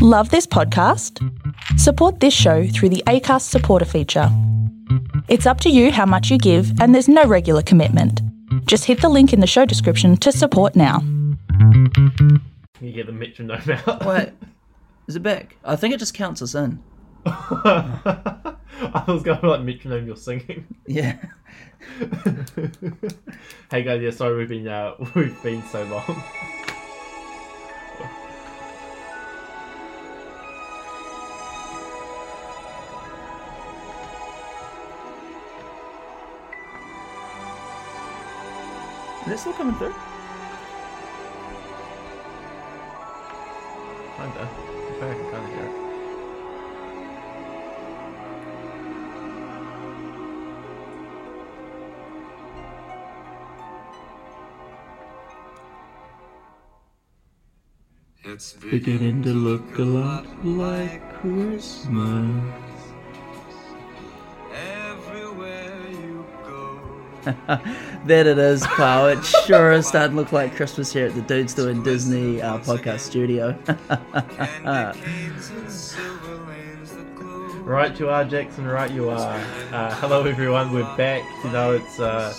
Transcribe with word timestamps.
Love 0.00 0.30
this 0.30 0.46
podcast? 0.46 1.18
Support 1.76 2.20
this 2.20 2.32
show 2.32 2.68
through 2.68 2.90
the 2.90 3.02
ACAST 3.08 3.42
supporter 3.42 3.84
feature. 3.84 4.28
It's 5.26 5.44
up 5.44 5.60
to 5.62 5.70
you 5.70 5.90
how 5.90 6.06
much 6.06 6.30
you 6.30 6.38
give, 6.38 6.80
and 6.80 6.94
there's 6.94 7.08
no 7.08 7.24
regular 7.24 7.62
commitment. 7.62 8.22
Just 8.66 8.84
hit 8.84 9.00
the 9.00 9.08
link 9.08 9.32
in 9.32 9.40
the 9.40 9.46
show 9.48 9.64
description 9.64 10.16
to 10.18 10.30
support 10.30 10.76
now. 10.76 11.00
You 12.80 12.92
get 12.92 13.06
the 13.06 13.12
metronome 13.12 13.68
out. 13.88 14.06
Wait, 14.06 14.30
is 15.08 15.16
it 15.16 15.22
back? 15.24 15.56
I 15.64 15.74
think 15.74 15.94
it 15.94 15.98
just 15.98 16.14
counts 16.14 16.42
us 16.42 16.54
in. 16.54 16.80
I 17.26 18.54
was 19.08 19.24
going 19.24 19.40
to 19.40 19.50
like 19.50 19.62
metronome 19.62 20.06
you're 20.06 20.14
singing. 20.14 20.64
Yeah. 20.86 21.18
hey 23.68 23.82
guys, 23.82 24.00
yeah, 24.00 24.10
sorry 24.12 24.36
we've 24.36 24.48
been 24.48 24.68
uh, 24.68 24.94
we've 25.16 25.42
been 25.42 25.64
so 25.64 25.82
long. 25.86 26.22
Is 39.28 39.34
it 39.34 39.38
still 39.40 39.52
coming 39.52 39.74
through? 39.74 39.92
Kinda. 44.16 44.48
In 44.88 44.94
fact, 44.98 45.02
I 45.02 45.14
can 45.14 45.30
kinda 45.30 45.48
hear 45.54 45.64
it. 45.66 45.74
It's 58.24 58.54
Beginning 58.54 59.22
to 59.24 59.34
look 59.34 59.78
a 59.78 59.82
lot 59.82 60.24
like 60.42 61.02
Christmas. 61.20 62.30
everywhere 64.54 65.86
you 65.90 66.24
go. 66.46 66.80
There 68.08 68.26
it 68.26 68.38
is, 68.38 68.66
pal. 68.66 69.08
It 69.08 69.22
sure 69.22 69.70
is 69.70 69.86
starting 69.86 70.12
to 70.12 70.16
look 70.16 70.32
like 70.32 70.56
Christmas 70.56 70.90
here 70.90 71.08
at 71.08 71.14
the 71.14 71.20
Dudes 71.20 71.52
Doing 71.52 71.82
Disney 71.82 72.40
uh, 72.40 72.56
podcast 72.60 73.00
studio. 73.00 73.54
Right 77.68 78.00
you 78.00 78.08
are, 78.08 78.24
Jackson. 78.24 78.64
Right 78.66 78.90
you 78.90 79.10
are. 79.10 79.36
Uh, 79.72 79.94
hello 79.96 80.24
everyone. 80.24 80.72
We're 80.72 80.96
back. 80.96 81.22
You 81.44 81.50
know, 81.50 81.74
it's 81.74 82.00
uh, 82.00 82.32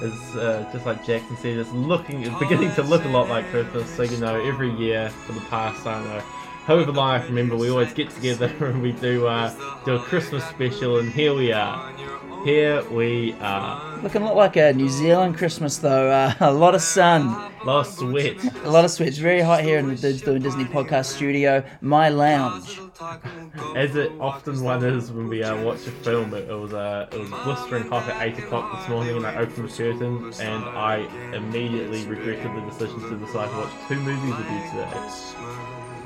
it's 0.00 0.36
uh, 0.36 0.70
just 0.72 0.86
like 0.86 1.04
Jackson 1.04 1.36
said. 1.38 1.58
It's 1.58 1.72
looking, 1.72 2.22
it's 2.22 2.38
beginning 2.38 2.72
to 2.76 2.84
look 2.84 3.04
a 3.04 3.08
lot 3.08 3.28
like 3.28 3.50
Christmas. 3.50 3.90
So 3.90 4.04
you 4.04 4.18
know, 4.18 4.40
every 4.40 4.70
year 4.70 5.10
for 5.10 5.32
the 5.32 5.40
past, 5.40 5.84
I 5.88 5.98
don't 5.98 6.08
know, 6.08 6.20
however 6.66 6.92
long 6.92 7.20
I 7.20 7.24
remember, 7.24 7.56
we 7.56 7.68
always 7.68 7.92
get 7.92 8.10
together 8.10 8.46
and 8.60 8.80
we 8.80 8.92
do 8.92 9.26
uh, 9.26 9.52
do 9.84 9.96
a 9.96 9.98
Christmas 9.98 10.44
special. 10.44 10.98
And 10.98 11.10
here 11.10 11.34
we 11.34 11.50
are. 11.50 11.92
Here 12.46 12.88
we 12.90 13.32
are. 13.40 13.98
Looking 14.04 14.22
a 14.22 14.26
lot 14.26 14.36
like 14.36 14.54
a 14.54 14.72
New 14.72 14.88
Zealand 14.88 15.36
Christmas, 15.36 15.78
though. 15.78 16.12
Uh, 16.12 16.32
a 16.38 16.52
lot 16.52 16.76
of 16.76 16.80
sun, 16.80 17.22
A 17.26 17.64
lot 17.64 17.80
of 17.80 17.92
sweat. 17.92 18.36
a 18.64 18.70
lot 18.70 18.84
of 18.84 18.92
sweat. 18.92 19.08
It's 19.08 19.18
very 19.18 19.40
hot 19.40 19.64
here 19.64 19.80
in 19.80 19.88
the 19.88 19.96
Dudes 19.96 20.22
Doing 20.22 20.42
Disney 20.42 20.64
podcast 20.64 21.06
studio. 21.06 21.64
My 21.80 22.08
lounge. 22.08 22.78
As 23.74 23.96
it 23.96 24.12
often 24.20 24.62
one 24.62 24.84
is 24.84 25.10
when 25.10 25.26
we 25.26 25.42
uh, 25.42 25.60
watch 25.64 25.88
a 25.88 25.90
film, 25.90 26.32
it, 26.34 26.46
was 26.46 26.72
uh, 26.72 27.08
it 27.10 27.18
was 27.18 27.30
blistering 27.30 27.88
hot 27.88 28.08
at 28.08 28.22
eight 28.22 28.38
o'clock 28.38 28.78
this 28.78 28.88
morning, 28.88 29.16
and 29.16 29.26
I 29.26 29.38
opened 29.38 29.68
the 29.68 29.76
curtain, 29.76 30.32
and 30.40 30.64
I 30.66 30.98
immediately 31.34 32.06
regretted 32.06 32.54
the 32.54 32.60
decision 32.70 33.00
to 33.10 33.26
decide 33.26 33.50
to 33.50 33.56
watch 33.56 33.72
two 33.88 33.96
movies 33.96 34.36
with 34.36 34.48
you 34.48 34.60
today. 34.70 35.10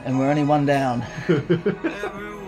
And 0.06 0.18
we're 0.18 0.30
only 0.30 0.44
one 0.44 0.64
down. 0.64 1.04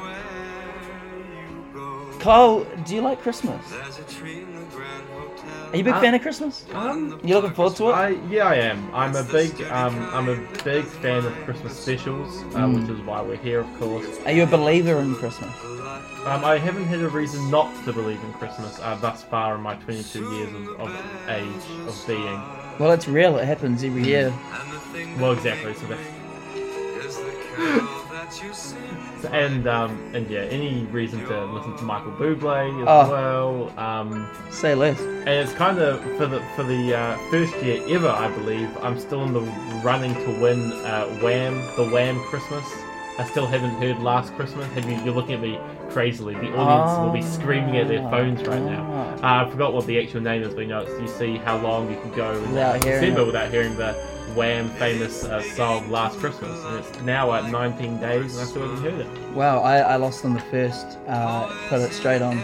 Kyle, 2.23 2.65
do 2.87 2.95
you 2.95 3.01
like 3.01 3.21
Christmas? 3.21 3.69
There's 3.69 3.99
a 3.99 4.05
tree 4.05 4.39
in 4.43 4.55
the 4.55 4.61
Grand 4.67 5.03
Hotel. 5.09 5.71
Are 5.73 5.77
you 5.77 5.81
a 5.81 5.85
big 5.85 5.95
Uh, 5.95 6.01
fan 6.01 6.15
of 6.15 6.23
Christmas? 6.23 6.65
Um, 6.73 7.19
You 7.25 7.35
looking 7.35 7.51
forward 7.53 7.75
to 7.79 7.89
it? 7.89 7.93
I 7.95 8.09
yeah 8.31 8.47
I 8.47 8.55
am. 8.71 8.79
I'm 8.95 9.17
a 9.17 9.25
big 9.25 9.51
um 9.73 9.97
I'm 10.15 10.29
a 10.29 10.37
big 10.63 10.85
fan 10.85 11.27
of 11.27 11.33
Christmas 11.45 11.77
specials, 11.77 12.31
uh, 12.55 12.59
Mm. 12.61 12.75
which 12.81 12.91
is 12.97 13.01
why 13.05 13.21
we're 13.23 13.43
here, 13.49 13.59
of 13.67 13.71
course. 13.81 14.07
Are 14.25 14.31
you 14.31 14.45
a 14.45 14.47
believer 14.47 15.01
in 15.01 15.17
Christmas? 15.17 15.53
Um, 16.25 16.45
I 16.45 16.59
haven't 16.59 16.85
had 16.85 17.01
a 17.01 17.09
reason 17.09 17.51
not 17.51 17.69
to 17.87 17.93
believe 17.93 18.23
in 18.23 18.33
Christmas 18.35 18.79
uh, 18.79 18.95
thus 19.01 19.25
far 19.25 19.57
in 19.57 19.61
my 19.61 19.75
22 19.75 20.23
years 20.37 20.53
of, 20.55 20.65
of 20.83 20.91
age 21.29 21.67
of 21.89 22.05
being. 22.07 22.41
Well, 22.79 22.93
it's 22.93 23.09
real. 23.09 23.37
It 23.39 23.47
happens 23.47 23.83
every 23.83 24.05
year. 24.05 24.29
And 24.29 24.73
the 24.73 24.79
thing 24.95 25.21
Well, 25.21 25.33
exactly. 25.33 25.75
So 25.75 25.87
that. 25.87 25.99
Is 28.33 28.41
the 28.41 28.41
carol 28.41 28.41
that 28.41 28.45
you 28.47 28.55
sing. 28.55 29.21
So, 29.23 29.29
and 29.29 29.67
um, 29.69 30.15
and 30.15 30.29
yeah, 30.31 30.41
any 30.41 30.85
reason 30.87 31.21
to 31.27 31.45
listen 31.47 31.77
to 31.77 31.85
Michael 31.85 32.13
Bublé 32.13 32.83
as 32.83 32.89
Oh. 32.89 33.11
well. 33.11 33.79
Um, 33.79 34.29
Say 34.51 34.75
less. 34.75 35.01
and 35.01 35.29
it's 35.29 35.53
kind 35.53 35.79
of 35.79 36.01
for 36.17 36.27
the 36.27 36.41
for 36.57 36.63
the 36.65 36.95
uh, 36.95 37.17
first 37.31 37.55
year 37.63 37.83
ever, 37.89 38.09
I 38.09 38.29
believe. 38.31 38.69
I'm 38.83 38.99
still 38.99 39.23
in 39.25 39.33
the 39.33 39.41
running 39.85 40.15
to 40.15 40.41
win 40.41 40.73
uh, 40.85 41.07
Wham, 41.23 41.55
the 41.77 41.89
Wham 41.93 42.19
Christmas. 42.31 42.65
I 43.19 43.25
still 43.25 43.47
haven't 43.47 43.75
heard 43.83 43.99
Last 44.03 44.35
Christmas. 44.35 44.67
Have 44.73 44.89
you? 44.89 44.97
You're 45.05 45.15
looking 45.15 45.35
at 45.35 45.41
me 45.43 45.59
crazily. 45.91 46.35
The 46.35 46.57
audience 46.57 46.99
will 46.99 47.13
be 47.13 47.21
screaming 47.23 47.77
at 47.77 47.87
their 47.89 48.01
phones 48.11 48.43
right 48.49 48.63
now. 48.63 48.83
Uh, 49.23 49.45
I 49.47 49.51
forgot 49.51 49.75
what 49.75 49.87
the 49.87 50.01
actual 50.03 50.23
name 50.23 50.43
is, 50.43 50.55
but 50.55 50.63
you 50.63 50.69
know, 50.69 50.81
it's, 50.81 50.99
you 51.01 51.07
see 51.07 51.37
how 51.37 51.59
long 51.59 51.91
you 51.91 52.01
can 52.01 52.11
go 52.15 52.33
in 52.33 52.41
Without 52.49 52.83
hearing 52.83 53.01
December 53.03 53.21
it. 53.21 53.27
without 53.27 53.51
hearing 53.51 53.77
the 53.77 53.93
Wham 54.35 54.71
famous 54.71 55.25
uh, 55.25 55.43
song 55.55 55.91
Last 55.91 56.19
Christmas, 56.19 56.59
and 56.65 56.79
it's 56.79 57.01
now 57.03 57.33
at 57.35 57.51
19 57.51 58.01
days, 58.01 58.33
and 58.33 58.43
I 58.43 58.45
still 58.45 58.63
haven't 58.63 58.83
heard 58.83 59.01
it. 59.07 59.33
Wow, 59.33 59.61
I, 59.61 59.79
I 59.79 59.97
lost 59.97 60.25
on 60.25 60.35
the 60.35 60.41
first. 60.41 60.87
Uh, 61.07 61.49
put 61.69 61.81
it 61.81 61.93
straight 61.93 62.23
on. 62.23 62.39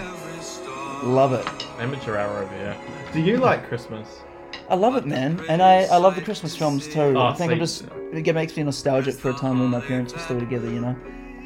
Love 1.03 1.33
it. 1.33 1.47
Amateur 1.78 2.16
hour 2.19 2.43
over 2.43 2.55
here. 2.55 2.77
Do 3.12 3.21
you 3.21 3.39
like 3.39 3.66
Christmas? 3.69 4.21
I 4.69 4.75
love 4.75 4.97
it, 4.97 5.06
man, 5.06 5.41
and 5.49 5.62
I, 5.62 5.84
I 5.84 5.97
love 5.97 6.15
the 6.15 6.22
Christmas 6.22 6.55
films 6.56 6.87
too. 6.89 7.15
Oh, 7.16 7.22
I 7.22 7.34
think 7.34 7.53
I'm 7.53 7.59
just 7.59 7.84
it 8.12 8.34
makes 8.34 8.56
me 8.56 8.62
nostalgic 8.62 9.15
for 9.15 9.31
a 9.31 9.34
time 9.34 9.60
when 9.60 9.71
my 9.71 9.81
parents 9.81 10.12
were 10.12 10.19
still 10.21 10.39
together, 10.39 10.71
you 10.71 10.81
know. 10.81 10.97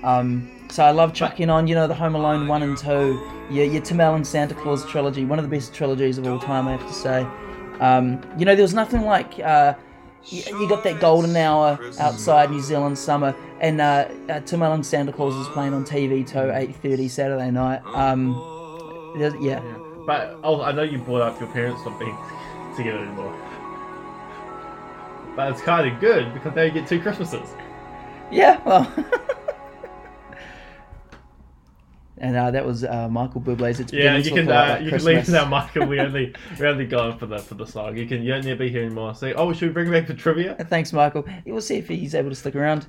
Um, 0.02 0.50
so 0.70 0.82
I 0.82 0.90
love 0.90 1.14
chucking 1.14 1.50
on, 1.50 1.66
you 1.66 1.74
know, 1.74 1.86
the 1.86 1.94
Home 1.94 2.14
Alone 2.14 2.48
one 2.48 2.62
and 2.62 2.76
two, 2.76 3.20
your, 3.50 3.66
your 3.66 3.82
Tim 3.82 4.00
Allen 4.00 4.24
Santa 4.24 4.54
Claus 4.54 4.84
trilogy, 4.86 5.24
one 5.24 5.38
of 5.38 5.44
the 5.44 5.50
best 5.54 5.74
trilogies 5.74 6.18
of 6.18 6.26
all 6.26 6.38
time, 6.38 6.66
I 6.66 6.72
have 6.72 6.86
to 6.86 6.92
say. 6.92 7.26
Um, 7.80 8.20
you 8.38 8.44
know, 8.44 8.54
there 8.54 8.62
was 8.62 8.74
nothing 8.74 9.02
like 9.02 9.38
uh, 9.38 9.74
you, 10.26 10.42
you 10.58 10.68
got 10.68 10.82
that 10.84 11.00
golden 11.00 11.36
hour 11.36 11.78
outside 12.00 12.50
New 12.50 12.60
Zealand 12.60 12.98
summer, 12.98 13.34
and 13.60 13.80
uh, 13.80 14.08
uh, 14.28 14.40
Tim 14.40 14.62
Allen 14.62 14.82
Santa 14.84 15.12
Claus 15.12 15.34
is 15.34 15.48
playing 15.52 15.74
on 15.74 15.84
TV 15.84 16.26
too, 16.26 16.50
eight 16.54 16.74
thirty 16.76 17.08
Saturday 17.08 17.50
night. 17.50 17.80
Um, 17.86 18.32
there's- 19.16 19.34
yeah, 19.40 19.60
But 20.06 20.38
oh, 20.42 20.62
I 20.62 20.72
know 20.72 20.82
you 20.82 20.98
brought 20.98 21.22
up 21.22 21.38
your 21.40 21.48
parents 21.50 21.82
not 21.84 21.98
being 21.98 22.16
together 22.76 22.98
anymore. 22.98 23.34
But 25.36 25.52
it's 25.52 25.62
kind 25.62 25.90
of 25.90 25.98
good 26.00 26.32
because 26.34 26.54
now 26.54 26.62
you 26.62 26.70
get 26.70 26.86
two 26.86 27.00
Christmases. 27.00 27.48
Yeah, 28.30 28.60
well. 28.64 28.90
and 32.22 32.36
uh, 32.36 32.52
that 32.52 32.64
was 32.64 32.84
uh, 32.84 33.08
Michael 33.08 33.40
Bublé's. 33.40 33.80
It's 33.80 33.92
Yeah, 33.92 34.16
you 34.16 34.30
can 34.30 34.46
look 34.46 34.54
a 34.54 34.58
lot 34.58 34.70
uh, 34.70 34.84
you 34.84 34.90
can 34.90 35.04
leave 35.04 35.28
now, 35.28 35.44
Michael. 35.44 35.86
We 35.86 35.98
only 36.06 36.32
we 36.58 36.66
only 36.66 36.86
gone 36.86 37.18
for 37.18 37.26
the 37.26 37.38
for 37.40 37.56
the 37.56 37.66
song. 37.66 37.96
You 37.96 38.06
can 38.06 38.22
you 38.22 38.32
don't 38.32 38.44
need 38.44 38.52
to 38.52 38.56
be 38.56 38.70
here 38.70 38.84
anymore. 38.84 39.14
So 39.16 39.32
oh, 39.32 39.52
should 39.52 39.68
we 39.68 39.72
bring 39.72 39.88
it 39.88 39.90
back 39.90 40.06
for 40.06 40.14
trivia? 40.14 40.54
Thanks, 40.54 40.92
Michael. 40.92 41.26
We'll 41.44 41.60
see 41.60 41.76
if 41.76 41.88
he's 41.88 42.14
able 42.14 42.30
to 42.30 42.36
stick 42.36 42.54
around. 42.54 42.86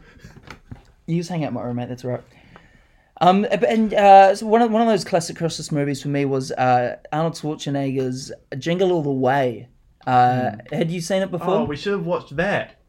You 1.07 1.17
just 1.17 1.31
hang 1.31 1.44
out, 1.44 1.51
my 1.51 1.63
roommate. 1.63 1.89
That's 1.89 2.05
right. 2.05 2.21
Um, 3.21 3.45
and 3.45 3.94
uh, 3.94 4.35
so 4.35 4.45
one 4.45 4.61
of 4.61 4.71
one 4.71 4.83
of 4.83 4.88
those 4.88 5.03
classic 5.03 5.35
Christmas 5.35 5.71
movies 5.71 6.01
for 6.01 6.09
me 6.09 6.25
was 6.25 6.51
uh, 6.51 6.97
Arnold 7.11 7.33
Schwarzenegger's 7.33 8.31
Jingle 8.59 8.91
All 8.91 9.01
the 9.01 9.11
Way. 9.11 9.67
Uh, 10.05 10.51
Had 10.71 10.91
you 10.91 11.01
seen 11.01 11.23
it 11.23 11.31
before? 11.31 11.55
Oh, 11.55 11.63
we 11.63 11.75
should 11.75 11.94
have 11.94 12.05
watched 12.05 12.35
that. 12.35 12.81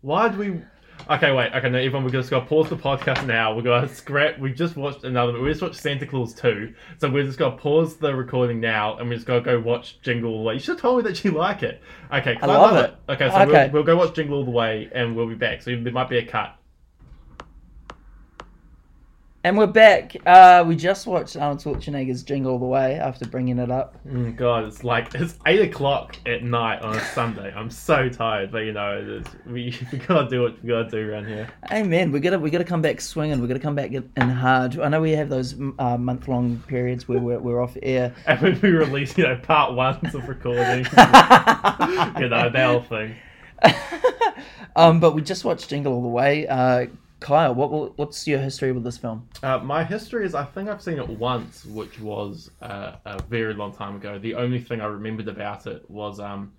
Why 0.00 0.28
did 0.28 0.38
we? 0.38 0.62
Okay, 1.08 1.32
wait. 1.32 1.52
Okay, 1.52 1.68
no, 1.68 1.78
everyone, 1.78 2.04
we're 2.04 2.10
just 2.10 2.30
gonna 2.30 2.44
pause 2.44 2.68
the 2.68 2.76
podcast 2.76 3.26
now. 3.26 3.54
We're 3.54 3.62
gonna 3.62 3.88
scrap. 3.88 4.38
We 4.38 4.52
just 4.52 4.76
watched 4.76 5.04
another. 5.04 5.40
We 5.40 5.48
just 5.50 5.62
watched 5.62 5.76
Santa 5.76 6.06
Claus 6.06 6.34
two, 6.34 6.72
so 6.98 7.10
we're 7.10 7.24
just 7.24 7.38
gonna 7.38 7.56
pause 7.56 7.96
the 7.96 8.14
recording 8.14 8.60
now, 8.60 8.96
and 8.98 9.08
we're 9.08 9.16
just 9.16 9.26
gonna 9.26 9.40
go 9.40 9.58
watch 9.58 10.00
Jingle 10.02 10.30
All 10.32 10.38
the 10.38 10.44
Way. 10.44 10.54
You 10.54 10.60
should 10.60 10.72
have 10.74 10.80
told 10.80 11.04
me 11.04 11.10
that 11.10 11.24
you 11.24 11.32
like 11.32 11.62
it. 11.62 11.80
Okay, 12.12 12.36
I 12.40 12.46
love 12.46 12.76
it. 12.76 12.94
Okay, 13.08 13.28
so 13.28 13.36
Okay. 13.40 13.64
We'll, 13.64 13.82
we'll 13.82 13.82
go 13.82 13.96
watch 13.96 14.14
Jingle 14.14 14.38
All 14.38 14.44
the 14.44 14.50
Way, 14.50 14.88
and 14.92 15.16
we'll 15.16 15.28
be 15.28 15.34
back. 15.34 15.62
So 15.62 15.74
there 15.74 15.92
might 15.92 16.08
be 16.08 16.18
a 16.18 16.26
cut. 16.26 16.56
And 19.42 19.56
we're 19.56 19.66
back. 19.68 20.14
Uh, 20.26 20.62
we 20.66 20.76
just 20.76 21.06
watched 21.06 21.34
Arnold 21.34 21.60
Schwarzenegger's 21.60 22.22
Jingle 22.22 22.52
All 22.52 22.58
the 22.58 22.66
Way 22.66 22.96
after 22.96 23.26
bringing 23.26 23.58
it 23.58 23.70
up. 23.70 23.96
Mm, 24.06 24.36
God, 24.36 24.64
it's 24.64 24.84
like 24.84 25.14
it's 25.14 25.38
eight 25.46 25.62
o'clock 25.62 26.14
at 26.26 26.42
night 26.44 26.82
on 26.82 26.94
a 26.94 27.00
Sunday. 27.00 27.50
I'm 27.56 27.70
so 27.70 28.10
tired, 28.10 28.52
but 28.52 28.58
you 28.58 28.72
know, 28.72 29.22
we 29.46 29.74
we 29.92 29.96
gotta 29.98 30.28
do 30.28 30.42
what 30.42 30.62
we 30.62 30.68
gotta 30.68 30.90
do 30.90 31.10
around 31.10 31.26
here. 31.26 31.48
Amen. 31.72 32.12
We 32.12 32.20
gotta 32.20 32.38
we 32.38 32.50
gotta 32.50 32.64
come 32.64 32.82
back 32.82 33.00
swinging. 33.00 33.40
We 33.40 33.48
gotta 33.48 33.60
come 33.60 33.74
back 33.74 33.92
in 33.92 34.28
hard. 34.28 34.78
I 34.78 34.88
know 34.88 35.00
we 35.00 35.12
have 35.12 35.30
those 35.30 35.54
uh, 35.78 35.96
month 35.96 36.28
long 36.28 36.62
periods 36.68 37.08
where 37.08 37.18
we're, 37.18 37.38
we're 37.38 37.62
off 37.62 37.78
air. 37.82 38.14
And 38.26 38.40
when 38.42 38.60
we 38.60 38.68
release, 38.68 39.16
you 39.16 39.24
know, 39.24 39.36
part 39.36 39.72
ones 39.72 40.14
of 40.14 40.28
recording, 40.28 40.84
you 40.84 42.28
know, 42.28 42.50
that 42.50 42.66
whole 42.66 42.82
thing. 42.82 43.16
um, 44.76 45.00
but 45.00 45.14
we 45.14 45.22
just 45.22 45.46
watched 45.46 45.70
Jingle 45.70 45.94
All 45.94 46.02
the 46.02 46.08
Way. 46.08 46.46
Uh, 46.46 46.86
Kyle, 47.20 47.54
what 47.54 47.70
what- 47.70 47.98
what's 47.98 48.26
your 48.26 48.38
history 48.40 48.72
with 48.72 48.82
this 48.82 48.96
film? 48.98 49.28
Uh, 49.42 49.58
my 49.58 49.84
history 49.84 50.24
is 50.24 50.34
I 50.34 50.44
think 50.44 50.68
I've 50.68 50.82
seen 50.82 50.98
it 50.98 51.08
once, 51.08 51.64
which 51.66 52.00
was 52.00 52.50
uh, 52.62 52.96
a 53.04 53.22
very 53.22 53.54
long 53.54 53.72
time 53.72 53.96
ago. 53.96 54.18
The 54.18 54.34
only 54.34 54.60
thing 54.60 54.80
I 54.80 54.86
remembered 54.86 55.28
about 55.28 55.66
it 55.66 55.88
was 55.90 56.18
um, 56.18 56.52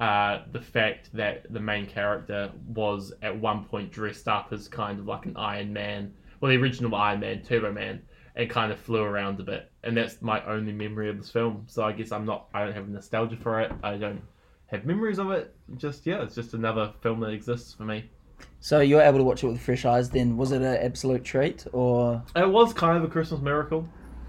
uh, 0.00 0.40
the 0.50 0.60
fact 0.60 1.10
that 1.12 1.52
the 1.52 1.60
main 1.60 1.86
character 1.86 2.50
was 2.68 3.12
at 3.22 3.36
one 3.38 3.64
point 3.64 3.92
dressed 3.92 4.28
up 4.28 4.52
as 4.52 4.66
kind 4.66 4.98
of 4.98 5.06
like 5.06 5.26
an 5.26 5.36
Iron 5.36 5.72
Man, 5.72 6.14
well, 6.40 6.50
the 6.50 6.56
original 6.56 6.94
Iron 6.94 7.20
Man, 7.20 7.42
Turbo 7.42 7.72
Man, 7.72 8.00
and 8.34 8.48
kind 8.48 8.72
of 8.72 8.78
flew 8.78 9.02
around 9.02 9.38
a 9.40 9.42
bit. 9.42 9.70
And 9.84 9.96
that's 9.96 10.22
my 10.22 10.42
only 10.46 10.72
memory 10.72 11.10
of 11.10 11.18
this 11.18 11.30
film. 11.30 11.64
So 11.66 11.82
I 11.84 11.92
guess 11.92 12.12
I'm 12.12 12.24
not, 12.24 12.48
I 12.54 12.64
don't 12.64 12.74
have 12.74 12.88
nostalgia 12.88 13.36
for 13.36 13.60
it. 13.60 13.72
I 13.82 13.96
don't 13.96 14.22
have 14.68 14.86
memories 14.86 15.18
of 15.18 15.30
it. 15.32 15.54
Just, 15.76 16.06
yeah, 16.06 16.22
it's 16.22 16.34
just 16.34 16.54
another 16.54 16.92
film 17.02 17.20
that 17.20 17.30
exists 17.30 17.74
for 17.74 17.84
me. 17.84 18.08
So 18.60 18.80
you 18.80 18.96
were 18.96 19.02
able 19.02 19.18
to 19.18 19.24
watch 19.24 19.44
it 19.44 19.46
with 19.46 19.60
fresh 19.60 19.84
eyes. 19.84 20.10
Then 20.10 20.36
was 20.36 20.52
it 20.52 20.62
an 20.62 20.76
absolute 20.76 21.24
treat 21.24 21.66
or? 21.72 22.22
It 22.34 22.48
was 22.48 22.72
kind 22.72 22.96
of 22.98 23.04
a 23.04 23.08
Christmas 23.08 23.40
miracle. 23.40 23.88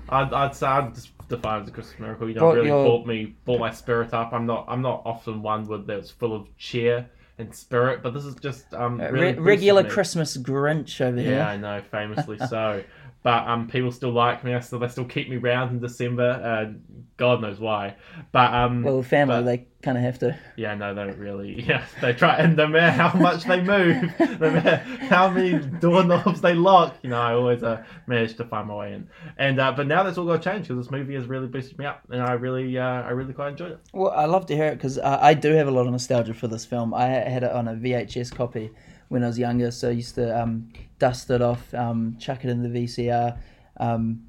I'd, 0.10 0.34
I'd 0.34 0.56
say 0.56 0.68
I'd 0.68 0.94
just 0.96 1.10
define 1.28 1.60
it 1.60 1.64
as 1.64 1.70
a 1.70 1.72
Christmas 1.72 2.00
miracle. 2.00 2.28
You 2.30 2.36
know, 2.36 2.40
Brought 2.42 2.52
it 2.54 2.56
really 2.58 2.68
your- 2.68 2.86
brought 2.86 3.06
me, 3.08 3.36
brought 3.46 3.60
my 3.60 3.72
spirit 3.72 4.14
up. 4.14 4.34
I'm 4.34 4.46
not, 4.46 4.66
I'm 4.68 4.82
not 4.82 5.02
often 5.06 5.42
one 5.42 5.68
with 5.68 5.88
that's 5.88 6.10
full 6.12 6.36
of 6.36 6.48
cheer 6.58 7.10
and 7.38 7.54
spirit, 7.56 8.04
but 8.04 8.14
this 8.14 8.26
is 8.26 8.36
just 8.36 8.74
um 8.74 9.00
Uh, 9.00 9.10
really 9.12 9.34
re- 9.34 9.40
regular. 9.40 9.84
Christmas 9.90 10.36
Grinch 10.38 11.00
over 11.00 11.18
Yeah, 11.18 11.24
here. 11.24 11.34
Yeah, 11.36 11.48
I 11.50 11.58
know, 11.58 11.82
famously 11.90 12.38
so. 12.38 12.84
But 13.22 13.48
um, 13.50 13.68
people 13.68 13.92
still 13.92 14.12
like 14.14 14.46
me. 14.46 14.54
I 14.54 14.62
still, 14.62 14.80
they 14.80 14.88
still 14.88 15.04
keep 15.04 15.30
me 15.30 15.36
round 15.36 15.72
in 15.72 15.80
December. 15.80 16.30
Uh, 16.32 16.72
God 17.18 17.42
knows 17.42 17.60
why. 17.60 17.96
But 18.32 18.54
um, 18.54 18.82
Well, 18.84 19.04
family, 19.04 19.36
but- 19.36 19.46
they 19.46 19.66
kind 19.82 19.98
of 19.98 20.04
have 20.06 20.20
to. 20.20 20.38
yeah, 20.56 20.74
no, 20.76 20.94
they 20.94 21.04
don't 21.06 21.18
really. 21.20 21.62
Yeah, 21.68 21.84
they 22.02 22.14
try, 22.14 22.38
and 22.38 22.56
no 22.56 22.68
matter 22.68 22.92
how 22.92 23.18
much 23.20 23.44
they 23.44 23.62
move, 23.62 24.12
no 24.40 24.52
matter 24.52 24.78
how 25.10 25.30
many 25.30 25.60
doorknobs 25.80 26.40
they 26.42 26.54
lock, 26.54 26.96
you 27.02 27.10
know, 27.10 27.20
I 27.20 27.34
always 27.34 27.62
uh, 27.62 27.84
manage 28.08 28.38
to 28.38 28.46
find 28.46 28.70
my 28.70 28.76
way 28.76 28.94
in. 28.94 29.10
And 29.38 29.60
uh, 29.60 29.74
but 29.74 29.86
now 29.88 30.04
that's 30.04 30.18
all 30.18 30.26
got 30.26 30.42
to 30.42 30.50
change 30.50 30.68
because 30.70 30.86
this 30.86 30.92
movie 30.92 31.16
has 31.16 31.26
really 31.28 31.48
boosted 31.48 31.78
me 31.78 31.86
up, 31.86 32.02
and 32.10 32.22
I 32.22 32.34
really, 32.34 32.78
uh, 32.78 32.84
I 32.84 33.10
really 33.10 33.34
quite 33.34 33.50
enjoyed 33.50 33.74
it. 33.74 33.80
Well, 33.94 34.12
I 34.12 34.26
love 34.26 34.46
to 34.46 34.56
hear 34.56 34.68
it 34.68 34.76
because 34.76 34.98
uh, 34.98 35.20
I 35.22 35.34
do 35.34 35.52
have 35.54 35.68
a 35.68 35.72
lot 35.72 35.86
of 35.86 35.92
nostalgia 35.92 36.34
for 36.34 36.48
this 36.48 36.66
film. 36.66 36.94
I 36.94 37.06
had 37.08 37.44
it 37.44 37.52
on 37.52 37.68
a 37.68 37.74
VHS 37.74 38.34
copy 38.34 38.72
when 39.10 39.24
I 39.24 39.28
was 39.28 39.38
younger, 39.38 39.70
so 39.72 39.90
I 39.90 39.92
used 39.92 40.16
to 40.16 40.40
um, 40.42 40.72
dust 40.98 41.30
it 41.30 41.42
off, 41.42 41.72
um, 41.74 42.16
chuck 42.20 42.46
it 42.46 42.50
in 42.50 42.62
the 42.64 42.70
VCR 42.70 43.38
um, 43.78 44.24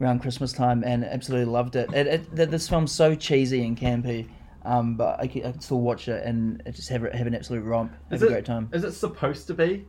around 0.00 0.20
Christmas 0.20 0.52
time, 0.52 0.84
and 0.84 1.04
absolutely 1.04 1.50
loved 1.50 1.74
it. 1.76 1.92
it, 1.94 2.06
it 2.38 2.50
this 2.50 2.68
film's 2.68 2.92
so 2.92 3.14
cheesy 3.14 3.64
and 3.64 3.76
campy, 3.78 4.28
um, 4.64 4.96
but 4.96 5.18
I 5.20 5.26
can, 5.26 5.44
I 5.46 5.52
can 5.52 5.60
still 5.60 5.80
watch 5.80 6.08
it 6.08 6.24
and 6.24 6.62
just 6.72 6.88
have 6.90 7.02
have 7.12 7.26
an 7.26 7.34
absolute 7.34 7.62
romp, 7.64 7.92
have 8.10 8.14
Is 8.14 8.22
a 8.22 8.26
it- 8.26 8.28
great 8.30 8.44
time. 8.44 8.68
Is 8.72 8.84
it 8.84 8.92
supposed 8.92 9.46
to 9.48 9.54
be? 9.54 9.86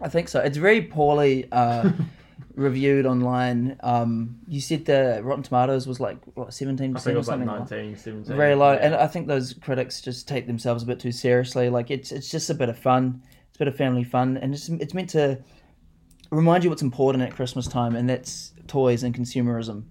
I 0.00 0.08
think 0.08 0.28
so. 0.28 0.40
It's 0.40 0.58
very 0.58 0.82
poorly 0.82 1.46
uh, 1.52 1.90
reviewed 2.54 3.06
online. 3.06 3.76
Um, 3.82 4.38
you 4.48 4.60
said 4.60 4.84
the 4.84 5.20
Rotten 5.22 5.42
Tomatoes 5.42 5.86
was 5.86 6.00
like 6.00 6.18
what 6.34 6.52
seventeen 6.52 6.96
I 6.96 7.00
think 7.00 7.04
percent 7.04 7.12
it 7.12 7.16
or 7.16 7.18
was 7.18 7.28
like 7.28 7.38
something. 7.38 7.80
19, 7.80 7.96
17. 7.96 8.36
very 8.36 8.54
low, 8.54 8.72
yeah. 8.72 8.78
and 8.80 8.94
I 8.94 9.06
think 9.06 9.26
those 9.26 9.54
critics 9.54 10.00
just 10.00 10.28
take 10.28 10.46
themselves 10.46 10.82
a 10.82 10.86
bit 10.86 11.00
too 11.00 11.12
seriously. 11.12 11.68
Like 11.68 11.90
it's 11.90 12.12
it's 12.12 12.30
just 12.30 12.50
a 12.50 12.54
bit 12.54 12.68
of 12.68 12.78
fun. 12.78 13.22
It's 13.48 13.56
a 13.56 13.58
bit 13.58 13.68
of 13.68 13.76
family 13.76 14.04
fun, 14.04 14.36
and 14.36 14.54
it's 14.54 14.68
it's 14.68 14.94
meant 14.94 15.10
to 15.10 15.38
remind 16.30 16.64
you 16.64 16.70
what's 16.70 16.82
important 16.82 17.22
at 17.22 17.34
Christmas 17.34 17.66
time, 17.66 17.96
and 17.96 18.08
that's 18.08 18.52
toys 18.66 19.02
and 19.02 19.14
consumerism. 19.14 19.84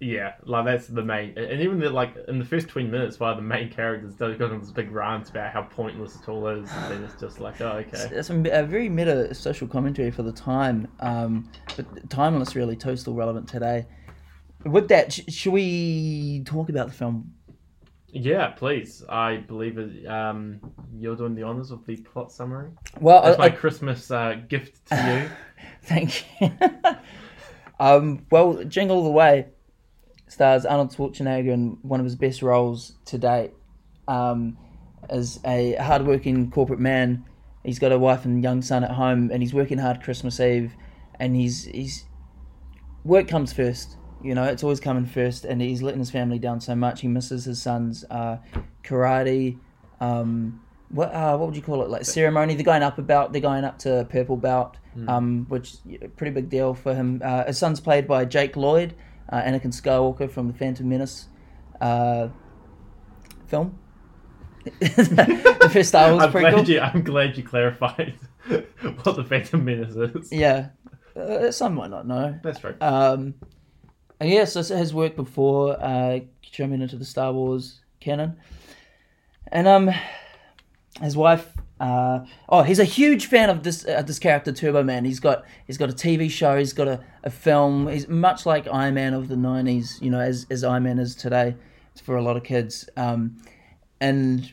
Yeah, 0.00 0.34
like 0.44 0.64
that's 0.64 0.86
the 0.86 1.02
main, 1.02 1.36
and 1.36 1.60
even 1.60 1.80
the, 1.80 1.90
like 1.90 2.14
in 2.28 2.38
the 2.38 2.44
first 2.44 2.68
twenty 2.68 2.88
minutes, 2.88 3.18
while 3.18 3.34
the 3.34 3.42
main 3.42 3.68
characters 3.68 4.14
do 4.14 4.32
go 4.36 4.46
on 4.46 4.60
this 4.60 4.70
big 4.70 4.92
rant 4.92 5.28
about 5.30 5.52
how 5.52 5.62
pointless 5.62 6.14
it 6.14 6.28
all 6.28 6.46
is, 6.46 6.70
and 6.70 6.92
then 6.92 7.02
it's 7.02 7.20
just 7.20 7.40
like, 7.40 7.60
oh, 7.60 7.78
okay. 7.78 8.08
It's 8.16 8.30
a, 8.30 8.34
a 8.52 8.62
very 8.62 8.88
meta 8.88 9.34
social 9.34 9.66
commentary 9.66 10.12
for 10.12 10.22
the 10.22 10.30
time, 10.30 10.86
um, 11.00 11.50
but 11.76 12.08
timeless, 12.10 12.54
really, 12.54 12.76
too, 12.76 12.96
still 12.96 13.14
relevant 13.14 13.48
today. 13.48 13.86
With 14.64 14.86
that, 14.88 15.12
sh- 15.14 15.22
should 15.28 15.52
we 15.52 16.42
talk 16.44 16.68
about 16.68 16.86
the 16.88 16.94
film? 16.94 17.32
Yeah, 18.10 18.48
please. 18.50 19.02
I 19.08 19.38
believe 19.38 19.78
it, 19.78 20.06
um, 20.06 20.60
you're 20.96 21.16
doing 21.16 21.34
the 21.34 21.42
honors 21.42 21.72
of 21.72 21.84
the 21.86 21.96
plot 21.96 22.30
summary. 22.30 22.70
Well, 23.00 23.22
That's 23.22 23.36
I- 23.36 23.48
my 23.48 23.54
I- 23.54 23.58
Christmas 23.58 24.12
uh, 24.12 24.36
gift 24.48 24.86
to 24.90 24.96
you. 25.58 25.64
Thank 25.82 26.24
you. 26.40 26.52
um, 27.80 28.24
well, 28.30 28.62
Jingle 28.64 28.98
All 28.98 29.04
the 29.04 29.10
Way 29.10 29.48
stars 30.28 30.64
Arnold 30.64 30.90
Schwarzenegger 30.90 31.52
in 31.52 31.78
one 31.82 32.00
of 32.00 32.04
his 32.04 32.16
best 32.16 32.42
roles 32.42 32.94
to 33.06 33.18
date. 33.18 33.52
Um, 34.06 34.56
as 35.10 35.40
a 35.44 35.74
hardworking 35.74 36.50
corporate 36.50 36.80
man, 36.80 37.24
he's 37.64 37.78
got 37.78 37.92
a 37.92 37.98
wife 37.98 38.24
and 38.24 38.42
young 38.42 38.62
son 38.62 38.84
at 38.84 38.92
home, 38.92 39.30
and 39.32 39.42
he's 39.42 39.54
working 39.54 39.78
hard 39.78 40.02
Christmas 40.02 40.40
Eve, 40.40 40.72
and 41.18 41.36
he's 41.36 41.64
he's 41.64 42.04
work 43.04 43.28
comes 43.28 43.52
first. 43.52 43.96
You 44.22 44.34
know, 44.34 44.44
it's 44.44 44.62
always 44.62 44.80
coming 44.80 45.06
first, 45.06 45.44
and 45.44 45.60
he's 45.60 45.82
letting 45.82 46.00
his 46.00 46.10
family 46.10 46.38
down 46.38 46.60
so 46.60 46.74
much. 46.74 47.00
He 47.02 47.08
misses 47.08 47.44
his 47.44 47.62
son's 47.62 48.04
uh, 48.10 48.38
karate. 48.82 49.58
Um, 50.00 50.60
what 50.90 51.14
uh, 51.14 51.36
what 51.36 51.46
would 51.46 51.56
you 51.56 51.62
call 51.62 51.82
it? 51.82 51.90
Like 51.90 52.04
ceremony. 52.04 52.54
They're 52.54 52.64
going 52.64 52.82
up 52.82 52.98
about. 52.98 53.32
They're 53.32 53.40
going 53.40 53.64
up 53.64 53.78
to 53.80 54.06
purple 54.10 54.36
belt, 54.36 54.76
um, 55.06 55.46
which 55.48 55.76
pretty 56.16 56.32
big 56.32 56.48
deal 56.48 56.74
for 56.74 56.94
him. 56.94 57.20
Uh, 57.24 57.44
his 57.44 57.58
son's 57.58 57.80
played 57.80 58.08
by 58.08 58.24
Jake 58.24 58.56
Lloyd, 58.56 58.94
uh, 59.28 59.42
Anakin 59.42 59.66
Skywalker 59.66 60.30
from 60.30 60.48
the 60.48 60.54
Phantom 60.54 60.88
Menace 60.88 61.26
uh, 61.80 62.28
film. 63.46 63.78
the 64.80 65.70
first 65.72 65.90
Star 65.90 66.12
Wars 66.12 66.24
I'm 66.24 66.32
prequel. 66.32 66.52
glad 66.52 66.68
you. 66.68 66.80
I'm 66.80 67.02
glad 67.02 67.36
you 67.36 67.42
clarified 67.42 68.14
what 68.48 69.16
the 69.16 69.24
Phantom 69.24 69.64
Menace 69.64 69.94
is. 69.94 70.32
Yeah, 70.32 70.70
uh, 71.16 71.50
some 71.50 71.74
might 71.74 71.90
not 71.90 72.06
know. 72.06 72.38
That's 72.42 72.58
true. 72.58 72.74
Um, 72.80 73.34
and 74.20 74.30
yeah, 74.30 74.44
so 74.44 74.62
his 74.62 74.92
work 74.92 75.16
before 75.16 75.80
uh, 75.82 76.20
coming 76.56 76.82
into 76.82 76.96
the 76.96 77.04
Star 77.04 77.32
Wars 77.32 77.80
canon, 78.00 78.36
and 79.52 79.66
um, 79.66 79.90
his 81.00 81.16
wife. 81.16 81.52
Uh, 81.80 82.24
oh, 82.48 82.62
he's 82.62 82.78
a 82.78 82.84
huge 82.84 83.26
fan 83.26 83.50
of 83.50 83.62
this 83.62 83.86
uh, 83.86 84.02
this 84.02 84.18
character 84.18 84.52
Turbo 84.52 84.82
Man. 84.82 85.04
He's 85.04 85.20
got 85.20 85.44
he's 85.66 85.78
got 85.78 85.90
a 85.90 85.92
TV 85.92 86.30
show. 86.30 86.58
He's 86.58 86.72
got 86.72 86.88
a, 86.88 87.04
a 87.24 87.30
film. 87.30 87.88
He's 87.88 88.08
much 88.08 88.46
like 88.46 88.66
Iron 88.66 88.94
Man 88.94 89.14
of 89.14 89.28
the 89.28 89.36
'90s. 89.36 90.00
You 90.02 90.10
know, 90.10 90.20
as 90.20 90.46
as 90.50 90.64
Iron 90.64 90.84
Man 90.84 90.98
is 90.98 91.14
today 91.14 91.54
for 92.02 92.16
a 92.16 92.22
lot 92.22 92.36
of 92.36 92.44
kids. 92.44 92.88
Um, 92.96 93.36
and 94.00 94.52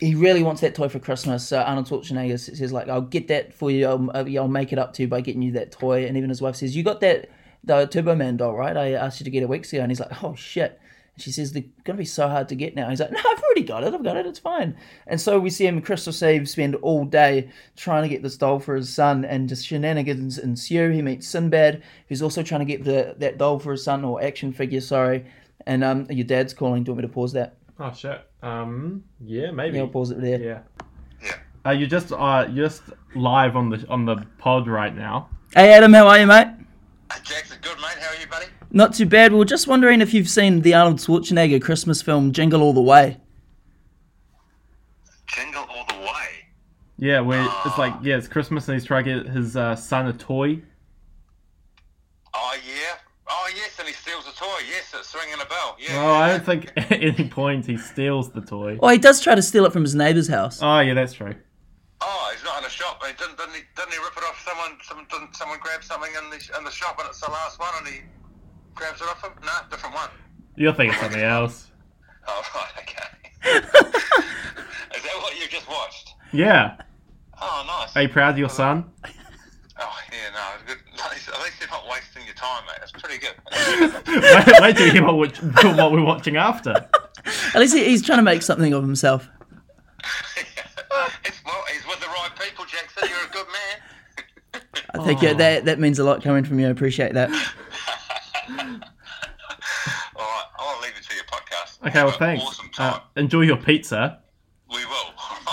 he 0.00 0.14
really 0.14 0.42
wants 0.42 0.60
that 0.62 0.74
toy 0.74 0.88
for 0.88 0.98
Christmas. 0.98 1.46
So 1.46 1.60
Arnold 1.60 1.86
Schwarzenegger 1.86 2.38
says 2.38 2.72
like, 2.72 2.88
"I'll 2.88 3.00
get 3.00 3.28
that 3.28 3.52
for 3.52 3.70
you. 3.70 3.86
I'll, 3.86 4.10
I'll 4.14 4.48
make 4.48 4.72
it 4.72 4.78
up 4.78 4.94
to 4.94 5.02
you 5.02 5.08
by 5.08 5.20
getting 5.20 5.42
you 5.42 5.52
that 5.52 5.72
toy." 5.72 6.06
And 6.06 6.16
even 6.16 6.30
his 6.30 6.40
wife 6.40 6.56
says, 6.56 6.76
"You 6.76 6.82
got 6.82 7.00
that 7.00 7.28
the 7.64 7.86
Turbo 7.86 8.14
Man 8.14 8.36
doll, 8.36 8.54
right? 8.54 8.76
I 8.76 8.92
asked 8.92 9.20
you 9.20 9.24
to 9.24 9.30
get 9.30 9.42
it 9.42 9.48
weeks 9.48 9.72
ago." 9.72 9.82
And 9.82 9.90
he's 9.90 10.00
like, 10.00 10.22
"Oh 10.22 10.34
shit." 10.34 10.80
And 11.20 11.24
she 11.24 11.32
says, 11.32 11.52
"They're 11.52 11.64
gonna 11.84 11.98
be 11.98 12.06
so 12.06 12.28
hard 12.28 12.48
to 12.48 12.54
get 12.54 12.74
now." 12.74 12.88
He's 12.88 13.00
like, 13.00 13.12
"No, 13.12 13.18
I've 13.18 13.42
already 13.42 13.62
got 13.62 13.84
it. 13.84 13.92
I've 13.92 14.02
got 14.02 14.16
it. 14.16 14.24
It's 14.24 14.38
fine." 14.38 14.74
And 15.06 15.20
so 15.20 15.38
we 15.38 15.50
see 15.50 15.66
him 15.66 15.82
Crystal 15.82 16.26
Eve 16.26 16.48
spend 16.48 16.76
all 16.76 17.04
day 17.04 17.50
trying 17.76 18.02
to 18.04 18.08
get 18.08 18.22
this 18.22 18.38
doll 18.38 18.58
for 18.58 18.74
his 18.74 18.88
son, 18.88 19.26
and 19.26 19.46
just 19.46 19.66
shenanigans 19.66 20.38
ensue. 20.38 20.88
He 20.88 21.02
meets 21.02 21.28
Sinbad, 21.28 21.82
who's 22.08 22.22
also 22.22 22.42
trying 22.42 22.60
to 22.60 22.64
get 22.64 22.84
the 22.84 23.14
that 23.18 23.36
doll 23.36 23.58
for 23.58 23.72
his 23.72 23.84
son 23.84 24.02
or 24.02 24.22
action 24.22 24.50
figure. 24.50 24.80
Sorry. 24.80 25.26
And 25.66 25.84
um, 25.84 26.06
your 26.08 26.24
dad's 26.26 26.54
calling. 26.54 26.84
Do 26.84 26.88
you 26.88 26.94
want 26.94 27.04
me 27.04 27.08
to 27.08 27.14
pause 27.14 27.34
that? 27.34 27.56
Oh 27.78 27.92
shit. 27.92 28.24
Um. 28.42 29.04
Yeah, 29.20 29.50
maybe. 29.50 29.76
Yeah, 29.76 29.82
I'll 29.82 29.88
pause 29.88 30.10
it 30.10 30.22
there. 30.22 30.40
Yeah. 30.40 30.60
Yeah. 31.22 31.36
Uh, 31.66 31.70
you 31.72 31.86
just 31.86 32.12
uh 32.12 32.46
you're 32.50 32.66
just 32.66 32.84
live 33.14 33.56
on 33.56 33.68
the 33.68 33.86
on 33.88 34.06
the 34.06 34.24
pod 34.38 34.66
right 34.66 34.96
now. 34.96 35.28
Hey 35.54 35.74
Adam, 35.74 35.92
how 35.92 36.08
are 36.08 36.18
you, 36.18 36.26
mate? 36.26 36.48
Jackson, 37.22 37.58
good 37.60 37.76
mate. 37.76 37.98
How 38.00 38.14
are 38.14 38.20
you, 38.20 38.26
buddy? 38.26 38.46
Not 38.72 38.94
too 38.94 39.06
bad. 39.06 39.32
We 39.32 39.38
were 39.38 39.44
just 39.44 39.66
wondering 39.66 40.00
if 40.00 40.14
you've 40.14 40.28
seen 40.28 40.62
the 40.62 40.74
Arnold 40.74 40.98
Schwarzenegger 40.98 41.60
Christmas 41.60 42.02
film 42.02 42.32
Jingle 42.32 42.62
All 42.62 42.72
the 42.72 42.80
Way. 42.80 43.16
Jingle 45.26 45.64
all 45.68 45.84
the 45.86 46.00
way. 46.04 46.26
Yeah, 46.98 47.20
where 47.20 47.46
it's 47.64 47.78
like 47.78 47.94
yeah, 48.02 48.16
it's 48.16 48.28
Christmas 48.28 48.68
and 48.68 48.76
he's 48.78 48.84
trying 48.84 49.04
to 49.04 49.22
get 49.22 49.32
his 49.32 49.56
uh, 49.56 49.74
son 49.76 50.06
a 50.06 50.12
toy. 50.12 50.60
Oh 52.34 52.56
yeah. 52.66 52.96
Oh 53.28 53.50
yes, 53.54 53.78
and 53.78 53.88
he 53.88 53.94
steals 53.94 54.26
a 54.26 54.36
toy. 54.36 54.58
Yes, 54.68 54.92
it's 54.94 55.14
ringing 55.14 55.40
a 55.40 55.48
bell. 55.48 55.76
Yeah. 55.78 56.04
Well, 56.04 56.14
I 56.14 56.28
don't 56.30 56.44
think 56.44 56.72
at 56.76 56.92
any 56.92 57.28
point 57.28 57.66
he 57.66 57.76
steals 57.76 58.30
the 58.30 58.40
toy. 58.40 58.78
Oh, 58.80 58.88
he 58.88 58.98
does 58.98 59.20
try 59.20 59.34
to 59.34 59.42
steal 59.42 59.64
it 59.66 59.72
from 59.72 59.82
his 59.82 59.94
neighbour's 59.94 60.28
house. 60.28 60.60
Oh 60.62 60.80
yeah, 60.80 60.94
that's 60.94 61.12
true. 61.12 61.34
Oh, 62.00 62.32
he's 62.34 62.44
not 62.44 62.60
in 62.60 62.64
a 62.64 62.70
shop. 62.70 63.02
He 63.04 63.12
didn't, 63.12 63.36
didn't, 63.36 63.54
he, 63.54 63.60
didn't 63.76 63.92
he 63.92 63.98
rip 63.98 64.16
it 64.16 64.24
off 64.24 64.42
someone? 64.44 64.78
Some, 64.82 65.06
didn't 65.10 65.36
someone 65.36 65.58
grab 65.60 65.84
something 65.84 66.10
in 66.22 66.30
the 66.30 66.58
in 66.58 66.64
the 66.64 66.70
shop 66.70 66.98
and 66.98 67.08
it's 67.08 67.20
the 67.20 67.30
last 67.30 67.58
one 67.60 67.70
and 67.78 67.88
he 67.88 68.00
grabs 68.80 69.00
it 69.00 69.06
off 69.08 69.22
him? 69.22 69.32
No, 69.44 69.52
different 69.70 69.94
one. 69.94 70.08
You're 70.56 70.72
thinking 70.72 70.98
something 70.98 71.20
else. 71.38 71.70
Oh 72.26 72.42
right, 72.54 72.72
okay. 72.82 73.06
Is 74.96 75.02
that 75.02 75.16
what 75.22 75.38
you 75.38 75.46
just 75.48 75.68
watched? 75.68 76.14
Yeah. 76.32 76.76
Oh, 77.40 77.64
nice. 77.66 77.96
Are 77.96 78.02
you 78.02 78.08
proud 78.08 78.30
of 78.30 78.38
your 78.38 78.48
son? 78.48 78.84
Oh 79.04 79.98
yeah, 80.12 80.18
no, 80.34 80.66
good. 80.66 80.76
At 81.02 81.10
least, 81.12 81.60
you're 81.60 81.70
not 81.70 81.84
wasting 81.90 82.24
your 82.26 82.34
time, 82.34 82.62
mate. 82.66 82.76
That's 82.80 82.92
pretty 82.92 83.18
good. 83.18 83.34
wait, 84.46 84.60
wait 84.60 84.76
till 84.76 84.86
you 84.86 84.92
hear 84.92 85.04
what, 85.04 85.16
we're- 85.16 85.32
what 85.76 85.92
we're 85.92 86.04
watching 86.04 86.36
after. 86.36 86.72
At 87.54 87.56
least 87.60 87.74
he- 87.74 87.84
he's 87.84 88.02
trying 88.02 88.18
to 88.18 88.22
make 88.22 88.42
something 88.42 88.74
of 88.74 88.82
himself. 88.82 89.28
it's, 91.24 91.40
well, 91.44 91.64
he's 91.72 91.86
with 91.86 92.00
the 92.00 92.06
right 92.08 92.30
people, 92.38 92.64
Jackson. 92.66 93.08
You're 93.08 93.26
a 93.26 93.30
good 93.32 93.46
man. 93.46 94.62
I 94.94 95.04
think 95.04 95.22
yeah, 95.22 95.30
oh. 95.30 95.34
that 95.34 95.64
that 95.64 95.78
means 95.78 95.98
a 95.98 96.04
lot 96.04 96.22
coming 96.22 96.44
from 96.44 96.58
you. 96.58 96.66
I 96.66 96.70
appreciate 96.70 97.14
that. 97.14 97.30
All 97.30 97.36
right, 100.26 100.44
I 100.58 100.64
want 100.64 100.82
to 100.82 100.86
leave 100.86 100.96
it 100.98 101.02
to 101.08 101.14
your 101.14 101.24
podcast. 101.24 101.69
Okay, 101.86 102.02
well, 102.04 102.12
thanks. 102.12 102.44
Awesome 102.44 102.68
time. 102.70 102.94
Uh, 102.94 103.00
enjoy 103.20 103.40
your 103.42 103.56
pizza. 103.56 104.20
we 104.70 104.84
will. 104.84 104.92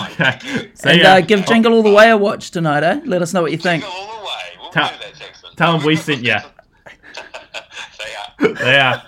All 0.00 0.08
right. 0.18 0.42
Okay. 0.44 0.70
See 0.74 0.90
And 0.90 1.02
uh, 1.02 1.20
give 1.22 1.44
Jingle 1.46 1.72
All 1.72 1.82
the 1.82 1.90
Way 1.92 2.10
a 2.10 2.16
watch 2.16 2.50
tonight, 2.52 2.82
eh? 2.84 3.00
Let 3.04 3.20
us 3.22 3.32
know 3.34 3.42
what 3.42 3.50
you 3.52 3.58
think. 3.58 3.82
Jingle 3.82 3.98
all 4.00 4.18
the 4.18 4.24
way. 4.24 4.30
We'll 4.60 4.70
Tell- 4.70 4.88
do 4.90 4.94
that, 5.00 5.14
Jackson. 5.18 5.50
tell 5.56 5.74
'em 5.76 5.84
we 5.84 5.96
sent 5.96 6.22
ya. 6.22 6.40
See 7.92 8.12
ya. 8.40 8.54
yeah. 8.60 9.02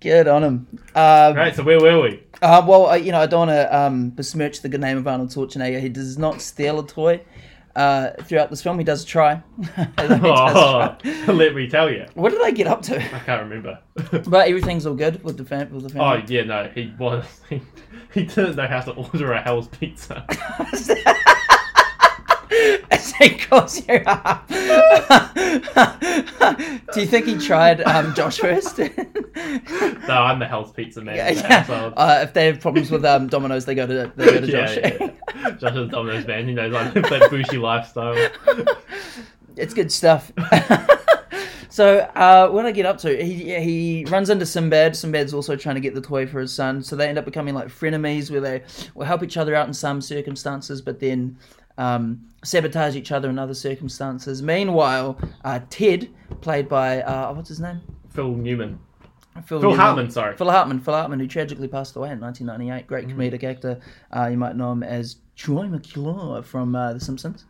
Good 0.00 0.28
on 0.28 0.42
him. 0.44 0.66
Um, 0.94 1.34
Right. 1.36 1.54
So 1.54 1.62
where 1.62 1.80
were 1.80 2.00
we? 2.00 2.22
Uh, 2.42 2.64
well, 2.66 2.86
uh, 2.90 2.94
you 2.94 3.12
know, 3.12 3.20
I 3.20 3.26
don't 3.26 3.48
want 3.48 3.50
to 3.50 3.76
um, 3.76 4.10
besmirch 4.10 4.60
the 4.62 4.68
good 4.68 4.80
name 4.80 4.98
of 4.98 5.06
Arnold 5.06 5.30
Schwarzenegger. 5.30 5.80
He 5.80 5.88
does 5.88 6.18
not 6.18 6.40
steal 6.42 6.78
a 6.80 6.86
toy 6.86 7.20
uh, 7.76 8.10
throughout 8.22 8.50
this 8.50 8.62
film. 8.62 8.78
He 8.78 8.84
does 8.84 9.04
try. 9.04 9.42
Oh, 9.98 10.96
try. 11.02 11.24
let 11.32 11.54
me 11.54 11.68
tell 11.68 11.90
you. 11.90 12.06
What 12.14 12.30
did 12.30 12.42
I 12.42 12.50
get 12.50 12.66
up 12.66 12.82
to? 12.82 12.96
I 12.96 13.18
can't 13.20 13.42
remember. 13.42 13.78
But 14.28 14.48
everything's 14.48 14.86
all 14.86 14.94
good 14.94 15.22
with 15.24 15.36
the 15.36 15.44
fam- 15.44 15.72
with 15.72 15.92
the 15.92 15.98
oh 16.02 16.22
yeah, 16.26 16.44
no, 16.44 16.70
he 16.74 16.92
was. 16.98 17.24
He, 17.48 17.60
he 18.12 18.24
didn't 18.24 18.56
know 18.56 18.66
how 18.66 18.80
to 18.80 18.92
order 18.92 19.32
a 19.32 19.40
Hell's 19.40 19.68
Pizza. 19.68 20.24
Calls 23.48 23.86
you 23.86 24.02
up. 24.06 24.48
Do 26.92 27.00
you 27.00 27.06
think 27.06 27.26
he 27.26 27.38
tried 27.38 27.82
um, 27.82 28.14
Josh 28.14 28.38
first? 28.38 28.80
No, 30.06 30.22
I'm 30.22 30.38
the 30.38 30.46
Hell's 30.46 30.70
Pizza 30.72 31.00
man. 31.00 31.16
yeah, 31.16 31.30
yeah. 31.30 31.92
Uh, 31.96 32.20
if 32.22 32.34
they 32.34 32.46
have 32.46 32.60
problems 32.60 32.90
with 32.90 33.04
um, 33.04 33.26
Domino's, 33.26 33.64
they 33.64 33.74
go 33.74 33.86
to 33.86 34.12
they 34.16 34.26
go 34.26 34.40
to 34.40 34.46
yeah, 34.50 34.66
Josh. 34.66 34.76
yeah. 34.76 35.50
Josh 35.58 35.76
is 35.76 35.90
Domino's 35.90 36.26
man. 36.26 36.46
He 36.46 36.54
knows 36.54 36.72
I 36.74 36.90
live 36.90 37.04
that 37.04 37.30
bushy 37.30 37.56
lifestyle. 37.56 38.14
it's 39.56 39.74
good 39.74 39.90
stuff. 39.90 40.30
so 41.68 41.98
uh, 42.14 42.48
what 42.50 42.66
I 42.66 42.70
get 42.70 42.86
up 42.86 42.98
to? 42.98 43.24
He 43.24 43.54
he 43.60 44.04
runs 44.08 44.30
into 44.30 44.46
Sinbad. 44.46 44.94
Sinbad's 44.94 45.34
also 45.34 45.56
trying 45.56 45.76
to 45.76 45.80
get 45.80 45.94
the 45.94 46.00
toy 46.00 46.26
for 46.26 46.40
his 46.40 46.52
son. 46.52 46.82
So 46.82 46.94
they 46.94 47.08
end 47.08 47.18
up 47.18 47.24
becoming 47.24 47.54
like 47.54 47.68
frenemies, 47.68 48.30
where 48.30 48.40
they 48.40 48.62
will 48.94 49.06
help 49.06 49.22
each 49.22 49.36
other 49.36 49.54
out 49.54 49.66
in 49.66 49.74
some 49.74 50.00
circumstances, 50.00 50.80
but 50.82 51.00
then 51.00 51.38
um, 51.78 52.20
sabotage 52.44 52.94
each 52.94 53.10
other 53.10 53.30
in 53.30 53.38
other 53.38 53.54
circumstances. 53.54 54.42
Meanwhile, 54.42 55.18
uh, 55.44 55.60
Ted, 55.70 56.10
played 56.40 56.68
by 56.68 57.02
uh, 57.02 57.32
what's 57.32 57.48
his 57.48 57.60
name? 57.60 57.80
Phil 58.10 58.32
Newman. 58.32 58.78
Phil, 59.46 59.60
Phil. 59.60 59.74
Hartman, 59.74 60.10
sorry. 60.10 60.36
Phil 60.36 60.50
Hartman. 60.50 60.80
Phil 60.80 60.94
Hartman, 60.94 61.18
who 61.20 61.26
tragically 61.26 61.68
passed 61.68 61.96
away 61.96 62.10
in 62.12 62.20
1998. 62.20 62.86
Great 62.86 63.08
Mm. 63.08 63.14
comedic 63.16 63.42
actor. 63.44 63.80
Uh, 64.14 64.28
you 64.28 64.36
might 64.36 64.56
know 64.56 64.70
him 64.72 64.82
as 64.82 65.16
Troy 65.36 65.66
McClure 65.66 66.42
from 66.42 66.76
uh, 66.76 66.92
The 66.92 67.00
Simpsons. 67.00 67.44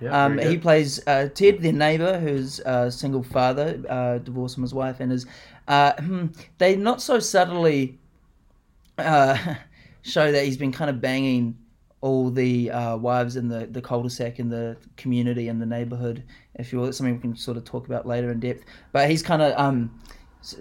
Yeah, 0.00 0.24
Um, 0.24 0.38
he 0.38 0.58
plays 0.58 1.00
uh, 1.06 1.28
Ted, 1.32 1.60
their 1.62 1.72
neighbor, 1.72 2.18
who's 2.18 2.58
a 2.60 2.90
single 2.90 3.22
father, 3.22 3.80
uh, 3.88 4.18
divorced 4.18 4.56
from 4.56 4.62
his 4.62 4.74
wife, 4.74 4.98
and 4.98 5.12
is 5.12 5.26
uh, 5.68 5.92
hmm, 6.00 6.26
they 6.58 6.74
not 6.74 7.00
so 7.00 7.20
subtly 7.20 7.98
uh, 8.98 9.36
show 10.02 10.32
that 10.32 10.44
he's 10.44 10.56
been 10.56 10.72
kind 10.72 10.90
of 10.90 11.00
banging 11.00 11.56
all 12.00 12.30
the 12.30 12.68
uh, 12.72 12.96
wives 12.96 13.36
in 13.36 13.46
the, 13.48 13.66
the 13.66 13.80
cul-de-sac 13.80 14.40
in 14.40 14.48
the 14.48 14.76
community 14.96 15.46
and 15.46 15.62
the 15.62 15.66
neighborhood. 15.66 16.24
If 16.56 16.72
you 16.72 16.80
will, 16.80 16.86
it's 16.88 16.98
something 16.98 17.14
we 17.14 17.20
can 17.20 17.36
sort 17.36 17.56
of 17.56 17.64
talk 17.64 17.86
about 17.86 18.06
later 18.06 18.32
in 18.32 18.40
depth. 18.40 18.64
But 18.90 19.08
he's 19.08 19.22
kind 19.22 19.40
of 19.40 19.56
um, 19.56 19.96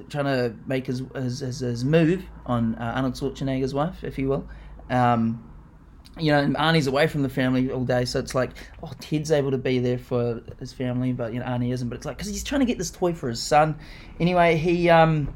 trying 0.10 0.26
to 0.26 0.56
make 0.66 0.88
his 0.88 1.04
his, 1.16 1.40
his, 1.40 1.60
his 1.60 1.84
move 1.86 2.24
on 2.46 2.76
uh, 2.76 2.94
Arnold 2.96 3.16
Schwarzenegger's 3.16 3.74
wife, 3.74 4.04
if 4.04 4.18
you 4.18 4.30
will. 4.30 4.48
Um, 4.90 5.48
you 6.20 6.32
know, 6.32 6.40
and 6.40 6.56
Arnie's 6.56 6.88
away 6.88 7.08
from 7.08 7.24
the 7.24 7.30
family 7.30 7.72
all 7.72 7.86
day, 7.86 8.04
so 8.04 8.20
it's 8.20 8.36
like, 8.36 8.52
oh, 8.84 8.92
Ted's 9.00 9.32
able 9.32 9.52
to 9.52 9.58
be 9.58 9.80
there 9.80 9.98
for 9.98 10.42
his 10.60 10.74
family, 10.74 11.14
but 11.14 11.34
you 11.34 11.40
know, 11.40 11.46
Arnie 11.46 11.74
isn't. 11.74 11.88
But 11.88 11.96
it's 11.96 12.06
like 12.06 12.18
because 12.18 12.30
he's 12.30 12.44
trying 12.44 12.60
to 12.60 12.66
get 12.66 12.78
this 12.78 12.92
toy 12.92 13.14
for 13.14 13.30
his 13.30 13.42
son. 13.42 13.78
Anyway, 14.20 14.58
he 14.58 14.90
um, 14.90 15.34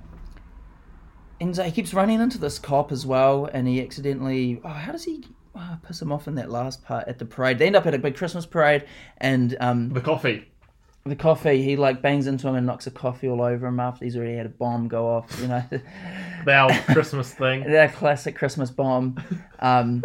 and 1.40 1.56
he 1.56 1.72
keeps 1.72 1.94
running 1.94 2.22
into 2.22 2.38
this 2.38 2.60
cop 2.60 2.92
as 2.92 3.06
well, 3.06 3.46
and 3.46 3.68
he 3.68 3.82
accidentally, 3.82 4.62
oh, 4.64 4.70
how 4.70 4.92
does 4.92 5.04
he 5.04 5.24
oh, 5.56 5.78
piss 5.86 6.02
him 6.02 6.12
off 6.12 6.28
in 6.28 6.36
that 6.36 6.50
last 6.50 6.84
part 6.84 7.08
at 7.08 7.20
the 7.20 7.26
parade? 7.26 7.58
They 7.58 7.68
end 7.68 7.76
up 7.76 7.86
at 7.86 7.94
a 7.94 8.00
big 8.00 8.16
Christmas 8.16 8.46
parade, 8.46 8.86
and 9.18 9.56
um, 9.60 9.90
the 9.90 10.02
coffee. 10.02 10.46
The 11.08 11.16
coffee, 11.16 11.62
he 11.62 11.76
like 11.76 12.02
bangs 12.02 12.26
into 12.26 12.48
him 12.48 12.56
and 12.56 12.66
knocks 12.66 12.88
a 12.88 12.92
coffee 12.92 13.30
all 13.30 13.44
over 13.44 13.68
him 13.68 13.80
after 13.80 14.04
he's 14.04 14.18
already 14.18 14.38
had 14.38 14.48
a 14.48 14.50
bomb 14.50 14.88
go 14.88 15.08
off. 15.08 15.40
You 15.40 15.48
know, 15.48 15.64
The 16.46 16.60
old 16.60 16.72
Christmas 16.88 17.32
thing. 17.32 17.64
that 17.72 17.94
classic 17.94 18.36
Christmas 18.36 18.72
bomb. 18.72 19.24
Um, 19.60 20.04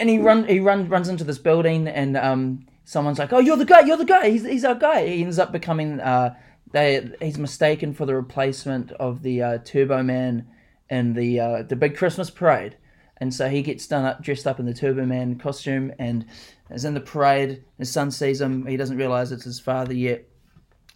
and 0.00 0.08
he 0.08 0.18
run 0.18 0.46
he 0.48 0.58
run 0.58 0.88
runs 0.88 1.10
into 1.10 1.22
this 1.22 1.36
building 1.36 1.86
and 1.86 2.16
um, 2.16 2.66
someone's 2.84 3.18
like, 3.18 3.34
"Oh, 3.34 3.40
you're 3.40 3.58
the 3.58 3.66
guy! 3.66 3.80
You're 3.80 3.98
the 3.98 4.06
guy! 4.06 4.30
He's, 4.30 4.42
he's 4.42 4.64
our 4.64 4.74
guy!" 4.74 5.06
He 5.06 5.22
ends 5.22 5.38
up 5.38 5.52
becoming 5.52 6.00
uh, 6.00 6.34
they 6.72 7.10
he's 7.20 7.38
mistaken 7.38 7.92
for 7.92 8.06
the 8.06 8.14
replacement 8.14 8.90
of 8.92 9.22
the 9.22 9.42
uh, 9.42 9.58
Turbo 9.58 10.02
Man 10.02 10.46
in 10.88 11.12
the 11.12 11.40
uh, 11.40 11.62
the 11.62 11.76
big 11.76 11.94
Christmas 11.94 12.30
parade, 12.30 12.78
and 13.18 13.34
so 13.34 13.50
he 13.50 13.60
gets 13.60 13.86
done 13.86 14.06
up 14.06 14.22
dressed 14.22 14.46
up 14.46 14.58
in 14.58 14.64
the 14.64 14.72
Turbo 14.74 15.04
Man 15.04 15.38
costume 15.38 15.92
and 15.98 16.24
is 16.72 16.84
in 16.84 16.94
the 16.94 17.00
parade. 17.00 17.62
His 17.78 17.90
son 17.90 18.10
sees 18.10 18.40
him. 18.40 18.66
He 18.66 18.76
doesn't 18.76 18.96
realize 18.96 19.32
it's 19.32 19.44
his 19.44 19.60
father 19.60 19.94
yet. 19.94 20.24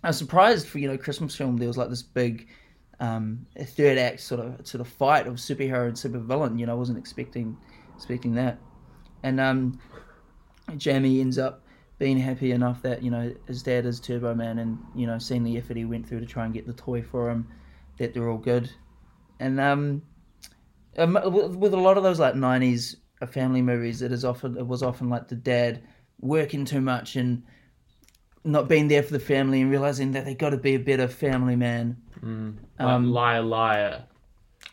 I 0.03 0.09
was 0.09 0.19
surprised 0.19 0.67
for 0.67 0.79
you 0.79 0.89
know 0.89 0.99
Christmas 0.99 1.35
film. 1.35 1.57
There 1.57 1.69
was 1.69 1.77
like 1.77 1.91
this 1.91 2.03
big 2.03 2.49
um, 3.01 3.47
third 3.59 3.99
act 3.99 4.21
sort 4.21 4.41
of 4.41 4.67
sort 4.67 4.81
of 4.81 4.89
fight 4.89 5.27
of 5.27 5.35
superhero 5.35 5.87
and 5.87 5.97
supervillain. 5.97 6.59
You 6.59 6.67
know, 6.67 6.73
I 6.73 6.77
wasn't 6.77 6.99
expecting 6.99 7.57
expecting 7.95 8.35
that. 8.35 8.59
And 9.23 9.41
um, 9.41 9.79
Jamie 10.77 11.21
ends 11.21 11.39
up 11.39 11.63
being 11.99 12.19
happy 12.19 12.53
enough 12.53 12.83
that 12.83 13.03
you 13.03 13.11
know 13.11 13.35
his 13.47 13.63
dad 13.63 13.87
is 13.87 14.01
Turbo 14.01 14.35
Man, 14.35 14.59
and 14.59 14.79
you 14.95 15.07
know 15.07 15.19
seeing 15.19 15.45
the 15.45 15.57
effort 15.57 15.77
he 15.77 15.85
went 15.85 16.09
through 16.09 16.21
to 16.21 16.27
try 16.27 16.45
and 16.45 16.55
get 16.55 16.67
the 16.67 16.73
toy 16.73 17.03
for 17.03 17.31
him, 17.31 17.47
that 17.99 18.15
they're 18.15 18.29
all 18.29 18.39
good. 18.39 18.71
And 19.41 19.61
um, 19.61 20.03
um, 20.99 21.19
with, 21.25 21.57
with 21.57 21.75
a 21.75 21.79
lot 21.79 21.97
of 21.97 22.03
those 22.03 22.21
like 22.21 22.35
'90s 22.35 22.97
family 23.25 23.63
movies, 23.63 24.03
it 24.03 24.13
is 24.13 24.25
often 24.25 24.59
it 24.59 24.67
was 24.67 24.83
often 24.83 25.09
like 25.09 25.29
the 25.29 25.37
dad 25.37 25.83
working 26.21 26.65
too 26.67 26.81
much 26.83 27.17
and 27.17 27.43
not 28.45 28.69
being 28.69 28.89
there 28.89 29.03
for 29.03 29.13
the 29.13 29.19
family 29.21 29.63
and 29.63 29.71
realizing 29.71 30.13
that 30.13 30.25
they 30.25 30.35
got 30.35 30.51
to 30.51 30.57
be 30.59 30.75
a 30.75 30.79
better 30.79 31.09
family 31.09 31.57
man. 31.57 31.97
Like, 32.23 32.89
Um, 32.89 33.11
liar, 33.13 33.43
liar. 33.43 34.05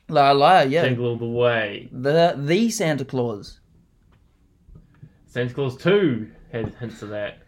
La 0.10 0.32
la, 0.32 0.62
yeah. 0.62 0.84
Jingle 0.86 1.06
all 1.08 1.18
the 1.18 1.26
way. 1.26 1.90
The 1.92 2.36
the 2.38 2.70
Santa 2.70 3.06
Claus. 3.06 3.60
Santa 5.26 5.54
Claus 5.54 5.78
2 5.78 6.30
had 6.52 6.74
hints 6.76 7.02
of 7.02 7.10
that. 7.10 7.40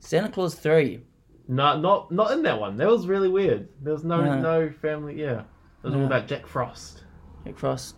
Santa 0.00 0.28
Claus 0.28 0.54
three. 0.54 1.00
No, 1.48 1.78
not 1.80 2.10
not 2.10 2.32
in 2.32 2.42
that 2.42 2.58
one. 2.60 2.76
That 2.76 2.88
was 2.88 3.06
really 3.06 3.28
weird. 3.28 3.68
There 3.80 3.92
was 3.92 4.04
no 4.04 4.22
No. 4.22 4.40
no 4.40 4.70
family. 4.70 5.20
Yeah, 5.20 5.40
it 5.40 5.44
was 5.84 5.94
all 5.94 6.04
about 6.04 6.26
Jack 6.26 6.46
Frost. 6.46 7.04
Across 7.46 7.94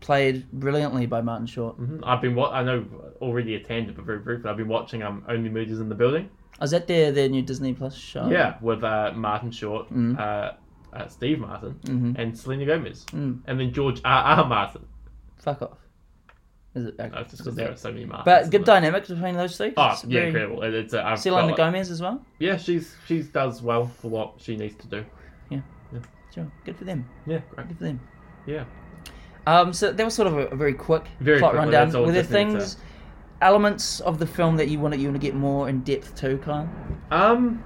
played 0.00 0.50
brilliantly 0.52 1.06
by 1.06 1.20
Martin 1.20 1.46
Short. 1.46 1.76
hmm 1.76 1.98
I've 2.04 2.20
been 2.20 2.34
wa- 2.34 2.50
I 2.50 2.62
know 2.62 2.84
already 3.20 3.54
a 3.54 3.60
tangent, 3.60 3.96
but 3.96 4.04
very 4.04 4.18
briefly. 4.18 4.50
I've 4.50 4.56
been 4.56 4.68
watching 4.68 5.02
um 5.02 5.24
Only 5.28 5.48
Murders 5.50 5.80
in 5.80 5.88
the 5.88 5.94
Building. 5.94 6.28
Is 6.60 6.70
that 6.72 6.86
their 6.86 7.10
their 7.12 7.28
new 7.28 7.42
Disney 7.42 7.72
Plus 7.74 7.94
show? 7.96 8.28
Yeah, 8.28 8.56
with 8.60 8.84
uh, 8.84 9.12
Martin 9.14 9.50
Short, 9.50 9.92
Mm. 9.92 10.18
uh, 10.18 10.52
uh, 10.92 11.08
Steve 11.08 11.40
Martin, 11.40 11.74
Mhm. 11.84 12.18
and 12.18 12.36
Selena 12.38 12.66
Gomez, 12.66 13.04
Mm. 13.12 13.40
and 13.46 13.58
then 13.60 13.72
George 13.72 14.00
R. 14.04 14.38
R. 14.38 14.46
Martin. 14.46 14.82
Fuck 15.38 15.62
off. 15.62 15.78
Is 16.74 16.86
it? 16.86 16.98
No, 16.98 17.04
it's 17.16 17.30
just 17.32 17.42
because 17.42 17.54
there 17.56 17.70
are 17.70 17.76
so 17.76 17.90
many 17.92 18.04
Martins. 18.06 18.24
But 18.24 18.50
good 18.50 18.64
dynamics 18.64 19.08
between 19.08 19.34
those 19.36 19.56
three. 19.56 19.72
Oh 19.76 19.90
It's 19.90 20.04
yeah, 20.04 20.10
very- 20.20 20.26
incredible. 20.28 20.62
It, 20.62 20.74
it's 20.74 20.94
uh, 20.94 21.16
Selena 21.16 21.48
got- 21.48 21.56
Gomez 21.58 21.90
as 21.90 22.00
well. 22.00 22.24
Yeah, 22.38 22.56
she's 22.56 22.94
she 23.06 23.22
does 23.22 23.60
well 23.62 23.86
for 23.86 24.08
what 24.10 24.34
she 24.38 24.56
needs 24.56 24.76
to 24.76 24.86
do. 24.86 25.04
Yeah. 25.50 25.60
yeah. 25.92 25.98
Sure, 26.34 26.50
good 26.64 26.76
for 26.76 26.84
them. 26.84 27.04
Yeah, 27.26 27.40
great. 27.50 27.68
Good 27.68 27.76
for 27.78 27.84
them. 27.84 28.00
Yeah. 28.46 28.64
Um, 29.46 29.72
so 29.72 29.92
that 29.92 30.04
was 30.04 30.14
sort 30.14 30.28
of 30.28 30.38
a, 30.38 30.46
a 30.48 30.56
very 30.56 30.74
quick 30.74 31.04
Very 31.20 31.38
plot 31.38 31.52
quick, 31.52 31.62
rundown. 31.62 31.92
Were 32.02 32.12
there 32.12 32.22
things, 32.22 32.76
elements 33.40 34.00
of 34.00 34.18
the 34.18 34.26
film 34.26 34.56
that 34.56 34.68
you 34.68 34.78
want 34.78 34.94
to 34.94 35.00
you 35.00 35.08
want 35.08 35.20
to 35.20 35.26
get 35.26 35.34
more 35.34 35.68
in 35.68 35.80
depth 35.82 36.14
to, 36.16 36.38
Kyle? 36.38 36.68
Um. 37.10 37.62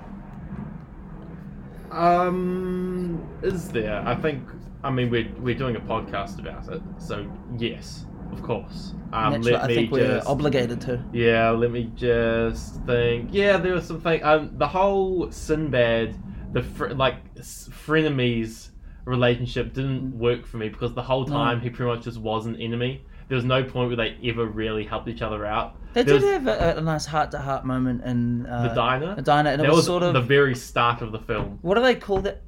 Um. 1.91 3.29
Is 3.43 3.69
there? 3.69 4.03
I 4.07 4.15
think. 4.15 4.43
I 4.83 4.91
mean, 4.91 5.11
we're 5.11 5.31
we're 5.39 5.55
doing 5.55 5.77
a 5.77 5.81
podcast 5.81 6.39
about 6.39 6.69
it, 6.69 6.81
so 6.99 7.31
yes, 7.59 8.07
of 8.33 8.43
course. 8.43 8.95
Um, 9.13 9.43
let 9.43 9.63
I 9.65 9.67
me 9.67 9.75
think 9.75 9.93
we're 9.93 10.17
just. 10.17 10.27
obligated 10.27 10.81
to. 10.83 11.05
Yeah, 11.13 11.51
let 11.51 11.71
me 11.71 11.91
just 11.95 12.83
think. 12.85 13.31
Yeah, 13.33 13.57
there 13.59 13.75
was 13.75 13.87
something. 13.87 14.23
Um, 14.23 14.51
the 14.57 14.69
whole 14.69 15.31
Sinbad, 15.31 16.15
the 16.53 16.63
fr- 16.63 16.89
like 16.89 17.35
frenemies 17.35 18.71
relationship 19.07 19.73
didn't 19.73 20.19
work 20.19 20.45
for 20.47 20.59
me 20.59 20.69
because 20.69 20.93
the 20.93 21.03
whole 21.03 21.25
No. 21.25 21.33
time 21.35 21.61
he 21.61 21.71
pretty 21.71 21.91
much 21.91 22.05
just 22.05 22.19
was 22.19 22.45
an 22.47 22.57
enemy. 22.57 23.03
There 23.29 23.37
was 23.37 23.45
no 23.45 23.65
point 23.65 23.89
where 23.89 23.97
they 23.97 24.19
ever 24.29 24.45
really 24.47 24.85
helped 24.85 25.09
each 25.09 25.23
other 25.23 25.47
out. 25.47 25.75
They 25.95 26.03
There 26.03 26.19
did 26.19 26.23
was 26.23 26.31
have 26.33 26.77
a, 26.77 26.79
a 26.79 26.81
nice 26.83 27.07
heart 27.07 27.31
to 27.31 27.39
heart 27.39 27.65
moment 27.65 28.05
in 28.05 28.47
uh, 28.47 28.69
the 28.69 28.75
diner. 28.75 29.15
The 29.15 29.23
diner, 29.23 29.51
and 29.51 29.63
it 29.63 29.69
was, 29.69 29.79
was 29.79 29.87
sort 29.87 30.03
of 30.03 30.13
the 30.13 30.21
very 30.21 30.55
start 30.55 31.01
of 31.03 31.11
the 31.13 31.19
film. 31.19 31.59
what 31.63 31.77
do 31.77 31.83
they 31.83 31.95
call 31.95 32.21
that? 32.23 32.43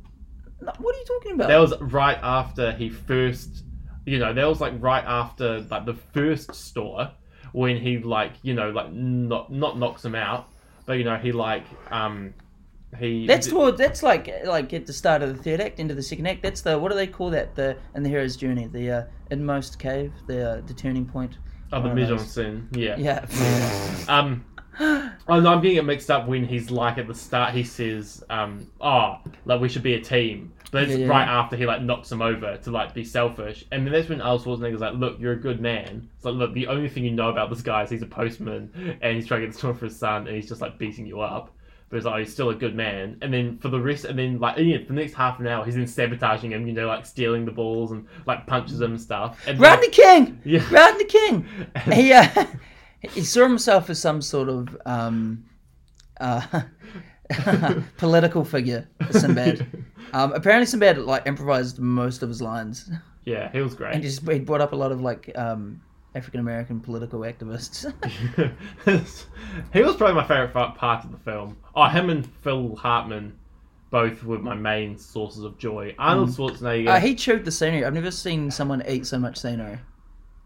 What 0.61 0.95
are 0.95 0.99
you 0.99 1.05
talking 1.07 1.33
about? 1.33 1.49
That 1.49 1.59
was 1.59 1.81
right 1.81 2.19
after 2.21 2.73
he 2.73 2.91
first, 2.91 3.63
you 4.05 4.19
know, 4.19 4.33
that 4.35 4.45
was 4.45 4.61
like 4.61 4.75
right 4.81 5.05
after 5.05 5.61
like 5.71 5.87
the 5.87 5.95
first 5.95 6.55
store 6.55 7.11
when 7.53 7.77
he 7.79 7.99
like 7.99 8.33
you 8.43 8.55
know 8.55 8.71
like 8.71 8.93
not 8.93 9.51
not 9.53 9.79
knocks 9.79 10.05
him 10.05 10.15
out, 10.15 10.49
but 10.87 10.95
you 10.95 11.05
know 11.05 11.17
he 11.17 11.33
like 11.33 11.65
um 11.91 12.35
he 12.97 13.27
That's 13.27 13.47
toward, 13.49 13.77
that's 13.77 14.03
like 14.03 14.33
like 14.45 14.73
at 14.73 14.87
the 14.87 14.93
start 14.93 15.23
of 15.23 15.37
the 15.37 15.43
third 15.43 15.61
act, 15.61 15.79
into 15.79 15.95
the 15.95 16.03
second 16.03 16.27
act. 16.27 16.43
That's 16.43 16.63
the 16.63 16.79
what 16.79 16.91
do 16.91 16.97
they 16.97 17.07
call 17.07 17.31
that? 17.31 17.55
The 17.55 17.77
in 17.95 18.03
the 18.03 18.09
hero's 18.09 18.37
journey, 18.37 18.67
the 18.67 18.91
uh, 18.91 19.05
inmost 19.31 19.79
cave, 19.79 20.13
the 20.27 20.51
uh, 20.51 20.61
the 20.67 20.75
turning 20.75 21.05
point. 21.05 21.37
oh, 21.73 21.83
the 21.83 21.95
mise 21.95 22.11
en 22.11 22.19
scene. 22.19 22.69
Yeah. 22.73 22.97
Yeah. 22.99 23.27
Um, 24.09 24.43
no, 24.81 25.13
I'm 25.29 25.61
getting 25.61 25.77
it 25.77 25.85
mixed 25.85 26.11
up 26.11 26.27
when 26.29 26.45
he's 26.45 26.71
like 26.71 26.97
at 26.99 27.07
the 27.07 27.15
start. 27.15 27.53
He 27.53 27.65
says, 27.65 28.25
um, 28.31 28.71
"Oh, 28.81 29.19
like 29.45 29.61
we 29.61 29.69
should 29.69 29.83
be 29.83 29.95
a 29.95 30.01
team," 30.01 30.53
but 30.71 30.85
it's 30.85 30.93
Yeah, 30.93 30.99
yeah, 30.99 31.09
right 31.09 31.29
after 31.29 31.57
he 31.57 31.67
like 31.67 31.83
knocks 31.83 32.11
him 32.11 32.23
over 32.23 32.57
to 32.57 32.71
like 32.71 32.95
be 32.95 33.05
selfish, 33.05 33.67
and 33.73 33.85
then 33.85 33.93
that's 33.93 34.09
when 34.09 34.23
Arnold 34.23 34.45
Schwarzenegger's 34.45 34.81
like, 34.81 34.95
"Look, 34.95 35.19
you're 35.21 35.33
a 35.33 35.41
good 35.41 35.61
man." 35.61 36.09
It's 36.17 36.25
like, 36.25 36.35
look, 36.35 36.55
the 36.55 36.69
only 36.69 36.89
thing 36.89 37.05
you 37.05 37.11
know 37.11 37.29
about 37.29 37.51
this 37.51 37.61
guy 37.61 37.83
is 37.83 37.91
he's 37.91 38.03
a 38.03 38.07
postman 38.07 38.99
and 39.03 39.17
he's 39.17 39.27
trying 39.27 39.41
to 39.41 39.49
get 39.49 39.55
the 39.55 39.61
toy 39.61 39.75
for 39.75 39.87
his 39.87 39.99
son, 39.99 40.27
and 40.27 40.35
he's 40.35 40.49
just 40.49 40.61
like 40.61 40.79
beating 40.79 41.07
you 41.07 41.21
up. 41.21 41.53
But 41.91 41.97
it's 41.97 42.07
like, 42.07 42.15
oh, 42.15 42.19
he's 42.19 42.33
still 42.33 42.51
a 42.51 42.55
good 42.55 42.75
man. 42.75 43.17
And 43.23 43.33
then 43.33 43.59
for 43.59 43.69
the 43.69 43.81
rest, 43.81 44.05
and 44.05 44.19
then 44.19 44.39
like, 44.39 44.57
yeah, 44.59 44.79
for 44.79 44.89
the 44.89 44.93
next 44.93 45.15
half 45.15 45.41
an 45.41 45.47
hour, 45.47 45.65
he's 45.65 45.75
then 45.75 45.87
sabotaging 45.87 46.53
him, 46.53 46.67
you 46.67 46.75
know, 46.75 46.87
like 46.87 47.07
stealing 47.07 47.47
the 47.47 47.51
balls 47.53 47.93
and 47.93 48.07
like 48.27 48.47
punches 48.47 48.81
him 48.81 48.93
and 48.93 49.01
stuff. 49.01 49.43
And 49.47 49.59
Rodney 49.59 49.89
King. 49.89 50.41
Yeah. 50.45 50.67
Rodney 50.71 51.05
King. 51.05 51.47
He 51.93 52.13
uh, 52.13 52.29
he 53.01 53.23
saw 53.23 53.45
himself 53.45 53.89
as 53.89 54.01
some 54.01 54.21
sort 54.21 54.49
of 54.49 54.77
um, 54.85 55.45
uh, 56.21 56.63
political 57.97 58.45
figure. 58.45 58.89
Sinbad. 59.11 59.67
Um, 60.13 60.33
apparently, 60.33 60.67
Sinbad 60.67 60.99
like 60.99 61.27
improvised 61.27 61.79
most 61.79 62.23
of 62.23 62.29
his 62.29 62.43
lines, 62.43 62.91
yeah, 63.25 63.51
he 63.53 63.61
was 63.61 63.75
great. 63.75 63.95
and 63.95 64.03
just 64.03 64.29
he 64.29 64.39
brought 64.39 64.61
up 64.61 64.73
a 64.73 64.77
lot 64.77 64.93
of 64.93 65.01
like 65.01 65.31
um, 65.37 65.81
African 66.15 66.41
American 66.41 66.81
political 66.81 67.21
activists. 67.21 67.85
he 69.73 69.83
was 69.83 69.97
probably 69.97 70.15
my 70.15 70.27
favorite 70.27 70.53
part 70.53 71.05
of 71.05 71.13
the 71.13 71.19
film. 71.19 71.57
Oh, 71.75 71.85
him 71.85 72.11
and 72.11 72.27
Phil 72.43 72.75
Hartman, 72.77 73.39
both 73.91 74.25
were 74.25 74.39
my 74.39 74.55
main 74.55 74.99
sources 74.99 75.45
of 75.45 75.59
joy. 75.59 75.95
Arnold 75.99 76.31
Schwarzenegger. 76.31 76.89
uh, 76.89 77.01
he 77.01 77.15
chewed 77.15 77.45
the 77.45 77.53
scenery. 77.53 77.85
I've 77.85 77.95
never 77.95 78.11
seen 78.11 78.51
someone 78.51 78.83
eat 78.89 79.07
so 79.07 79.19
much 79.19 79.39
scenery. 79.39 79.79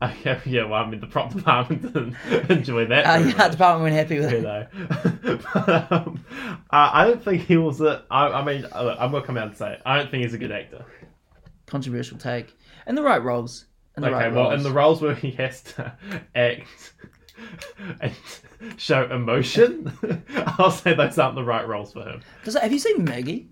Uh, 0.02 0.12
yeah, 0.24 0.40
yeah, 0.44 0.64
well, 0.64 0.82
I 0.82 0.90
mean, 0.90 0.98
the 0.98 1.06
prop 1.06 1.32
department 1.32 1.80
didn't 1.94 2.16
enjoy 2.50 2.84
that. 2.86 3.06
Uh, 3.06 3.24
yeah, 3.24 3.36
much, 3.36 3.52
department 3.52 3.82
weren't 3.82 3.94
happy 3.94 4.18
with 4.18 4.32
it. 4.32 4.42
know. 4.42 5.38
but, 5.54 5.92
um, 5.92 6.24
uh, 6.72 6.90
I 6.92 7.04
don't 7.04 7.22
think 7.22 7.42
he 7.42 7.56
was 7.56 7.80
a. 7.80 8.02
I, 8.10 8.26
I 8.26 8.44
mean, 8.44 8.66
I'm 8.72 9.12
gonna 9.12 9.22
come 9.22 9.38
out 9.38 9.46
and 9.46 9.56
say 9.56 9.74
it. 9.74 9.82
I 9.86 9.98
don't 9.98 10.10
think 10.10 10.24
he's 10.24 10.34
a 10.34 10.38
good 10.38 10.50
actor. 10.50 10.84
Controversial 11.66 12.18
take. 12.18 12.52
In 12.88 12.96
the 12.96 13.02
right 13.04 13.22
roles. 13.22 13.66
In 13.96 14.02
the 14.02 14.08
Okay, 14.08 14.16
right 14.16 14.32
well, 14.32 14.44
roles. 14.50 14.54
in 14.54 14.62
the 14.62 14.70
roles 14.72 15.02
where 15.02 15.14
he 15.14 15.30
has 15.32 15.62
to 15.62 15.92
act 16.34 16.92
and 18.00 18.12
show 18.76 19.04
emotion, 19.10 19.92
I'll 20.58 20.70
say 20.70 20.94
those 20.94 21.18
aren't 21.18 21.34
the 21.34 21.44
right 21.44 21.66
roles 21.66 21.92
for 21.92 22.02
him. 22.02 22.22
Does 22.44 22.54
have 22.56 22.72
you 22.72 22.78
seen 22.78 23.04
Maggie? 23.04 23.48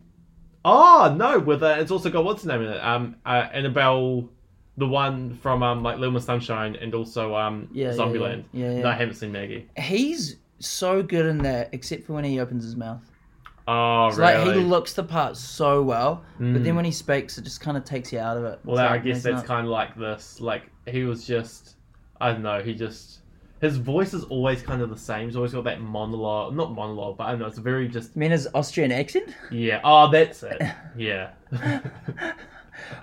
Oh 0.65 1.15
no, 1.17 1.39
with 1.39 1.63
uh, 1.63 1.77
it's 1.79 1.91
also 1.91 2.11
got 2.11 2.25
what's 2.25 2.43
his 2.43 2.49
name 2.49 2.63
in 2.63 2.69
it? 2.73 2.81
Um, 2.85 3.17
uh, 3.27 3.49
Annabelle, 3.53 4.29
the 4.77 4.87
one 4.87 5.35
from 5.39 5.63
um 5.63 5.83
like 5.83 5.99
Little 5.99 6.13
Miss 6.13 6.25
Sunshine, 6.25 6.77
and 6.77 6.95
also 6.95 7.35
um 7.35 7.69
Yeah, 7.73 7.89
yeah, 7.89 7.93
Zombieland. 7.95 8.45
yeah. 8.53 8.67
Yeah, 8.69 8.77
yeah. 8.77 8.83
No, 8.83 8.89
I 8.91 8.95
haven't 8.95 9.15
seen 9.15 9.33
Maggie. 9.33 9.69
He's 9.79 10.37
so 10.59 11.03
good 11.03 11.27
in 11.27 11.39
that, 11.39 11.71
except 11.73 12.05
for 12.05 12.13
when 12.15 12.25
he 12.25 12.39
opens 12.41 12.65
his 12.65 12.77
mouth. 12.77 13.03
Oh 13.73 14.09
It's 14.09 14.17
really? 14.19 14.45
like 14.47 14.55
he 14.57 14.61
looks 14.63 14.95
the 14.95 15.03
part 15.05 15.37
so 15.37 15.83
well, 15.83 16.25
but 16.39 16.45
Mm. 16.47 16.65
then 16.65 16.75
when 16.77 16.85
he 16.85 16.91
speaks, 16.91 17.39
it 17.39 17.43
just 17.43 17.61
kind 17.61 17.77
of 17.77 17.85
takes 17.85 18.13
you 18.13 18.19
out 18.19 18.37
of 18.37 18.45
it. 18.45 18.59
well, 18.65 18.79
It's 18.85 18.93
I 18.93 18.99
guess 18.99 19.17
it's 19.19 19.25
that's 19.25 19.47
kind 19.47 19.67
of 19.67 19.71
like 19.71 19.97
this. 19.97 20.41
Like 20.41 20.63
he 20.89 21.05
was 21.05 21.25
just, 21.27 21.77
I 22.21 22.33
don't 22.33 22.43
know. 22.43 22.61
He 22.63 22.75
just 22.75 23.19
his 23.61 23.77
voice 23.77 24.15
is 24.15 24.25
always 24.25 24.63
kind 24.63 24.81
of 24.83 24.89
the 24.91 24.97
same. 24.97 25.27
He's 25.27 25.37
always 25.37 25.53
got 25.53 25.65
that 25.65 25.81
monologue, 25.83 26.57
not 26.57 26.73
monologue, 26.75 27.19
but 27.19 27.25
I 27.25 27.31
don't 27.33 27.41
know. 27.41 27.47
It's 27.47 27.59
very 27.59 27.89
just 27.89 28.17
You 28.17 28.21
mean 28.21 28.31
his 28.31 28.49
Austrian 28.55 28.91
accent? 28.91 29.35
yeah. 29.53 29.81
Oh, 29.85 30.11
that's 30.11 30.43
it. 30.43 30.61
Yeah. 30.97 31.31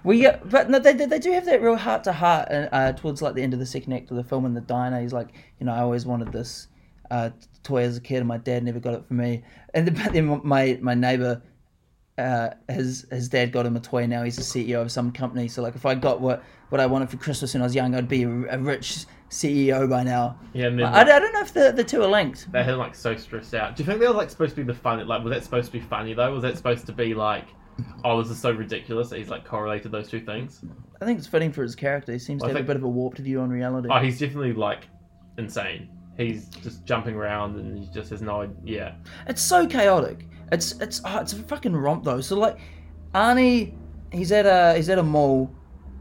We, 0.03 0.25
uh, 0.25 0.37
but 0.45 0.69
no, 0.71 0.79
they, 0.79 0.93
they 0.93 1.19
do 1.19 1.31
have 1.33 1.45
that 1.45 1.61
real 1.61 1.75
heart 1.75 2.03
to 2.05 2.11
heart 2.13 2.47
uh, 2.49 2.93
towards 2.93 3.21
like 3.21 3.35
the 3.35 3.43
end 3.43 3.53
of 3.53 3.59
the 3.59 3.65
second 3.65 3.93
act 3.93 4.09
of 4.09 4.17
the 4.17 4.23
film 4.23 4.45
in 4.45 4.55
the 4.55 4.61
diner. 4.61 4.99
He's 5.01 5.13
like, 5.13 5.29
you 5.59 5.65
know, 5.67 5.71
I 5.73 5.79
always 5.79 6.03
wanted 6.05 6.31
this 6.31 6.67
uh, 7.11 7.29
toy 7.63 7.83
as 7.83 7.97
a 7.97 8.01
kid, 8.01 8.17
and 8.17 8.27
my 8.27 8.37
dad 8.37 8.63
never 8.63 8.79
got 8.79 8.93
it 8.93 9.05
for 9.07 9.13
me. 9.13 9.43
And 9.73 9.87
then, 9.87 9.93
but 9.95 10.13
then 10.13 10.41
my 10.43 10.77
my 10.81 10.93
neighbor, 10.93 11.41
uh, 12.17 12.49
his 12.69 13.05
his 13.11 13.29
dad 13.29 13.51
got 13.51 13.65
him 13.65 13.75
a 13.75 13.79
toy. 13.79 14.05
Now 14.07 14.23
he's 14.23 14.37
a 14.37 14.41
CEO 14.41 14.81
of 14.81 14.91
some 14.91 15.11
company. 15.11 15.47
So 15.47 15.61
like, 15.61 15.75
if 15.75 15.85
I 15.85 15.95
got 15.95 16.21
what 16.21 16.43
what 16.69 16.81
I 16.81 16.85
wanted 16.85 17.09
for 17.09 17.17
Christmas 17.17 17.53
when 17.53 17.61
I 17.61 17.65
was 17.65 17.75
young, 17.75 17.95
I'd 17.95 18.07
be 18.07 18.23
a, 18.23 18.29
a 18.29 18.57
rich 18.59 19.05
CEO 19.29 19.89
by 19.89 20.03
now. 20.03 20.39
Yeah, 20.53 20.67
and 20.67 20.79
then 20.79 20.85
I, 20.85 21.01
I 21.01 21.19
don't 21.19 21.33
know 21.33 21.41
if 21.41 21.53
the 21.53 21.71
the 21.71 21.83
two 21.83 22.01
are 22.01 22.09
linked. 22.09 22.51
they 22.51 22.63
had 22.63 22.75
like 22.75 22.95
so 22.95 23.15
stressed 23.15 23.53
out. 23.53 23.75
Do 23.75 23.83
you 23.83 23.87
think 23.87 23.99
they 23.99 24.07
were 24.07 24.13
like 24.13 24.29
supposed 24.29 24.55
to 24.55 24.57
be 24.57 24.63
the 24.63 24.77
funny? 24.77 25.03
Like, 25.03 25.23
was 25.23 25.33
that 25.33 25.43
supposed 25.43 25.67
to 25.67 25.71
be 25.73 25.79
funny 25.81 26.13
though? 26.13 26.31
Was 26.33 26.43
that 26.43 26.57
supposed 26.57 26.85
to 26.87 26.93
be 26.93 27.13
like, 27.13 27.45
oh, 28.03 28.21
this 28.21 28.31
is 28.31 28.39
so 28.39 28.51
ridiculous 28.51 29.09
that 29.09 29.19
he's 29.19 29.29
like 29.29 29.45
correlated 29.45 29.91
those 29.91 30.09
two 30.09 30.21
things? 30.21 30.63
I 31.01 31.05
think 31.05 31.19
it's 31.19 31.27
fitting 31.27 31.51
for 31.51 31.61
his 31.61 31.75
character. 31.75 32.11
He 32.11 32.19
seems 32.19 32.41
to 32.41 32.47
have 32.47 32.55
think- 32.55 32.65
a 32.65 32.67
bit 32.67 32.75
of 32.77 32.83
a 32.83 32.89
warped 32.89 33.19
view 33.19 33.41
on 33.41 33.49
reality. 33.49 33.89
Oh, 33.91 33.99
he's 33.99 34.19
definitely 34.19 34.53
like 34.53 34.87
insane. 35.37 35.89
He's 36.17 36.47
just 36.47 36.83
jumping 36.85 37.15
around 37.15 37.57
and 37.57 37.77
he 37.77 37.87
just 37.93 38.09
has 38.09 38.21
no 38.21 38.41
idea. 38.41 38.97
It's 39.27 39.41
so 39.41 39.67
chaotic. 39.67 40.25
It's 40.51 40.71
it's 40.81 41.01
oh, 41.05 41.19
it's 41.19 41.33
a 41.33 41.37
fucking 41.37 41.75
romp 41.75 42.03
though. 42.03 42.21
So 42.21 42.37
like, 42.37 42.57
Arnie, 43.13 43.73
he's 44.11 44.31
at 44.31 44.45
a 44.45 44.75
he's 44.75 44.89
at 44.89 44.97
a 44.97 45.03
mall, 45.03 45.51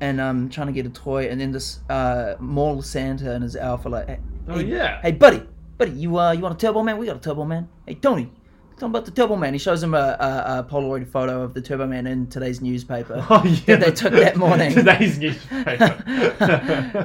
and 0.00 0.20
um 0.20 0.48
trying 0.48 0.68
to 0.68 0.72
get 0.72 0.86
a 0.86 0.90
toy, 0.90 1.28
and 1.28 1.40
then 1.40 1.52
this 1.52 1.80
uh 1.90 2.34
mall 2.38 2.80
Santa 2.82 3.32
and 3.32 3.42
his 3.42 3.56
alpha 3.56 3.88
like, 3.88 4.06
hey, 4.08 4.18
Oh, 4.48 4.58
yeah. 4.60 5.00
hey 5.02 5.12
buddy, 5.12 5.42
buddy, 5.78 5.90
you 5.92 6.18
uh 6.18 6.32
you 6.32 6.40
want 6.40 6.54
a 6.54 6.58
Turbo 6.66 6.82
Man? 6.82 6.96
We 6.98 7.06
got 7.06 7.16
a 7.16 7.20
Turbo 7.20 7.44
Man. 7.44 7.68
Hey 7.86 7.94
Tony, 7.96 8.30
tell 8.78 8.86
him 8.86 8.92
about 8.92 9.04
the 9.04 9.10
Turbo 9.10 9.34
Man. 9.36 9.52
He 9.52 9.58
shows 9.58 9.82
him 9.82 9.92
a, 9.94 9.98
a, 9.98 10.58
a 10.60 10.66
Polaroid 10.70 11.08
photo 11.08 11.42
of 11.42 11.52
the 11.52 11.60
Turbo 11.60 11.86
Man 11.88 12.06
in 12.06 12.28
today's 12.28 12.60
newspaper. 12.62 13.26
Oh 13.28 13.42
yeah, 13.44 13.76
That 13.76 13.80
they 13.80 13.90
took 13.90 14.12
that 14.12 14.36
morning. 14.36 14.72
Today's 14.74 15.18
newspaper. 15.18 16.02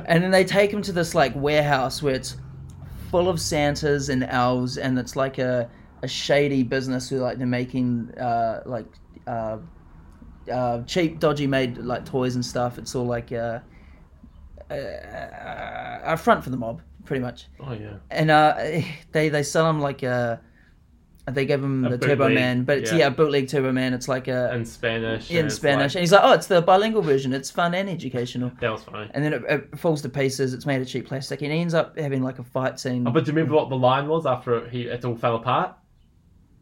and 0.07 0.23
then 0.23 0.29
they 0.31 0.43
take 0.45 0.71
him 0.71 0.81
to 0.83 0.91
this 0.91 1.15
like 1.15 1.33
warehouse 1.35 2.01
where 2.03 2.13
it's 2.13 2.37
full 3.11 3.27
of 3.27 3.39
Santas 3.39 4.07
and 4.09 4.23
elves, 4.23 4.77
and 4.77 4.97
it's 4.97 5.15
like 5.17 5.37
a, 5.37 5.69
a 6.01 6.07
shady 6.07 6.63
business 6.63 7.09
who 7.09 7.17
like 7.17 7.37
they're 7.37 7.45
making 7.45 8.11
uh, 8.17 8.63
like 8.65 8.87
uh, 9.27 9.57
uh, 10.51 10.81
cheap, 10.83 11.19
dodgy 11.19 11.45
made 11.45 11.77
like 11.77 12.05
toys 12.05 12.35
and 12.35 12.43
stuff. 12.43 12.77
It's 12.77 12.95
all 12.95 13.05
like 13.05 13.33
uh, 13.33 13.59
uh, 14.71 15.99
a 16.03 16.17
front 16.17 16.43
for 16.43 16.49
the 16.49 16.57
mob, 16.57 16.81
pretty 17.03 17.21
much. 17.21 17.47
oh 17.59 17.73
yeah. 17.73 17.97
And 18.09 18.31
uh, 18.31 18.55
they 19.11 19.29
they 19.29 19.43
sell 19.43 19.65
them 19.65 19.81
like 19.81 20.01
a. 20.03 20.41
They 21.29 21.45
gave 21.45 21.63
him 21.63 21.85
A 21.85 21.89
the 21.91 21.97
Turbo 21.99 22.25
bootleg, 22.27 22.35
Man, 22.35 22.63
but 22.63 22.79
it's 22.79 22.91
yeah. 22.91 22.97
yeah, 22.97 23.09
bootleg 23.09 23.47
Turbo 23.47 23.71
Man. 23.71 23.93
It's 23.93 24.07
like 24.07 24.27
a 24.27 24.53
In 24.55 24.65
Spanish. 24.65 25.29
in 25.29 25.45
it's 25.45 25.55
Spanish, 25.55 25.91
like- 25.93 25.95
and 25.95 26.01
he's 26.01 26.11
like, 26.11 26.21
"Oh, 26.23 26.33
it's 26.33 26.47
the 26.47 26.61
bilingual 26.61 27.03
version. 27.03 27.31
It's 27.31 27.51
fun 27.51 27.73
and 27.75 27.87
educational." 27.89 28.51
that 28.59 28.71
was 28.71 28.83
funny. 28.83 29.09
and 29.13 29.23
then 29.23 29.33
it, 29.33 29.43
it 29.47 29.79
falls 29.79 30.01
to 30.01 30.09
pieces. 30.09 30.53
It's 30.55 30.65
made 30.65 30.81
of 30.81 30.87
cheap 30.87 31.05
plastic, 31.07 31.41
and 31.43 31.51
he 31.51 31.59
ends 31.59 31.73
up 31.75 31.97
having 31.97 32.23
like 32.23 32.39
a 32.39 32.43
fight 32.43 32.79
scene. 32.79 33.07
Oh, 33.07 33.11
but 33.11 33.23
do 33.25 33.31
you 33.31 33.35
remember 33.37 33.55
what 33.55 33.69
the 33.69 33.77
line 33.77 34.07
was 34.07 34.25
after 34.25 34.57
it, 34.57 34.71
he 34.71 34.81
it 34.87 35.05
all 35.05 35.15
fell 35.15 35.35
apart? 35.35 35.75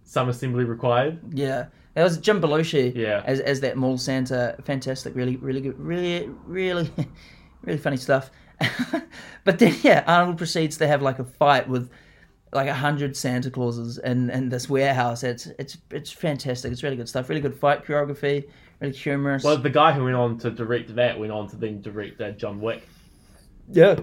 Some 0.03 0.27
assembly 0.29 0.65
required. 0.65 1.19
yeah, 1.33 1.67
that 1.93 2.03
was 2.03 2.17
Jim 2.17 2.41
Belushi. 2.41 2.93
Yeah. 2.95 3.23
as 3.25 3.39
as 3.39 3.61
that 3.61 3.77
mall 3.77 3.97
Santa, 3.97 4.55
fantastic, 4.65 5.15
really, 5.15 5.37
really 5.37 5.61
good, 5.61 5.79
really, 5.79 6.27
really, 6.45 6.91
really 7.61 7.79
funny 7.79 7.97
stuff. 7.97 8.29
but 9.45 9.57
then, 9.59 9.73
yeah, 9.83 10.03
Arnold 10.05 10.37
proceeds 10.37 10.77
to 10.77 10.87
have 10.87 11.01
like 11.01 11.19
a 11.19 11.23
fight 11.23 11.69
with 11.69 11.89
like 12.51 12.67
a 12.67 12.73
hundred 12.73 13.15
Santa 13.15 13.51
Clauses 13.51 13.97
in 13.99 14.29
in 14.31 14.49
this 14.49 14.69
warehouse. 14.69 15.23
It's 15.23 15.47
it's 15.59 15.77
it's 15.91 16.11
fantastic. 16.11 16.71
It's 16.71 16.83
really 16.83 16.95
good 16.95 17.09
stuff. 17.09 17.29
Really 17.29 17.41
good 17.41 17.55
fight 17.55 17.85
choreography. 17.85 18.45
Really 18.79 18.93
humorous. 18.93 19.43
Well, 19.43 19.57
the 19.57 19.69
guy 19.69 19.91
who 19.91 20.03
went 20.05 20.15
on 20.15 20.37
to 20.39 20.49
direct 20.51 20.95
that 20.95 21.19
went 21.19 21.31
on 21.31 21.47
to 21.49 21.55
then 21.57 21.81
direct 21.81 22.19
uh, 22.21 22.31
John 22.31 22.59
Wick. 22.61 22.87
yeah. 23.71 23.99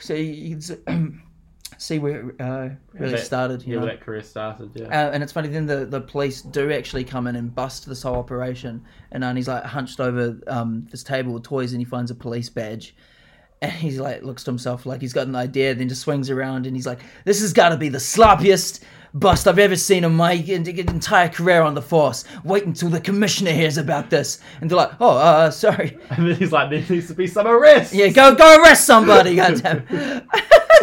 So 0.00 0.14
you 0.14 0.22
you 0.56 0.56
can 0.86 1.22
see 1.78 1.98
where 1.98 2.28
it 2.30 2.40
uh, 2.40 2.68
really 2.92 3.12
that- 3.12 3.26
started. 3.26 3.62
You 3.62 3.74
Yeah, 3.74 3.80
know? 3.80 3.86
where 3.86 3.94
that 3.96 4.00
career 4.04 4.22
started. 4.22 4.70
Yeah. 4.74 4.86
Uh, 4.86 5.10
and 5.12 5.22
it's 5.22 5.32
funny. 5.32 5.48
Then 5.48 5.66
the, 5.66 5.86
the 5.86 6.00
police 6.00 6.42
do 6.42 6.70
actually 6.72 7.04
come 7.04 7.26
in 7.26 7.36
and 7.36 7.52
bust 7.54 7.88
this 7.88 8.02
whole 8.02 8.16
operation. 8.16 8.84
And 9.12 9.24
Arnie's 9.24 9.48
like 9.48 9.64
hunched 9.64 9.98
over 10.00 10.38
um, 10.46 10.86
this 10.90 11.02
table 11.02 11.32
with 11.32 11.42
toys, 11.44 11.72
and 11.72 11.80
he 11.80 11.84
finds 11.84 12.10
a 12.10 12.14
police 12.14 12.48
badge. 12.48 12.94
And 13.60 13.72
he's 13.72 13.98
like 13.98 14.22
looks 14.22 14.44
to 14.44 14.50
himself 14.50 14.86
like 14.86 15.00
he's 15.00 15.12
got 15.12 15.26
an 15.26 15.34
idea. 15.34 15.74
Then 15.74 15.88
just 15.88 16.02
swings 16.02 16.30
around 16.30 16.66
and 16.66 16.76
he's 16.76 16.86
like, 16.86 17.00
"This 17.24 17.40
has 17.40 17.52
got 17.52 17.70
to 17.70 17.76
be 17.76 17.88
the 17.88 17.98
sloppiest 17.98 18.84
bust 19.14 19.48
I've 19.48 19.58
ever 19.58 19.74
seen 19.74 20.04
in 20.04 20.14
my 20.14 20.34
en- 20.34 20.66
entire 20.68 21.28
career 21.28 21.62
on 21.62 21.74
the 21.74 21.82
force. 21.82 22.24
Wait 22.44 22.66
until 22.66 22.88
the 22.88 23.00
commissioner 23.00 23.50
hears 23.50 23.76
about 23.76 24.10
this." 24.10 24.38
And 24.60 24.70
they're 24.70 24.76
like, 24.76 24.92
"Oh, 25.00 25.16
uh, 25.18 25.50
sorry. 25.50 25.98
and 26.10 26.28
then 26.28 26.36
he's 26.36 26.52
like, 26.52 26.70
there 26.70 26.84
needs 26.88 27.08
to 27.08 27.14
be 27.14 27.26
some 27.26 27.48
arrest. 27.48 27.92
Yeah, 27.92 28.08
go 28.08 28.32
go 28.34 28.62
arrest 28.62 28.86
somebody." 28.86 29.34
goddamn. 29.36 29.84
and 29.88 30.22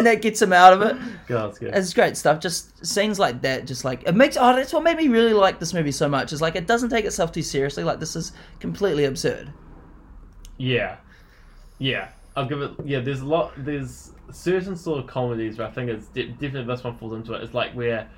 that 0.06 0.20
gets 0.20 0.42
him 0.42 0.52
out 0.52 0.74
of 0.74 0.82
it. 0.82 0.96
God, 1.28 1.48
that's 1.48 1.58
good. 1.58 1.74
It's 1.74 1.94
great 1.94 2.18
stuff. 2.18 2.40
Just 2.40 2.84
scenes 2.84 3.18
like 3.18 3.40
that, 3.40 3.66
just 3.66 3.86
like 3.86 4.02
it 4.06 4.14
makes. 4.14 4.36
Oh, 4.36 4.54
that's 4.54 4.74
what 4.74 4.82
made 4.82 4.98
me 4.98 5.08
really 5.08 5.32
like 5.32 5.58
this 5.60 5.72
movie 5.72 5.92
so 5.92 6.10
much. 6.10 6.34
Is 6.34 6.42
like 6.42 6.56
it 6.56 6.66
doesn't 6.66 6.90
take 6.90 7.06
itself 7.06 7.32
too 7.32 7.42
seriously. 7.42 7.84
Like 7.84 8.00
this 8.00 8.16
is 8.16 8.32
completely 8.60 9.06
absurd. 9.06 9.50
Yeah. 10.58 10.96
Yeah, 11.78 12.08
I'll 12.36 12.46
give 12.46 12.60
it. 12.60 12.72
Yeah, 12.84 13.00
there's 13.00 13.20
a 13.20 13.26
lot. 13.26 13.52
There's 13.56 14.12
certain 14.30 14.76
sort 14.76 14.98
of 15.00 15.06
comedies 15.06 15.58
where 15.58 15.66
I 15.66 15.70
think 15.70 15.90
it's 15.90 16.08
de- 16.08 16.28
definitely 16.28 16.64
this 16.64 16.84
one 16.84 16.96
falls 16.96 17.12
into 17.14 17.32
it. 17.34 17.42
It's 17.42 17.54
like 17.54 17.72
where 17.72 18.08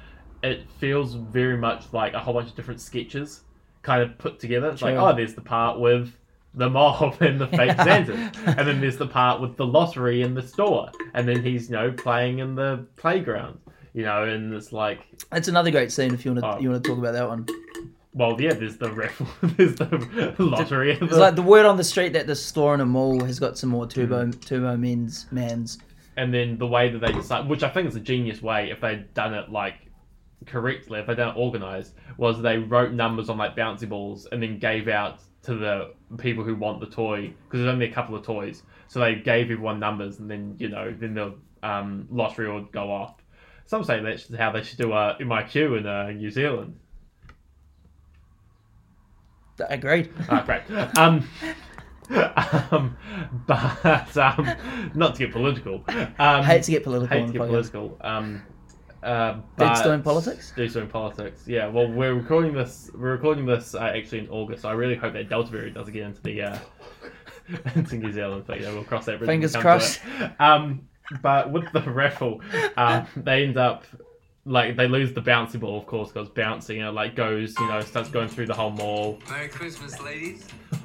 it 0.43 0.69
feels 0.79 1.15
very 1.15 1.57
much 1.57 1.85
like 1.93 2.15
a 2.15 2.19
whole 2.19 2.35
bunch 2.35 2.51
of 2.51 2.57
different 2.57 2.81
sketches 2.81 3.43
kind 3.83 4.03
of 4.03 4.19
put 4.19 4.39
together. 4.41 4.69
It's 4.71 4.83
like, 4.83 4.97
oh, 4.97 5.15
there's 5.15 5.35
the 5.35 5.41
part 5.41 5.79
with 5.81 6.13
the 6.55 6.69
mob 6.69 7.21
and 7.23 7.41
the 7.41 7.47
fake 7.47 7.77
Santa, 7.77 8.33
and 8.47 8.67
then 8.67 8.81
there's 8.81 8.97
the 9.05 9.07
part 9.07 9.41
with 9.41 9.57
the 9.57 9.67
lottery 9.67 10.23
in 10.23 10.35
the 10.35 10.43
store, 10.43 10.91
and 11.15 11.29
then 11.29 11.43
he's 11.43 11.71
you 11.71 11.77
know 11.77 11.93
playing 11.93 12.41
in 12.41 12.55
the 12.55 12.85
playground. 12.97 13.61
You 13.95 14.05
know, 14.05 14.23
and 14.25 14.53
it's 14.55 14.73
like, 14.73 15.01
That's 15.33 15.49
another 15.49 15.71
great 15.73 15.91
scene 15.91 16.15
if 16.15 16.25
you 16.25 16.33
want 16.33 16.45
to 16.45 16.57
Oh. 16.57 16.61
you 16.61 16.71
want 16.71 16.85
to 16.85 16.89
talk 16.91 16.99
about 16.99 17.15
that 17.15 17.27
one. 17.29 17.47
Well, 18.15 18.41
yeah, 18.41 18.55
there's 18.55 18.77
the 18.79 18.91
raffle, 18.93 19.27
there's 19.43 19.77
the 19.77 20.35
lottery. 20.39 20.93
It's 21.01 21.13
like 21.17 21.37
the 21.37 21.43
word 21.43 21.67
on 21.67 21.77
the 21.77 21.85
street 21.85 22.13
that 22.15 22.27
the 22.27 22.35
store 22.37 22.75
in 22.75 22.81
a 22.81 22.87
mall 22.87 23.23
has 23.25 23.39
got 23.39 23.59
some 23.59 23.71
more 23.71 23.87
turbo 23.87 24.27
Mm. 24.27 24.45
turbo 24.45 24.77
men's 24.77 25.27
mans. 25.31 25.79
and 26.17 26.33
then 26.35 26.59
the 26.59 26.67
way 26.67 26.91
that 26.91 26.99
they 27.01 27.13
decide, 27.13 27.49
which 27.49 27.63
I 27.63 27.69
think 27.69 27.89
is 27.89 27.97
a 27.97 28.01
genius 28.01 28.43
way, 28.43 28.71
if 28.71 28.81
they'd 28.81 29.13
done 29.15 29.35
it 29.35 29.51
like 29.51 29.75
correctly, 30.47 31.01
if 31.01 31.07
they'd 31.07 31.17
done 31.17 31.37
it 31.37 31.39
organized, 31.39 31.95
was 32.17 32.41
they 32.43 32.59
wrote 32.59 32.93
numbers 32.93 33.29
on 33.29 33.37
like 33.39 33.55
bouncy 33.57 33.89
balls 33.89 34.27
and 34.33 34.43
then 34.43 34.59
gave 34.59 34.89
out 34.89 35.21
to 35.43 35.55
the 35.55 35.93
people 36.19 36.43
who 36.45 36.55
want 36.57 36.81
the 36.81 36.87
toy 36.87 37.33
because 37.45 37.61
there's 37.61 37.73
only 37.73 37.87
a 37.87 37.93
couple 37.93 38.15
of 38.17 38.25
toys, 38.25 38.63
so 38.89 39.01
they 39.01 39.15
gave 39.17 39.45
everyone 39.47 39.79
numbers 39.79 40.19
and 40.19 40.31
then 40.31 40.57
you 40.59 40.69
know 40.69 40.93
then 40.99 41.15
the 41.15 41.35
um, 41.63 42.07
lottery 42.11 42.53
would 42.53 42.71
go 42.73 42.91
off. 42.91 43.15
Some 43.67 43.85
say 43.85 44.01
that's 44.01 44.35
how 44.37 44.51
they 44.53 44.63
should 44.63 44.79
do 44.79 44.93
a 44.93 45.17
MIQ 45.21 45.79
in 45.79 45.87
uh, 45.87 46.11
New 46.11 46.31
Zealand. 46.31 46.79
Agreed. 49.69 50.13
Ah, 50.29 50.43
great. 50.45 50.63
Um, 50.99 51.29
um, 52.71 52.97
but 53.47 54.17
um, 54.17 54.55
not 54.95 55.15
to 55.15 55.27
get 55.27 55.33
political. 55.33 55.85
Um, 56.19 56.45
Hate 56.45 56.63
to 56.65 56.71
get 56.71 56.85
political 56.85 57.17
hate 57.17 57.27
to 57.27 57.33
get 57.33 57.47
political. 57.47 57.99
Um, 58.01 58.43
uh, 59.03 59.39
but 59.57 59.75
Stone 59.75 60.03
politics? 60.03 60.53
Dead 60.57 60.71
Stone 60.71 60.89
politics. 60.89 61.45
Yeah. 61.47 61.69
Well, 61.69 61.91
we're 61.91 62.15
recording 62.15 62.53
this. 62.53 62.91
We're 62.95 63.13
recording 63.13 63.47
this 63.47 63.75
uh, 63.75 63.93
actually 63.95 64.21
in 64.21 64.29
August. 64.29 64.63
So 64.63 64.69
I 64.69 64.73
really 64.73 64.97
hope 64.97 65.13
that 65.13 65.29
Delta 65.29 65.51
variant 65.51 65.77
doesn't 65.77 65.93
get 65.93 66.03
into 66.03 66.23
the 66.23 66.43
uh, 66.43 66.59
into 67.75 67.97
New 67.97 68.13
Zealand. 68.13 68.45
But 68.47 68.61
yeah, 68.61 68.73
we'll 68.73 68.85
cross 68.85 69.07
that 69.07 69.19
bridge. 69.19 69.29
Fingers 69.29 69.55
crossed. 69.55 70.01
Um, 70.41 70.89
but 71.23 71.53
with 71.53 71.71
the 71.73 71.83
raffle, 71.83 72.41
um, 72.77 73.07
they 73.17 73.45
end 73.45 73.57
up 73.57 73.85
like 74.49 74.77
they 74.77 74.89
lose 74.89 75.13
the 75.13 75.21
bouncy 75.21 75.61
ball, 75.61 75.79
of 75.79 75.87
course, 75.87 76.11
because 76.11 76.29
bouncing, 76.29 76.79
you 76.79 76.83
know, 76.83 76.93
like 76.93 77.15
goes, 77.15 77.55
you 77.59 77.69
know, 77.69 77.81
starts 77.83 78.09
going 78.09 78.29
through 78.29 78.47
the 78.47 78.55
whole 78.55 78.71
mall. 78.71 79.19
Merry 79.29 79.49
Christmas, 79.49 80.01
ladies. 80.01 80.45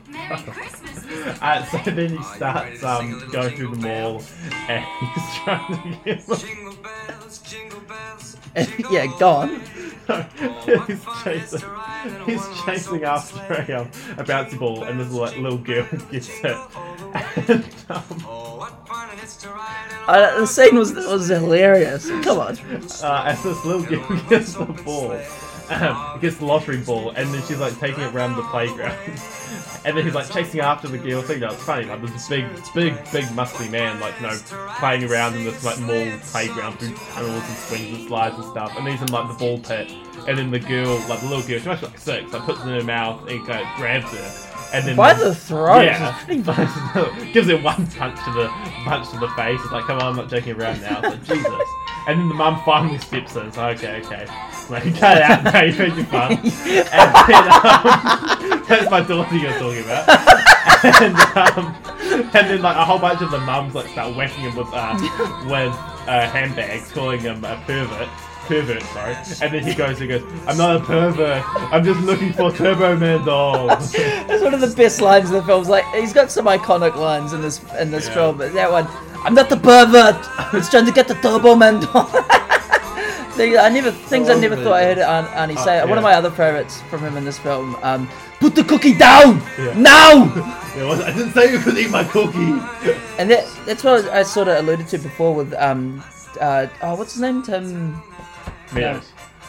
Merry 0.09 0.37
Christmas, 0.43 1.05
Mr. 1.05 1.41
Uh, 1.41 1.65
so 1.83 1.91
then 1.91 2.09
he 2.09 2.15
Are 2.15 2.19
you 2.19 2.23
starts 2.23 2.55
ready 2.55 2.77
to 2.77 2.79
sing 2.79 2.87
a 2.87 2.97
um, 2.97 3.13
little 3.13 3.31
going 3.31 3.55
through 3.55 3.75
the 3.75 3.87
mall 3.87 4.11
bells? 4.13 4.33
and 4.67 4.85
he's 4.99 5.35
trying 5.35 5.93
to 5.93 5.99
get 6.03 6.27
them. 6.27 6.37
Jingle 6.37 6.73
bells, 6.83 7.37
jingle 7.39 7.79
bells. 7.81 8.37
yeah, 8.91 9.07
gone. 9.17 9.61
on. 10.09 10.25
he's 10.87 11.05
chasing, 11.23 11.61
he's 12.25 12.47
chasing 12.65 13.03
after 13.05 13.53
a, 13.53 13.81
um, 13.81 13.87
a 14.17 14.23
bouncy 14.23 14.59
ball, 14.59 14.83
and 14.83 14.99
this 14.99 15.11
like, 15.11 15.37
little 15.37 15.57
girl 15.57 15.87
gets 16.11 16.29
it. 16.43 16.57
And, 17.47 17.65
um, 17.89 18.42
Uh, 20.07 20.39
the 20.39 20.47
scene 20.47 20.75
was 20.75 20.93
was 20.93 21.27
hilarious. 21.27 22.09
Come 22.09 22.39
on. 22.39 22.57
uh, 23.03 23.23
as 23.27 23.43
this 23.43 23.65
little 23.65 23.83
girl 23.83 24.21
gets 24.29 24.53
the 24.53 24.65
ball, 24.65 25.11
um, 25.69 26.19
gets 26.19 26.37
the 26.37 26.45
lottery 26.45 26.77
ball, 26.77 27.11
and 27.11 27.33
then 27.33 27.41
she's 27.43 27.59
like 27.59 27.77
taking 27.79 28.03
it 28.03 28.13
around 28.13 28.35
the 28.35 28.43
playground. 28.43 28.97
And 29.85 29.97
then 29.97 30.05
he's 30.05 30.15
like 30.15 30.31
chasing 30.31 30.61
after 30.61 30.87
the 30.87 30.97
girl. 30.97 31.21
So 31.23 31.33
you 31.33 31.41
know, 31.41 31.51
it's 31.51 31.61
funny. 31.63 31.85
Like 31.85 32.01
this 32.01 32.29
big, 32.29 32.45
big, 32.73 32.95
big 33.11 33.25
muscly 33.25 33.69
man, 33.69 33.99
like 33.99 34.15
you 34.15 34.27
know, 34.27 34.37
playing 34.79 35.03
around 35.03 35.35
in 35.35 35.43
this 35.43 35.61
like 35.65 35.77
mall 35.81 36.09
playground 36.31 36.79
through 36.79 36.95
tunnels 37.11 37.43
and 37.45 37.57
swings 37.57 37.97
and 37.99 38.07
slides 38.07 38.35
and 38.35 38.45
stuff. 38.45 38.73
And 38.77 38.87
he's 38.87 39.01
in 39.01 39.07
like 39.07 39.27
the 39.27 39.33
ball 39.33 39.59
pit. 39.59 39.91
And 40.25 40.37
then 40.37 40.51
the 40.51 40.59
girl, 40.59 40.95
like 41.09 41.19
the 41.19 41.27
little 41.27 41.45
girl, 41.45 41.59
she 41.59 41.67
must 41.67 41.81
be 41.81 41.87
like 41.87 41.99
six, 41.99 42.31
like 42.31 42.43
puts 42.43 42.61
it 42.61 42.67
in 42.69 42.79
her 42.79 42.83
mouth 42.83 43.27
and 43.27 43.43
grabs 43.43 44.05
her. 44.05 44.52
And 44.73 44.85
then 44.87 44.95
By 44.95 45.13
the 45.13 45.35
throat. 45.35 45.83
yeah, 45.83 46.17
pretty- 46.25 47.31
gives 47.31 47.47
it 47.47 47.61
one 47.61 47.85
punch 47.87 48.17
to 48.25 48.31
the 48.33 48.47
punch 48.85 49.09
to 49.11 49.19
the 49.19 49.29
face. 49.29 49.59
It's 49.63 49.71
like, 49.71 49.85
come 49.85 49.97
on, 49.99 50.03
I'm 50.11 50.15
not 50.15 50.29
joking 50.29 50.59
around 50.59 50.81
now. 50.81 50.99
It's 51.03 51.09
like, 51.09 51.23
Jesus. 51.37 51.69
And 52.07 52.19
then 52.19 52.27
the 52.27 52.33
mum 52.35 52.61
finally 52.65 52.97
steps 52.97 53.35
in. 53.35 53.45
It's 53.47 53.55
like, 53.57 53.77
okay, 53.77 54.01
okay. 54.05 54.25
Like, 54.69 54.83
cut 54.97 55.17
it 55.17 55.23
out 55.23 55.43
now. 55.43 55.61
You're 55.61 55.87
making 55.89 56.05
fun. 56.05 56.31
And 56.93 57.13
then, 57.29 57.43
um, 57.53 58.63
that's 58.67 58.89
my 58.89 59.01
daughter 59.01 59.35
you're 59.37 59.51
talking 59.59 59.83
about. 59.83 60.09
And, 60.83 61.15
um, 61.37 61.75
and 62.33 62.49
then 62.49 62.61
like 62.61 62.75
a 62.75 62.83
whole 62.83 62.99
bunch 62.99 63.21
of 63.21 63.31
the 63.31 63.39
mums 63.39 63.73
like 63.75 63.87
start 63.89 64.15
whacking 64.15 64.43
him 64.43 64.55
with 64.55 64.67
uh, 64.73 64.97
with 65.45 65.73
uh, 66.09 66.27
handbags, 66.29 66.91
calling 66.91 67.19
him 67.21 67.43
a 67.45 67.55
pervert. 67.65 68.09
Pervert, 68.47 68.83
sorry. 68.93 69.15
And 69.41 69.53
then 69.53 69.63
he 69.63 69.73
goes, 69.73 69.99
he 69.99 70.07
goes, 70.07 70.21
I'm 70.47 70.57
not 70.57 70.75
a 70.75 70.79
pervert. 70.79 71.43
I'm 71.71 71.83
just 71.83 71.99
looking 72.01 72.33
for 72.33 72.51
Turbo 72.51 72.95
Man 72.97 73.23
dolls. 73.25 73.91
That's 74.27 74.43
one 74.43 74.53
of 74.53 74.61
the 74.61 74.73
best 74.75 75.01
lines 75.01 75.29
in 75.29 75.35
the 75.35 75.43
film. 75.43 75.63
Like 75.63 75.85
he's 75.95 76.13
got 76.13 76.31
some 76.31 76.45
iconic 76.45 76.95
lines 76.95 77.33
in 77.33 77.41
this 77.41 77.63
in 77.79 77.89
this 77.91 78.07
Yeah. 78.07 78.13
film, 78.15 78.37
but 78.37 78.53
that 78.53 78.71
one, 78.71 78.87
I'm 79.23 79.33
not 79.33 79.49
the 79.49 79.57
pervert. 79.57 80.15
I 80.39 80.49
was 80.53 80.69
trying 80.69 80.85
to 80.85 80.91
get 80.91 81.07
the 81.07 81.15
Turbo 81.15 81.55
Man 81.55 81.79
doll. 81.79 82.03
Thing- 83.33 83.57
I 83.57 83.69
never 83.69 83.91
things 83.91 84.29
I 84.29 84.39
never 84.39 84.55
thought 84.55 84.73
I 84.73 84.83
heard 84.83 84.99
Ar- 84.99 85.23
Arnie 85.29 85.57
say. 85.63 85.81
Oh, 85.81 85.87
One 85.87 85.97
of 85.97 86.03
my 86.03 86.13
other 86.13 86.29
favorites 86.29 86.81
from 86.89 86.99
him 87.01 87.17
in 87.17 87.25
this 87.25 87.39
film. 87.39 87.75
Um, 87.81 88.07
Put 88.39 88.53
the 88.55 88.63
cookie 88.63 88.93
down 88.97 89.41
Yeah. 89.57 89.73
now. 89.73 90.13
Yeah, 90.75 90.83
well, 90.89 91.01
I 91.01 91.11
didn't 91.13 91.31
say 91.31 91.51
you 91.51 91.59
could 91.59 91.77
eat 91.77 91.89
my 91.89 92.03
cookie. 92.03 92.59
And 93.17 93.31
that, 93.31 93.47
that's 93.65 93.83
what 93.85 94.05
I 94.09 94.21
sort 94.23 94.49
of 94.49 94.57
alluded 94.57 94.87
to 94.89 94.97
before 94.97 95.33
with 95.33 95.53
um, 95.53 96.03
uh, 96.41 96.67
oh, 96.81 96.95
what's 96.95 97.13
his 97.13 97.21
name? 97.21 97.41
Tim. 97.41 98.01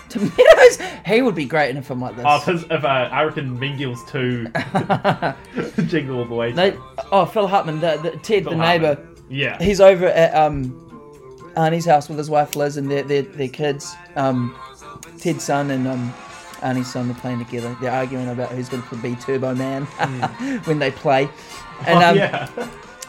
Tim 0.09 0.31
Meadows. 0.37 0.79
He 1.07 1.21
would 1.21 1.35
be 1.35 1.45
great 1.45 1.69
in 1.71 1.77
a 1.77 1.83
film 1.83 2.01
like 2.01 2.17
this. 2.17 2.25
Oh, 2.27 2.37
if, 2.39 2.45
his- 2.45 2.65
if 2.71 2.85
uh, 2.85 3.09
I 3.13 3.25
reckon 3.25 3.59
Mean 3.59 3.77
Girls 3.77 4.03
2 4.11 4.47
jingle 5.87 6.19
all 6.19 6.25
the 6.25 6.35
way. 6.35 6.53
no, 6.53 6.83
oh, 7.13 7.27
Phil 7.27 7.47
Hartman, 7.47 7.81
the, 7.81 7.99
the 8.03 8.11
Ted, 8.13 8.45
Phil 8.45 8.53
the 8.53 8.57
Hartman. 8.57 8.63
neighbor. 8.83 9.09
Yeah. 9.29 9.59
He's 9.63 9.81
over 9.81 10.07
at 10.07 10.35
um, 10.35 10.71
Arnie's 11.57 11.85
house 11.85 12.09
with 12.09 12.17
his 12.19 12.31
wife 12.31 12.57
Liz 12.57 12.77
and 12.79 12.91
their 12.91 13.03
their, 13.03 13.23
their 13.23 13.49
kids. 13.49 13.95
Um, 14.17 14.57
Ted's 15.19 15.45
son 15.45 15.71
and 15.71 15.87
um, 15.87 16.13
Arnie's 16.61 16.91
son 16.93 17.11
are 17.11 17.15
playing 17.15 17.45
together. 17.45 17.77
They're 17.81 17.91
arguing 17.91 18.29
about 18.29 18.51
who's 18.51 18.69
going 18.69 18.83
to 18.83 18.97
be 18.97 19.17
Turbo 19.17 19.55
Man 19.55 19.85
when 20.65 20.79
they 20.79 20.91
play. 20.91 21.29
And 21.87 22.03
oh, 22.03 22.09
um, 22.11 22.17
yeah. 22.17 22.49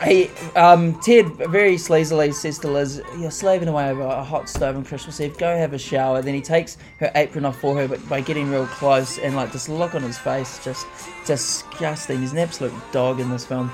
He, 0.03 0.29
um, 0.55 0.99
Ted 0.99 1.27
very 1.36 1.75
sleazily 1.75 2.34
says 2.34 2.60
to 2.60 2.67
Liz, 2.67 3.01
"You're 3.17 3.31
slaving 3.31 3.69
away 3.69 3.89
over 3.89 4.01
a 4.01 4.23
hot 4.23 4.49
stove 4.49 4.75
on 4.75 4.84
Christmas 4.84 5.21
Eve. 5.21 5.38
Go 5.38 5.55
have 5.55 5.73
a 5.73 5.77
shower." 5.77 6.21
Then 6.21 6.34
he 6.34 6.41
takes 6.41 6.77
her 6.99 7.12
apron 7.15 7.45
off 7.45 7.60
for 7.60 7.75
her, 7.77 7.88
but 7.88 8.08
by 8.10 8.19
getting 8.19 8.51
real 8.51 8.67
close 8.67 9.17
and 9.19 9.36
like 9.36 9.51
this 9.51 9.69
look 9.69 9.95
on 9.95 10.03
his 10.03 10.17
face, 10.17 10.63
just 10.63 10.86
disgusting. 11.25 12.19
He's 12.19 12.34
an 12.34 12.39
absolute 12.39 12.73
dog 12.91 13.19
in 13.19 13.29
this 13.29 13.45
film. 13.45 13.71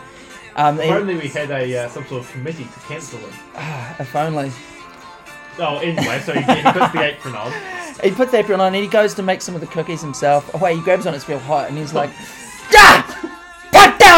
Um, 0.56 0.80
If 0.80 0.92
only 0.92 1.16
we 1.16 1.28
had 1.28 1.50
a 1.50 1.86
uh, 1.86 1.90
some 1.90 2.06
sort 2.08 2.22
of 2.22 2.32
committee 2.32 2.66
to 2.66 2.80
cancel 2.82 3.20
him. 3.20 3.34
if 4.00 4.16
only. 4.16 4.52
Oh, 5.60 5.78
anyway, 5.80 6.20
so 6.26 6.34
he, 6.34 6.40
he 6.42 6.62
puts 6.72 6.92
the 6.94 7.02
apron 7.02 7.36
on. 7.36 7.52
He 8.04 8.10
puts 8.10 8.32
the 8.32 8.38
apron 8.40 8.60
on 8.62 8.74
and 8.74 8.84
he 8.84 8.90
goes 8.90 9.14
to 9.16 9.22
make 9.22 9.42
some 9.42 9.54
of 9.54 9.62
the 9.62 9.68
cookies 9.68 10.02
himself. 10.02 10.50
Oh 10.56 10.58
wait, 10.58 10.76
he 10.76 10.82
grabs 10.82 11.06
on 11.06 11.14
it's 11.14 11.28
real 11.30 11.38
hot 11.38 11.70
and 11.70 11.78
he's 11.78 11.94
like, 12.02 12.10
"Ah! 12.74 13.41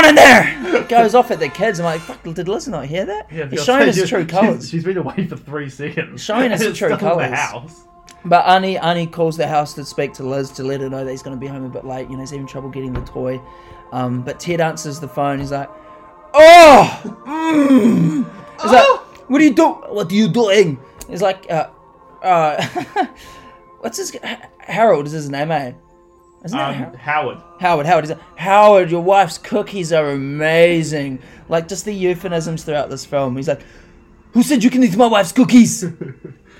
Put 0.08 0.16
down 0.16 0.48
in 0.58 0.64
there!" 0.72 0.84
Goes 0.84 1.16
off 1.16 1.32
at 1.32 1.40
the 1.40 1.50
kids. 1.50 1.80
I'm 1.80 1.86
like, 1.86 2.02
"Fuck! 2.02 2.24
Did 2.24 2.48
Liz 2.48 2.68
not 2.68 2.86
hear 2.86 3.06
that?" 3.06 3.28
Yeah, 3.32 3.48
He's 3.50 3.64
showing 3.64 3.90
us 3.90 3.96
she's- 3.96 4.10
true 4.10 4.22
she's- 4.22 4.32
colours. 4.32 4.70
she's 4.70 4.84
been 4.84 4.98
away 4.98 5.26
for 5.28 5.38
three 5.38 5.70
seconds. 5.70 6.24
Showing 6.24 6.52
us 6.52 6.60
the 6.64 6.74
true 6.74 6.96
colours. 6.98 7.32
House. 7.38 7.84
But 8.26 8.46
Arnie, 8.46 8.80
Arnie 8.80 9.12
calls 9.12 9.36
the 9.36 9.48
house 9.48 9.74
to 9.74 9.84
speak 9.84 10.14
to 10.14 10.24
Liz 10.24 10.50
to 10.52 10.64
let 10.64 10.80
her 10.80 10.90
know 10.90 11.04
that 11.04 11.12
he's 11.12 11.22
going 11.24 11.36
to 11.36 11.40
be 11.40 11.48
home 11.48 11.66
a 11.66 11.70
bit 11.70 11.84
late. 11.86 12.10
You 12.10 12.16
know, 12.16 12.22
he's 12.22 12.32
having 12.32 12.48
trouble 12.48 12.70
getting 12.70 12.94
the 12.94 13.02
toy. 13.02 13.42
Um, 13.92 14.22
but 14.22 14.40
Ted 14.40 14.62
answers 14.62 15.00
the 15.02 15.10
phone. 15.10 15.40
He's 15.40 15.52
like, 15.52 15.70
"Oh, 16.34 17.02
mm. 17.26 18.62
he's 18.62 18.72
like, 18.72 19.30
what 19.30 19.42
are 19.42 19.44
you 19.44 19.54
doing? 19.54 19.76
What 19.90 20.12
are 20.12 20.16
you 20.16 20.28
doing?" 20.30 20.80
He's 21.10 21.22
like, 21.22 21.46
uh, 21.50 21.68
uh, 22.22 22.66
"What's 23.80 23.98
his 23.98 24.16
Harold? 24.60 25.06
Is 25.08 25.12
his 25.12 25.30
name? 25.30 25.52
Eh? 25.52 25.74
Isn't 26.46 26.58
that 26.58 26.88
Um, 26.88 26.94
Howard. 26.96 27.38
Howard? 27.60 27.86
Howard 27.86 28.04
is 28.06 28.10
like, 28.12 28.20
Howard. 28.38 28.92
Your 28.92 29.02
wife's 29.02 29.38
cookies 29.38 29.94
are 29.94 30.10
amazing. 30.12 31.20
Like 31.50 31.68
just 31.68 31.86
the 31.86 31.94
euphemisms 31.94 32.64
throughout 32.64 32.90
this 32.90 33.06
film. 33.06 33.36
He's 33.38 33.48
like, 33.48 33.62
"Who 34.34 34.44
said 34.44 34.64
you 34.64 34.70
can 34.70 34.84
eat 34.84 34.96
my 34.98 35.08
wife's 35.08 35.32
cookies?" 35.32 35.86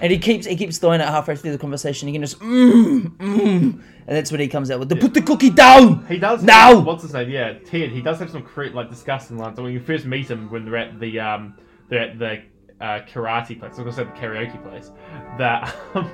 And 0.02 0.12
he 0.12 0.18
keeps 0.20 0.46
he 0.46 0.58
keeps 0.58 0.80
throwing 0.80 1.00
it 1.00 1.08
halfway 1.08 1.36
through 1.38 1.52
the 1.52 1.58
conversation. 1.58 2.08
He 2.10 2.14
can 2.14 2.22
just 2.24 2.38
mm, 2.40 3.04
mm, 3.16 3.62
and 3.62 3.82
that's 4.08 4.32
when 4.32 4.42
he 4.42 4.50
comes 4.50 4.70
out 4.70 4.80
with 4.80 4.90
the 4.90 4.98
put 4.98 5.14
the 5.14 5.22
cookie 5.22 5.52
down. 5.52 6.06
He 6.08 6.18
does. 6.18 6.44
now. 6.44 6.78
What's 6.80 7.04
his 7.04 7.14
name? 7.14 7.30
Yeah, 7.30 7.54
Ted. 7.60 7.90
He 7.92 8.02
does 8.02 8.20
have 8.20 8.30
some 8.30 8.42
cre- 8.42 8.66
like 8.74 8.90
disgusting 8.90 9.38
lines. 9.38 9.56
So 9.56 9.64
when 9.64 9.72
you 9.72 9.80
first 9.80 10.06
meet 10.06 10.30
him, 10.30 10.50
when 10.50 10.66
they're 10.66 10.76
at 10.76 11.00
the 11.00 11.20
um, 11.22 11.56
they're 11.88 12.10
at 12.10 12.20
the 12.20 12.42
uh, 12.82 13.02
karate 13.06 13.58
place. 13.58 13.78
I 13.80 13.84
was 13.84 13.94
gonna 13.94 13.94
say 13.94 14.04
the 14.04 14.10
karaoke 14.20 14.62
place. 14.68 14.92
That 15.38 15.74
um, 15.94 16.12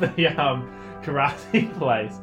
the 0.00 0.26
um, 0.40 0.70
karate 1.02 1.72
place. 1.78 2.14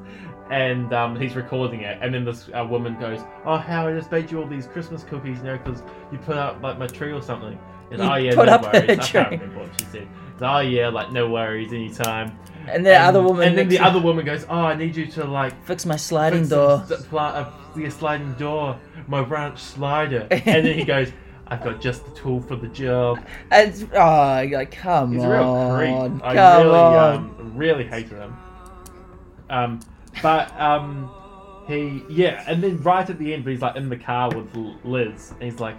and 0.52 0.94
um, 0.94 1.20
he's 1.20 1.36
recording 1.36 1.82
it, 1.82 1.98
and 2.02 2.14
then 2.14 2.24
this 2.24 2.50
uh, 2.54 2.64
woman 2.64 3.00
goes, 3.00 3.20
"Oh, 3.46 3.58
how 3.58 3.88
I 3.88 3.94
just 3.98 4.12
made 4.12 4.30
you 4.32 4.40
all 4.42 4.48
these 4.48 4.68
Christmas 4.68 5.04
cookies, 5.04 5.38
you 5.40 5.44
know, 5.46 5.58
because 5.58 5.82
you 6.12 6.18
put 6.20 6.38
up 6.38 6.62
like 6.62 6.78
my 6.78 6.88
tree 6.88 7.12
or 7.12 7.22
something." 7.22 7.58
You 7.92 7.98
oh 8.00 8.16
yeah, 8.16 8.34
put 8.36 8.48
no 8.48 8.54
up 8.54 8.64
a 8.64 8.78
worries. 8.80 8.90
I 8.90 8.96
tree." 8.96 9.08
can't 9.08 9.32
remember 9.32 9.60
what 9.62 9.70
she 9.80 9.86
said. 9.88 10.08
Oh 10.42 10.60
yeah, 10.60 10.90
like 10.90 11.12
no 11.12 11.30
worries, 11.30 11.72
anytime. 11.74 12.38
And 12.68 12.84
the 12.86 12.96
other 12.96 13.22
woman. 13.22 13.48
and 13.48 13.58
then 13.58 13.68
the 13.70 13.78
to- 13.78 13.84
other 13.86 14.00
woman 14.00 14.26
goes, 14.26 14.46
"Oh, 14.50 14.60
I 14.62 14.76
need 14.76 14.96
you 14.96 15.06
to 15.08 15.24
like 15.26 15.54
Fix 15.66 15.86
my 15.86 15.96
sliding 15.96 16.40
fix 16.40 16.50
door. 16.50 16.78
the 16.88 16.98
pla- 16.98 17.28
uh, 17.30 17.52
the 17.76 17.90
sliding 17.90 18.34
door, 18.34 18.78
my 19.08 19.22
branch 19.24 19.60
slider." 19.60 20.28
and 20.32 20.66
then 20.66 20.78
he 20.78 20.84
goes, 20.84 21.12
"I've 21.48 21.64
got 21.64 21.80
just 21.82 22.06
the 22.06 22.12
tool 22.12 22.42
for 22.42 22.56
the 22.56 22.68
job." 22.68 23.20
And, 23.52 23.90
oh, 23.96 24.48
like, 24.52 24.72
come 24.72 25.14
He's 25.14 25.24
a 25.24 25.28
on. 25.42 25.80
real 25.80 26.10
creep. 26.10 26.24
I 26.24 26.36
come 26.36 26.64
really, 26.66 26.76
on. 26.78 27.16
um, 27.16 27.52
really 27.56 27.84
hated 27.86 28.18
him. 28.18 28.36
Um, 29.50 29.80
but 30.22 30.52
um, 30.60 31.12
he, 31.68 32.04
yeah, 32.10 32.44
and 32.48 32.64
then 32.64 32.82
right 32.82 33.10
at 33.10 33.18
the 33.18 33.34
end, 33.34 33.48
he's 33.48 33.62
like 33.62 33.76
in 33.76 33.90
the 33.90 33.98
car 33.98 34.30
with 34.30 34.56
Liz, 34.84 35.32
and 35.32 35.44
he's 35.44 35.60
like, 35.60 35.78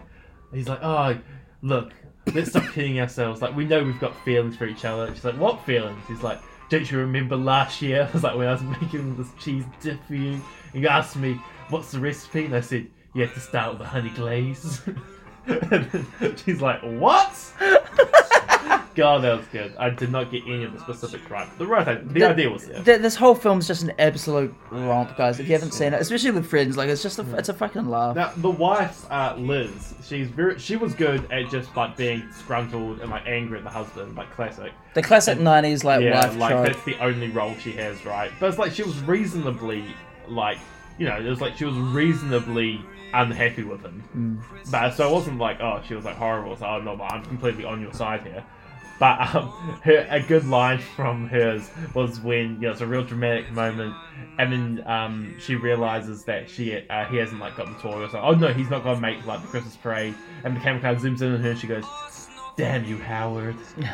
he's 0.52 0.68
like, 0.68 0.80
oh, 0.82 1.18
look, 1.62 1.92
let's 2.34 2.50
stop 2.50 2.70
kidding 2.72 3.00
ourselves. 3.00 3.42
Like 3.42 3.54
we 3.54 3.64
know 3.64 3.82
we've 3.82 4.00
got 4.00 4.16
feelings 4.24 4.56
for 4.56 4.66
each 4.66 4.84
other. 4.84 5.12
She's 5.14 5.24
like, 5.24 5.38
what 5.38 5.64
feelings? 5.64 6.02
He's 6.08 6.22
like, 6.22 6.40
don't 6.68 6.90
you 6.90 6.98
remember 6.98 7.36
last 7.36 7.80
year? 7.82 8.08
I 8.10 8.12
was 8.12 8.22
like 8.22 8.36
when 8.36 8.48
I 8.48 8.52
was 8.52 8.62
making 8.62 9.16
this 9.16 9.28
cheese 9.38 9.64
dip 9.80 10.04
for 10.06 10.14
you, 10.14 10.40
and 10.72 10.82
you 10.82 10.88
asked 10.88 11.16
me 11.16 11.40
what's 11.70 11.92
the 11.92 12.00
recipe, 12.00 12.44
and 12.44 12.54
I 12.54 12.60
said 12.60 12.86
you 13.14 13.22
have 13.22 13.34
to 13.34 13.40
start 13.40 13.70
with 13.70 13.78
the 13.78 13.86
honey 13.86 14.10
glaze. 14.10 14.82
and 15.46 16.38
she's 16.44 16.60
like, 16.60 16.80
what? 16.82 17.34
God, 18.96 19.22
that 19.24 19.36
was 19.36 19.46
good. 19.48 19.76
I 19.76 19.90
did 19.90 20.10
not 20.10 20.30
get 20.30 20.42
any 20.44 20.64
of 20.64 20.72
the 20.72 20.80
specifics 20.80 21.30
right. 21.30 21.46
The 21.58 21.66
right, 21.66 21.84
the, 21.84 22.20
The- 22.20 22.28
idea 22.30 22.50
was 22.50 22.66
there. 22.66 22.82
Th- 22.82 23.00
this 23.00 23.14
whole 23.14 23.34
film's 23.34 23.66
just 23.66 23.82
an 23.82 23.92
absolute 23.98 24.54
romp, 24.70 25.16
guys. 25.18 25.38
If 25.38 25.46
you 25.46 25.52
haven't 25.52 25.72
seen 25.72 25.92
it, 25.92 26.00
especially 26.00 26.30
with 26.30 26.46
friends, 26.46 26.78
like 26.78 26.88
it's 26.88 27.02
just 27.02 27.18
a, 27.18 27.36
it's 27.36 27.50
a 27.50 27.54
fucking 27.54 27.88
laugh. 27.88 28.16
Now, 28.16 28.32
the 28.38 28.50
wife, 28.50 29.04
uh, 29.10 29.34
Liz, 29.36 29.94
she's 30.02 30.28
very, 30.28 30.58
she 30.58 30.76
was 30.76 30.94
good 30.94 31.30
at 31.30 31.50
just 31.50 31.76
like 31.76 31.94
being 31.96 32.22
disgruntled 32.28 33.00
and 33.00 33.10
like 33.10 33.26
angry 33.26 33.58
at 33.58 33.64
the 33.64 33.70
husband, 33.70 34.16
like 34.16 34.30
classic. 34.32 34.72
The 34.94 35.02
classic 35.02 35.38
'90s 35.38 35.84
like 35.84 36.02
yeah, 36.02 36.26
wife 36.26 36.36
like 36.38 36.50
trope. 36.52 36.66
that's 36.66 36.84
the 36.86 36.98
only 37.04 37.28
role 37.28 37.54
she 37.56 37.72
has, 37.72 38.02
right? 38.06 38.32
But 38.40 38.48
it's 38.48 38.58
like 38.58 38.72
she 38.72 38.82
was 38.82 38.98
reasonably, 39.00 39.84
like, 40.26 40.58
you 40.98 41.06
know, 41.06 41.18
it 41.18 41.28
was 41.28 41.42
like 41.42 41.56
she 41.58 41.66
was 41.66 41.76
reasonably 41.76 42.80
unhappy 43.12 43.62
with 43.62 43.82
him. 43.82 44.02
Mm. 44.16 44.70
But 44.70 44.92
so 44.94 45.08
it 45.08 45.12
wasn't 45.12 45.38
like, 45.38 45.60
oh, 45.60 45.82
she 45.86 45.94
was 45.94 46.06
like 46.06 46.16
horrible. 46.16 46.52
Like, 46.52 46.62
oh 46.62 46.80
no, 46.80 46.96
but 46.96 47.12
I'm 47.12 47.24
completely 47.24 47.64
on 47.64 47.80
your 47.82 47.92
side 47.92 48.22
here. 48.22 48.42
But 48.98 49.34
um, 49.34 49.48
her, 49.84 50.06
a 50.10 50.20
good 50.20 50.46
line 50.46 50.78
from 50.78 51.28
hers 51.28 51.68
was 51.94 52.18
when 52.20 52.54
you 52.54 52.60
know 52.62 52.70
it's 52.70 52.80
a 52.80 52.86
real 52.86 53.04
dramatic 53.04 53.50
moment, 53.52 53.94
and 54.38 54.50
then 54.52 54.84
um, 54.86 55.34
she 55.38 55.54
realizes 55.54 56.24
that 56.24 56.48
she 56.48 56.76
uh, 56.88 57.04
he 57.06 57.16
hasn't 57.18 57.40
like 57.40 57.56
got 57.56 57.66
the 57.66 57.74
toy 57.74 58.02
or 58.02 58.08
something. 58.08 58.20
Oh 58.22 58.32
no, 58.32 58.52
he's 58.54 58.70
not 58.70 58.84
gonna 58.84 59.00
make 59.00 59.24
like 59.26 59.42
the 59.42 59.48
Christmas 59.48 59.76
parade, 59.76 60.14
and 60.44 60.56
the 60.56 60.60
camera 60.60 60.80
kind 60.80 60.96
of 60.96 61.02
zooms 61.02 61.20
in 61.20 61.34
on 61.34 61.40
her, 61.40 61.50
and 61.50 61.58
she 61.58 61.66
goes, 61.66 61.84
"Damn 62.56 62.84
you, 62.84 62.96
Howard." 62.98 63.56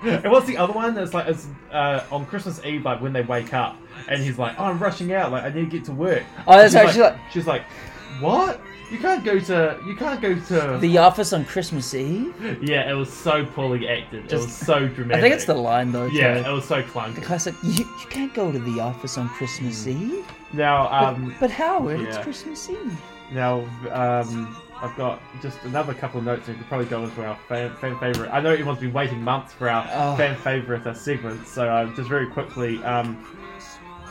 And 0.00 0.30
what's 0.30 0.46
the 0.46 0.56
other 0.56 0.72
one? 0.72 0.96
It's 0.96 1.12
like 1.12 1.26
it's 1.26 1.48
uh, 1.72 2.04
on 2.12 2.24
Christmas 2.26 2.64
Eve, 2.64 2.84
like 2.84 3.00
when 3.00 3.12
they 3.12 3.22
wake 3.22 3.52
up, 3.52 3.76
and 4.08 4.22
he's 4.22 4.38
like, 4.38 4.54
"Oh, 4.56 4.64
I'm 4.66 4.78
rushing 4.78 5.12
out. 5.12 5.32
Like 5.32 5.42
I 5.42 5.48
need 5.48 5.70
to 5.70 5.76
get 5.78 5.84
to 5.86 5.92
work." 5.92 6.22
Oh, 6.46 6.52
that's 6.52 6.72
she's 6.72 6.76
actually 6.76 7.02
like, 7.02 7.12
like- 7.14 7.30
she's 7.32 7.46
like, 7.48 7.62
"What? 8.20 8.60
You 8.90 8.98
can't 8.98 9.22
go 9.24 9.38
to 9.38 9.78
you 9.86 9.94
can't 9.96 10.20
go 10.20 10.34
to." 10.34 10.78
The 10.80 10.98
Office 10.98 11.32
on 11.32 11.44
Christmas 11.44 11.92
Eve. 11.94 12.34
Yeah, 12.62 12.90
it 12.90 12.94
was 12.94 13.12
so 13.12 13.44
poorly 13.44 13.88
acted. 13.88 14.32
it 14.32 14.36
was 14.36 14.52
so 14.52 14.88
dramatic. 14.88 15.18
I 15.18 15.20
think 15.20 15.34
it's 15.34 15.44
the 15.44 15.54
line 15.54 15.92
though. 15.92 16.06
yeah, 16.06 16.42
too. 16.42 16.48
it 16.48 16.52
was 16.52 16.64
so 16.66 16.76
The 16.76 16.82
clunky. 16.88 17.22
classic. 17.22 17.54
You, 17.62 17.84
you 17.84 18.06
can't 18.08 18.32
go 18.34 18.50
to 18.50 18.58
the 18.58 18.80
office 18.80 19.18
on 19.18 19.28
Christmas 19.28 19.86
Eve. 19.86 20.26
Now, 20.52 20.88
But, 20.88 21.04
um, 21.04 21.34
but 21.40 21.50
Howard, 21.50 22.00
it's 22.00 22.16
yeah. 22.16 22.22
Christmas 22.22 22.70
Eve. 22.70 23.00
now, 23.32 23.60
um, 23.92 24.56
I've 24.80 24.96
got 24.96 25.20
just 25.42 25.58
another 25.64 25.92
couple 25.92 26.20
of 26.20 26.24
notes. 26.24 26.46
We 26.48 26.54
could 26.54 26.66
probably 26.68 26.86
go 26.86 27.02
into 27.04 27.22
our 27.26 27.36
fan, 27.48 27.74
fan 27.76 27.98
favorite. 27.98 28.30
I 28.32 28.40
know 28.40 28.52
everyone's 28.52 28.78
been 28.80 28.92
waiting 28.92 29.20
months 29.22 29.52
for 29.52 29.68
our 29.68 29.86
Oh. 29.92 30.16
fan 30.16 30.36
favorite 30.36 30.86
uh, 30.86 30.94
segment, 30.94 31.46
so 31.46 31.68
uh, 31.68 31.94
just 31.96 32.08
very 32.08 32.28
quickly. 32.28 32.82
Um, 32.84 33.18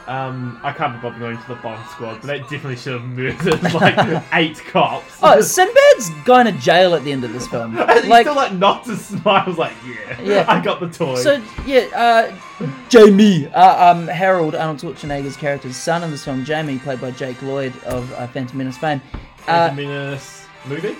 um, 0.07 0.59
I 0.63 0.71
can't 0.71 0.93
be 0.93 1.01
bothered 1.01 1.19
going 1.19 1.37
to 1.37 1.47
the 1.47 1.55
bomb 1.55 1.85
squad, 1.89 2.21
but 2.21 2.27
they 2.27 2.39
definitely 2.39 2.77
should 2.77 2.93
have 2.93 3.03
murdered 3.03 3.73
like 3.73 4.23
eight 4.33 4.57
cops. 4.65 5.19
Oh, 5.21 5.41
Sinbad's 5.41 6.09
going 6.23 6.45
to 6.45 6.53
jail 6.53 6.95
at 6.95 7.03
the 7.03 7.11
end 7.11 7.23
of 7.25 7.33
this 7.33 7.47
film. 7.47 7.77
And 7.87 8.03
he 8.05 8.09
like, 8.09 8.25
still 8.25 8.35
like 8.35 8.53
knocked 8.53 8.87
a 8.87 8.95
smile. 8.95 9.43
I 9.45 9.47
was 9.47 9.57
like, 9.57 9.73
yeah, 9.85 10.21
Yeah. 10.21 10.45
I 10.51 10.61
got 10.61 10.79
the 10.79 10.89
toy. 10.89 11.15
so 11.15 11.41
yeah, 11.65 11.87
uh, 11.93 12.67
Jamie, 12.89 13.47
uh, 13.47 13.91
um, 13.91 14.07
Harold 14.07 14.55
Arnold 14.55 14.79
Schwarzenegger's 14.79 15.35
character's 15.35 15.75
son 15.75 16.03
in 16.03 16.11
this 16.11 16.23
film, 16.23 16.45
Jamie, 16.45 16.79
played 16.79 17.01
by 17.01 17.11
Jake 17.11 17.41
Lloyd 17.41 17.73
of 17.83 18.11
uh, 18.13 18.27
Phantom 18.27 18.57
Menace 18.57 18.77
fame. 18.77 19.01
Uh, 19.47 19.69
Phantom 19.69 19.75
Menace 19.75 20.45
movie. 20.65 20.95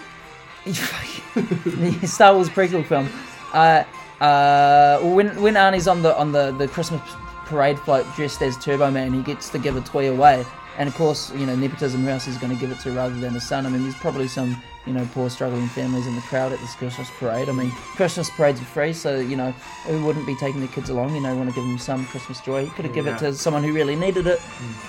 the 0.66 2.08
Star 2.08 2.34
Wars 2.34 2.50
prequel 2.50 2.86
film. 2.86 3.10
Uh, 3.54 3.84
uh, 4.22 5.00
when 5.02 5.42
when 5.42 5.54
Arnie's 5.54 5.88
on 5.88 6.02
the 6.02 6.18
on 6.18 6.32
the, 6.32 6.52
the 6.52 6.68
Christmas 6.68 7.02
parade 7.48 7.80
float 7.80 8.06
dressed 8.16 8.42
as 8.42 8.58
Turbo 8.58 8.92
Man, 8.92 9.14
he 9.14 9.22
gets 9.24 9.50
to 9.50 9.60
give 9.60 9.76
a 9.76 9.82
toy 9.82 10.12
away. 10.12 10.46
And 10.78 10.88
of 10.88 10.96
course, 10.96 11.34
you 11.34 11.46
know, 11.46 11.56
nepotism. 11.56 12.04
Who 12.04 12.10
else 12.10 12.28
is 12.28 12.38
going 12.38 12.54
to 12.54 12.60
give 12.60 12.70
it 12.72 12.80
to 12.82 12.92
rather 12.92 13.16
than 13.16 13.34
his 13.34 13.48
son? 13.48 13.66
I 13.66 13.70
mean, 13.70 13.82
there's 13.82 13.96
probably 13.96 14.28
some 14.28 14.62
you 14.86 14.94
know 14.94 15.08
poor 15.14 15.30
struggling 15.30 15.68
families 15.68 16.08
in 16.08 16.16
the 16.16 16.22
crowd 16.22 16.52
at 16.52 16.60
this 16.60 16.76
Christmas 16.76 17.10
parade. 17.20 17.50
I 17.50 17.52
mean, 17.52 17.72
Christmas 17.72 18.30
parades 18.30 18.62
are 18.62 18.66
free, 18.66 18.94
so 18.94 19.20
you 19.20 19.36
know 19.36 19.52
who 19.86 20.04
wouldn't 20.06 20.26
be 20.26 20.36
taking 20.36 20.60
their 20.60 20.70
kids 20.70 20.90
along? 20.90 21.16
You 21.16 21.22
know, 21.22 21.36
want 21.36 21.50
to 21.50 21.56
give 21.56 21.64
them 21.64 21.78
some 21.78 22.06
Christmas 22.06 22.40
joy. 22.42 22.66
He 22.66 22.72
could 22.72 22.86
have 22.86 22.94
given 22.94 23.16
it 23.16 23.20
to 23.20 23.34
someone 23.34 23.64
who 23.64 23.74
really 23.74 23.96
needed 23.96 24.28
it. 24.28 24.40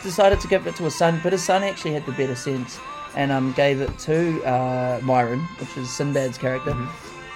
Decided 0.03 0.41
to 0.41 0.49
give 0.49 0.67
it 0.67 0.77
to 0.77 0.85
his 0.85 0.95
son, 0.95 1.21
but 1.23 1.33
his 1.33 1.43
son 1.43 1.63
actually 1.63 1.93
had 1.93 2.07
the 2.07 2.13
better 2.13 2.35
sense 2.35 2.79
and 3.17 3.33
um, 3.33 3.53
gave 3.53 3.81
it 3.81 3.99
to 3.99 4.43
uh, 4.45 5.01
Myron, 5.03 5.41
which 5.59 5.77
is 5.77 5.89
Sinbad's 5.89 6.39
character. 6.39 6.77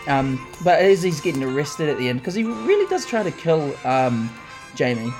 Um, 0.07 0.47
but 0.63 0.81
as 0.81 1.03
he's 1.03 1.21
getting 1.21 1.43
arrested 1.43 1.89
at 1.89 1.99
the 1.99 2.09
end, 2.09 2.21
because 2.21 2.35
he 2.35 2.45
really 2.45 2.89
does 2.89 3.07
try 3.07 3.23
to 3.23 3.31
kill 3.31 3.75
um, 3.87 4.31
Jamie, 4.75 5.13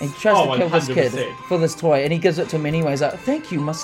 and 0.00 0.10
he 0.10 0.16
tries 0.18 0.36
Oh, 0.36 0.52
to 0.52 0.58
kill 0.58 0.68
this 0.68 0.86
kid 0.88 1.12
for 1.48 1.58
this 1.58 1.74
toy, 1.74 2.02
and 2.04 2.12
he 2.12 2.18
gives 2.18 2.38
it 2.38 2.48
to 2.50 2.56
him 2.56 2.66
anyway. 2.66 2.90
He's 2.92 3.02
like, 3.02 3.18
"Thank 3.20 3.50
you, 3.52 3.60
my 3.60 3.74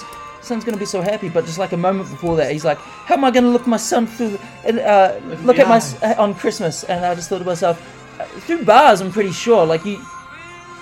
son's 0.43 0.65
gonna 0.65 0.77
be 0.77 0.85
so 0.87 1.01
happy." 1.03 1.29
But 1.29 1.45
just 1.47 1.59
like 1.59 1.73
a 1.73 1.77
moment 1.77 2.11
before 2.11 2.37
that, 2.37 2.51
he's 2.53 2.65
like, 2.65 2.79
"How 2.79 3.15
am 3.15 3.25
I 3.25 3.31
gonna 3.31 3.49
look 3.49 3.67
my 3.67 3.77
son 3.77 4.07
through? 4.07 4.39
And, 4.65 4.79
uh, 4.81 5.15
look 5.43 5.59
at 5.59 5.69
my 5.69 5.77
eyes." 5.77 5.95
s- 5.95 6.17
uh, 6.19 6.23
on 6.23 6.35
Christmas?" 6.35 6.85
And 6.85 7.05
I 7.05 7.15
just 7.15 7.29
thought 7.29 7.39
to 7.39 7.45
myself, 7.45 7.81
uh, 8.21 8.25
through 8.41 8.65
bars, 8.65 9.01
I'm 9.01 9.13
pretty 9.13 9.33
sure, 9.33 9.65
like 9.67 9.85
you. 9.85 10.01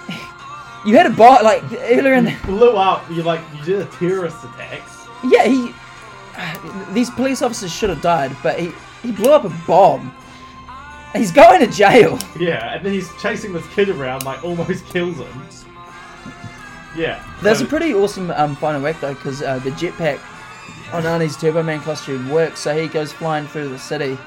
You 0.85 0.97
had 0.97 1.07
a 1.07 1.11
bar 1.11 1.43
like 1.45 1.63
earlier 1.91 2.15
in. 2.15 2.35
Blew 2.45 2.73
up. 2.77 3.09
You 3.09 3.23
like 3.23 3.41
you 3.57 3.65
did 3.65 3.81
a 3.83 3.85
terrorist 3.85 4.37
attack. 4.43 4.83
Yeah, 5.25 5.45
he. 5.45 5.73
These 6.93 7.09
police 7.11 7.41
officers 7.41 7.73
should 7.73 7.91
have 7.91 8.03
died, 8.03 8.37
but 8.43 8.59
he 8.59 8.73
he 9.03 9.13
blew 9.13 9.31
up 9.33 9.45
a 9.45 9.53
bomb. 9.67 10.13
He's 11.13 11.31
going 11.33 11.61
to 11.61 11.67
jail. 11.67 12.19
Yeah, 12.39 12.75
and 12.75 12.85
then 12.85 12.93
he's 12.93 13.11
chasing 13.21 13.53
this 13.53 13.67
kid 13.75 13.89
around, 13.91 14.25
like 14.25 14.43
almost 14.45 14.87
kills 14.87 15.17
him. 15.19 15.43
Yeah. 16.97 17.23
There's 17.43 17.59
so- 17.59 17.65
a 17.65 17.69
pretty 17.69 17.95
awesome 17.95 18.31
um, 18.33 18.57
final 18.57 18.87
act 18.87 19.01
though, 19.01 19.15
because 19.15 19.43
uh, 19.43 19.59
the 19.61 19.71
jetpack 19.71 20.21
on 20.93 21.05
Arnie's 21.05 21.37
Turbo 21.37 21.63
Man 21.63 21.81
costume 21.81 22.29
works, 22.31 22.61
so 22.61 22.77
he 22.79 22.87
goes 22.89 23.13
flying 23.13 23.47
through 23.47 23.69
the 23.69 23.79
city. 23.79 24.19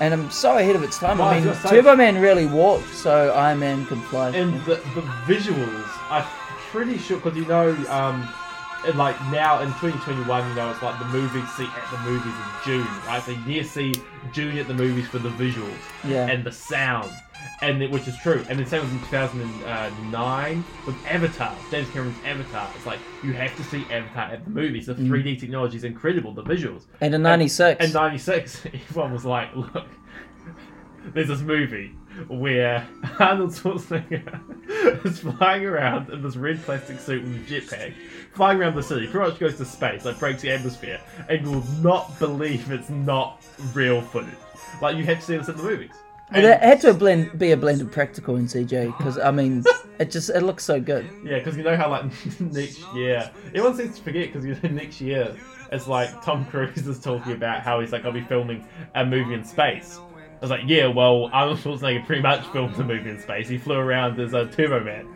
And 0.00 0.14
I'm 0.14 0.30
so 0.30 0.56
ahead 0.56 0.74
of 0.74 0.82
its 0.82 0.98
time. 0.98 1.20
I 1.20 1.24
I 1.24 1.26
was 1.36 1.44
mean, 1.44 1.52
gonna 1.54 1.68
say- 1.68 1.70
Turbo 1.76 1.96
Man 1.96 2.20
really 2.20 2.46
walked, 2.46 2.88
so 2.94 3.32
Iron 3.34 3.58
Man 3.60 3.86
could 3.86 4.02
fly. 4.04 4.30
and 4.30 4.54
the, 4.64 4.76
the 4.94 5.02
visuals, 5.26 5.88
I'm 6.10 6.24
pretty 6.70 6.98
sure 6.98 7.18
because 7.18 7.36
you 7.36 7.44
know, 7.46 7.70
um, 7.88 8.28
and 8.86 8.98
like 8.98 9.20
now 9.30 9.60
in 9.60 9.68
2021, 9.68 10.48
you 10.48 10.54
know, 10.54 10.70
it's 10.70 10.82
like 10.82 10.98
the 10.98 11.04
movies 11.06 11.48
see 11.52 11.64
at 11.66 11.90
the 11.90 11.98
movies 12.10 12.32
in 12.32 12.64
June, 12.64 12.86
right? 13.06 13.22
So 13.24 13.32
you 13.46 13.62
see 13.64 13.94
Dune 14.32 14.58
at 14.58 14.68
the 14.68 14.74
movies 14.74 15.06
for 15.08 15.18
the 15.18 15.30
visuals 15.30 15.76
Yeah. 16.04 16.26
and 16.26 16.44
the 16.44 16.52
sound, 16.52 17.10
and 17.60 17.82
it, 17.82 17.90
which 17.90 18.08
is 18.08 18.16
true. 18.18 18.44
And 18.48 18.58
the 18.58 18.66
same 18.66 18.82
was 18.82 18.90
in 18.90 19.00
2009 19.00 20.64
with 20.86 20.96
Avatar, 21.06 21.54
James 21.70 21.88
Cameron's 21.90 22.16
Avatar. 22.24 22.68
It's 22.76 22.86
like 22.86 22.98
you 23.22 23.32
have 23.32 23.56
to 23.56 23.64
see 23.64 23.84
Avatar 23.90 24.32
at 24.32 24.44
the 24.44 24.50
movies. 24.50 24.86
The 24.86 24.94
mm. 24.94 25.08
3D 25.08 25.38
technology 25.40 25.76
is 25.76 25.84
incredible. 25.84 26.32
The 26.32 26.42
visuals. 26.42 26.84
And 27.00 27.14
in 27.14 27.22
'96, 27.22 27.84
And 27.84 27.94
96, 27.94 28.66
everyone 28.90 29.12
was 29.12 29.24
like, 29.24 29.54
look, 29.54 29.86
there's 31.14 31.28
this 31.28 31.40
movie 31.40 31.94
where 32.28 32.86
Arnold 33.18 33.50
Schwarzenegger 33.50 35.04
is 35.04 35.20
flying 35.20 35.64
around 35.64 36.10
in 36.10 36.22
this 36.22 36.36
red 36.36 36.62
plastic 36.62 37.00
suit 37.00 37.22
with 37.22 37.34
a 37.34 37.38
jetpack, 37.38 37.94
flying 38.32 38.60
around 38.60 38.74
the 38.74 38.82
city, 38.82 39.06
pretty 39.06 39.30
much 39.30 39.40
goes 39.40 39.56
to 39.56 39.64
space, 39.64 40.04
like 40.04 40.18
breaks 40.18 40.42
the 40.42 40.50
atmosphere, 40.50 41.00
and 41.28 41.44
you 41.44 41.52
will 41.52 41.66
not 41.82 42.18
believe 42.18 42.70
it's 42.70 42.90
not 42.90 43.42
real 43.74 44.00
footage. 44.00 44.34
Like, 44.80 44.96
you 44.96 45.04
have 45.04 45.20
to 45.20 45.24
see 45.24 45.36
this 45.36 45.48
in 45.48 45.56
the 45.56 45.62
movies. 45.62 45.90
But 46.30 46.44
it 46.44 46.60
had 46.60 46.80
to 46.82 46.94
blend, 46.94 47.38
be 47.38 47.50
a 47.50 47.56
blend 47.58 47.82
of 47.82 47.92
practical 47.92 48.36
and 48.36 48.48
CG, 48.48 48.96
because 48.96 49.18
I 49.18 49.30
mean, 49.30 49.64
it 49.98 50.10
just 50.10 50.30
it 50.30 50.40
looks 50.40 50.64
so 50.64 50.80
good. 50.80 51.08
Yeah, 51.22 51.38
because 51.38 51.58
you 51.58 51.62
know 51.62 51.76
how 51.76 51.90
like 51.90 52.04
next 52.40 52.82
year, 52.94 53.30
everyone 53.48 53.76
seems 53.76 53.98
to 53.98 54.02
forget 54.02 54.32
because 54.32 54.46
you 54.46 54.56
know 54.62 54.74
next 54.74 55.00
year 55.00 55.36
it's 55.70 55.86
like 55.86 56.22
Tom 56.22 56.46
Cruise 56.46 56.86
is 56.86 56.98
talking 56.98 57.32
about 57.32 57.60
how 57.60 57.80
he's 57.80 57.92
like 57.92 58.06
I'll 58.06 58.12
be 58.12 58.22
filming 58.22 58.66
a 58.94 59.04
movie 59.04 59.34
in 59.34 59.44
space. 59.44 60.00
I 60.42 60.44
was 60.44 60.50
like, 60.50 60.62
yeah, 60.66 60.88
well 60.88 61.30
Arnold 61.32 61.58
Schwarzenegger 61.60 62.04
pretty 62.04 62.20
much 62.20 62.44
filmed 62.48 62.74
a 62.74 62.82
movie 62.82 63.10
in 63.10 63.20
space. 63.20 63.48
He 63.48 63.58
flew 63.58 63.76
around 63.76 64.18
as 64.18 64.34
a 64.34 64.46
Turbo 64.46 64.82
Man. 64.82 65.06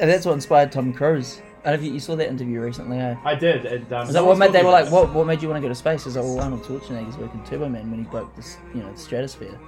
and 0.00 0.10
that's 0.10 0.24
what 0.24 0.32
inspired 0.32 0.72
Tom 0.72 0.94
Cruise. 0.94 1.42
I 1.62 1.70
don't 1.70 1.74
know 1.74 1.82
if 1.82 1.86
you, 1.86 1.92
you 1.92 2.00
saw 2.00 2.16
that 2.16 2.28
interview 2.28 2.60
recently, 2.62 2.98
eh? 2.98 3.14
I 3.22 3.34
did. 3.34 3.66
And, 3.66 3.92
um, 3.92 4.08
Is 4.08 4.14
that 4.14 4.24
what 4.24 4.38
made 4.38 4.52
they 4.52 4.64
were 4.64 4.70
like? 4.70 4.90
What 4.90 5.12
what 5.12 5.26
made 5.26 5.42
you 5.42 5.48
want 5.48 5.58
to 5.58 5.62
go 5.62 5.68
to 5.68 5.74
space? 5.74 6.06
Is 6.06 6.14
that 6.14 6.22
well, 6.22 6.40
Arnold 6.40 6.62
Schwarzenegger's 6.62 7.18
working 7.18 7.44
Turbo 7.44 7.68
Man 7.68 7.90
when 7.90 8.02
he 8.02 8.10
broke 8.10 8.34
this, 8.34 8.56
you 8.74 8.80
know, 8.80 8.90
the 8.90 8.98
stratosphere. 8.98 9.60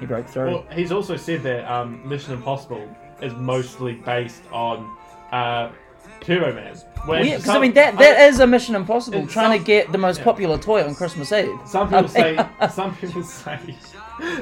He 0.00 0.06
broke 0.06 0.26
through. 0.26 0.46
Well, 0.46 0.66
he's 0.72 0.90
also 0.90 1.16
said 1.16 1.44
that 1.44 1.64
um, 1.72 2.06
Mission 2.06 2.34
Impossible 2.34 2.84
is 3.22 3.32
mostly 3.34 3.94
based 3.94 4.42
on 4.50 4.98
uh, 5.30 5.70
Turbo 6.20 6.52
Man. 6.54 6.76
Well, 7.06 7.24
yeah, 7.24 7.36
because 7.36 7.48
I 7.50 7.58
mean 7.58 7.72
that 7.74 7.96
that 7.98 8.28
is 8.28 8.40
a 8.40 8.46
Mission 8.46 8.74
Impossible 8.74 9.26
trying 9.26 9.52
some- 9.52 9.58
to 9.58 9.64
get 9.64 9.92
the 9.92 9.98
most 9.98 10.18
yeah. 10.18 10.24
popular 10.24 10.58
toy 10.58 10.84
on 10.84 10.94
Christmas 10.94 11.32
Eve. 11.32 11.58
Some 11.66 11.88
people 11.88 12.08
say 12.08 12.36
some 12.70 12.94
people 12.96 13.22
say 13.22 13.58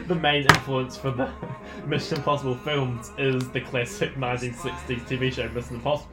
the 0.07 0.15
main 0.15 0.43
influence 0.43 0.97
for 0.97 1.11
the 1.11 1.31
Mission 1.87 2.19
Impossible 2.19 2.57
films 2.57 3.13
is 3.19 3.49
the 3.51 3.61
classic 3.61 4.15
1960s 4.15 5.07
TV 5.07 5.33
show 5.33 5.49
Mission 5.51 5.77
Impossible. 5.77 6.11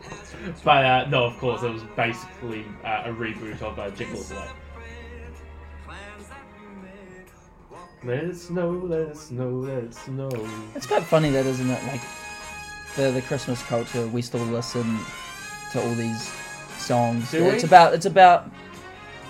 But 0.64 0.86
uh, 0.86 1.08
no, 1.10 1.26
of 1.26 1.38
course, 1.40 1.64
it 1.64 1.72
was 1.72 1.84
basically 1.96 2.66
uh, 2.84 3.04
a 3.06 3.10
reboot 3.14 3.62
of 3.62 3.80
uh, 3.80 3.90
Jingle 3.92 4.24
All. 4.36 4.48
Let 8.04 8.26
it 8.26 8.36
snow, 8.36 8.70
let 8.72 9.00
it 9.00 9.18
snow, 9.18 9.50
let 9.50 9.78
it 9.86 9.94
snow. 9.94 10.30
It's 10.76 10.86
quite 10.86 11.04
funny 11.04 11.30
that, 11.30 11.46
isn't 11.46 11.70
it? 11.70 11.84
Like 11.86 12.02
the 12.98 13.12
the 13.12 13.22
Christmas 13.22 13.64
culture, 13.64 14.06
we 14.08 14.22
still 14.22 14.42
listen 14.42 15.00
to 15.74 15.82
all 15.82 15.94
these 15.96 16.32
songs. 16.78 17.30
Do 17.32 17.44
we? 17.44 17.50
It's 17.52 17.64
about 17.64 17.94
it's 17.94 18.06
about, 18.06 18.50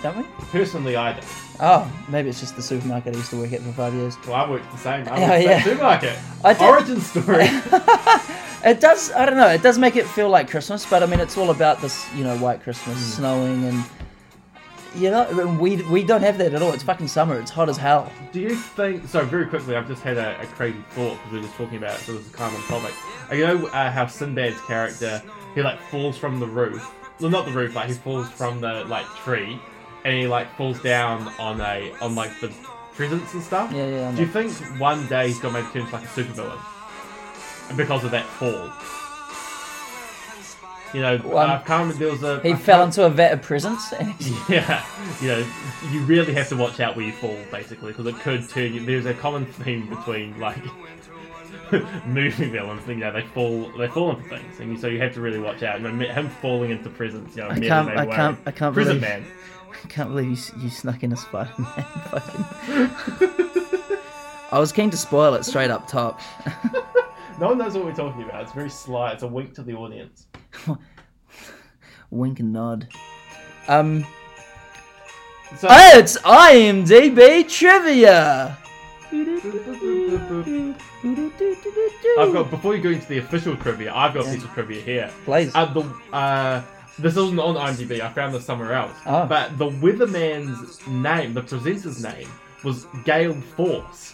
don't 0.02 0.18
we? 0.18 0.24
Personally, 0.52 0.96
I 0.96 1.14
don't. 1.14 1.26
Oh, 1.60 1.92
maybe 2.10 2.30
it's 2.30 2.40
just 2.40 2.56
the 2.56 2.62
supermarket 2.62 3.14
I 3.14 3.18
used 3.18 3.30
to 3.32 3.38
work 3.38 3.54
at 3.54 3.62
for 3.62 3.72
five 3.74 3.94
years. 3.94 4.16
Well, 4.26 4.36
I 4.36 4.50
worked 4.50 4.72
the 4.72 4.78
same. 4.78 5.08
I 5.08 5.12
worked 5.20 5.32
Oh, 5.32 5.36
yeah. 5.36 5.64
supermarket. 5.64 6.18
I 6.44 6.54
did- 6.54 6.62
Origin 6.64 7.02
story. 7.02 7.48
It 8.66 8.80
does. 8.80 9.12
I 9.12 9.26
don't 9.26 9.36
know. 9.36 9.50
It 9.50 9.62
does 9.62 9.78
make 9.78 9.98
it 9.98 10.08
feel 10.08 10.30
like 10.30 10.50
Christmas, 10.50 10.86
but 10.90 11.04
I 11.04 11.06
mean, 11.06 11.20
it's 11.20 11.38
all 11.38 11.50
about 11.50 11.82
this, 11.82 12.06
you 12.16 12.24
know, 12.24 12.38
white 12.38 12.64
Christmas, 12.64 12.96
Hmm. 12.98 13.20
snowing, 13.22 13.66
and 13.66 13.84
you 14.96 15.10
know, 15.12 15.58
we 15.60 15.82
we 15.84 16.04
don't 16.04 16.22
have 16.22 16.38
that 16.38 16.54
at 16.54 16.62
all. 16.62 16.72
It's 16.74 16.84
fucking 16.84 17.08
summer. 17.08 17.40
It's 17.40 17.52
hot 17.52 17.70
as 17.70 17.78
hell. 17.78 18.12
Do 18.32 18.40
you 18.40 18.56
think? 18.56 19.08
So 19.08 19.26
very 19.26 19.46
quickly, 19.48 19.76
I've 19.76 19.88
just 19.88 20.02
had 20.04 20.18
a, 20.18 20.40
a 20.42 20.46
crazy 20.46 20.78
thought 20.92 21.18
because 21.18 21.32
we 21.32 21.38
were 21.40 21.44
just 21.46 21.56
talking 21.56 21.78
about 21.78 21.96
it, 22.00 22.02
so 22.04 22.14
this 22.14 22.26
is 22.26 22.32
kind 22.32 22.54
of 22.56 22.62
on 22.72 22.82
topic. 22.82 22.96
Uh, 23.32 23.36
You 23.36 23.48
know 23.48 23.68
uh, 23.68 23.92
how 23.92 24.06
Sinbad's 24.06 24.62
character 24.62 25.22
he 25.56 25.62
like 25.62 25.80
falls 25.90 26.18
from 26.18 26.40
the 26.40 26.48
roof? 26.48 26.94
Well, 27.20 27.30
not 27.30 27.46
the 27.46 27.52
roof, 27.52 27.76
like 27.76 27.88
he 27.88 27.94
falls 27.94 28.30
from 28.30 28.62
the 28.62 28.86
like 28.86 29.06
tree, 29.24 29.60
and 30.06 30.16
he 30.16 30.28
like 30.28 30.54
falls 30.58 30.82
down 30.82 31.28
on 31.40 31.60
a 31.62 31.92
on 32.02 32.16
like 32.16 32.40
the 32.40 32.52
presents 32.94 33.34
and 33.34 33.42
stuff. 33.44 33.72
Yeah, 33.72 33.88
yeah, 33.88 34.10
I 34.10 34.16
Do 34.16 34.22
you 34.22 34.28
think 34.28 34.52
one 34.80 35.08
day 35.08 35.28
he's 35.28 35.40
gonna 35.40 35.62
make 35.62 35.72
turn 35.74 35.84
into 35.84 35.94
like 35.94 36.04
a 36.04 36.08
supervillain? 36.08 36.60
And 37.70 37.78
because 37.78 38.04
of 38.04 38.12
that 38.12 38.26
fall. 38.26 38.72
You 40.94 41.02
know, 41.02 41.20
Well, 41.24 41.38
I 41.40 41.58
can't 41.60 41.70
remember. 41.82 41.94
There 41.96 42.12
was 42.12 42.24
a 42.24 42.40
He 42.42 42.54
fell 42.54 42.84
into 42.84 43.04
a 43.06 43.10
vat 43.10 43.32
of 43.34 43.42
presents. 43.42 43.92
And 43.94 44.14
yeah, 44.50 44.86
you 45.22 45.28
know, 45.30 45.46
you 45.92 46.02
really 46.02 46.34
have 46.36 46.50
to 46.50 46.56
watch 46.56 46.80
out 46.80 46.96
where 46.96 47.06
you 47.06 47.14
fall, 47.14 47.38
basically, 47.52 47.92
because 47.92 48.06
it 48.06 48.16
could 48.20 48.48
turn 48.50 48.74
you. 48.74 48.86
There's 48.86 49.06
a 49.08 49.14
common 49.16 49.46
theme 49.46 49.88
between 49.90 50.40
like 50.40 50.58
movie 52.06 52.50
villains. 52.50 52.88
You 52.88 52.96
know, 52.96 53.12
they 53.12 53.22
fall, 53.24 53.72
they 53.78 53.88
fall 53.88 54.12
into 54.16 54.30
things, 54.30 54.60
and 54.60 54.72
you, 54.72 54.78
so 54.78 54.88
you 54.88 55.00
have 55.00 55.14
to 55.16 55.22
really 55.22 55.40
watch 55.40 55.64
out. 55.64 55.82
Know, 55.82 55.90
him 55.90 56.30
falling 56.42 56.70
into 56.72 56.90
presents. 56.90 57.36
You 57.36 57.42
know, 57.44 57.50
I 57.50 57.60
can't- 57.60 57.90
I 57.90 58.06
can't- 58.06 58.40
I 58.46 58.52
can't 58.52 58.74
Prison 58.74 59.00
believe- 59.00 59.10
man. 59.10 59.26
I 59.84 59.88
can't 59.88 60.10
believe 60.10 60.30
you, 60.30 60.62
you 60.64 60.70
snuck 60.70 61.04
in 61.04 61.12
a 61.12 61.18
Spider-Man. 61.18 61.66
Fucking. 62.12 62.46
I 64.52 64.60
was 64.60 64.72
keen 64.72 64.92
to 64.92 64.98
spoil 64.98 65.34
it 65.34 65.44
straight 65.44 65.72
up 65.72 65.88
top. 65.90 66.22
No 67.44 67.50
one 67.50 67.58
knows 67.58 67.74
what 67.74 67.84
we're 67.84 67.94
talking 67.94 68.24
about. 68.24 68.44
It's 68.44 68.54
very 68.54 68.70
sly. 68.70 69.12
It's 69.12 69.24
a 69.24 69.28
wink 69.28 69.54
to 69.56 69.64
the 69.64 69.74
audience. 69.74 70.28
Wink 72.10 72.40
and 72.40 72.54
nod. 72.54 72.88
Um. 73.68 74.06
So, 75.58 75.68
Oh, 75.70 75.98
it's 76.00 76.18
IMDb 76.20 77.52
trivia. 77.52 78.58
I've 82.18 82.32
got 82.32 82.50
before 82.50 82.78
you 82.78 82.82
go 82.82 82.92
into 82.92 83.08
the 83.08 83.18
official 83.18 83.58
trivia, 83.58 83.94
I've 83.94 84.14
got 84.14 84.26
a 84.26 84.32
piece 84.32 84.46
of 84.46 84.50
trivia 84.52 84.82
here. 84.82 85.12
Please. 85.26 85.52
Uh, 85.54 85.66
the 85.66 85.82
uh, 86.14 86.64
this 86.98 87.18
isn't 87.18 87.38
on 87.40 87.56
IMDb. 87.56 88.00
I 88.00 88.10
found 88.14 88.34
this 88.34 88.46
somewhere 88.46 88.72
else. 88.72 88.96
Oh. 89.06 89.26
But 89.26 89.58
the 89.58 89.68
weatherman's 89.68 90.80
name, 90.88 91.34
the 91.34 91.42
presenter's 91.42 92.02
name, 92.02 92.30
was 92.64 92.88
Gale 93.04 93.34
Force, 93.34 94.13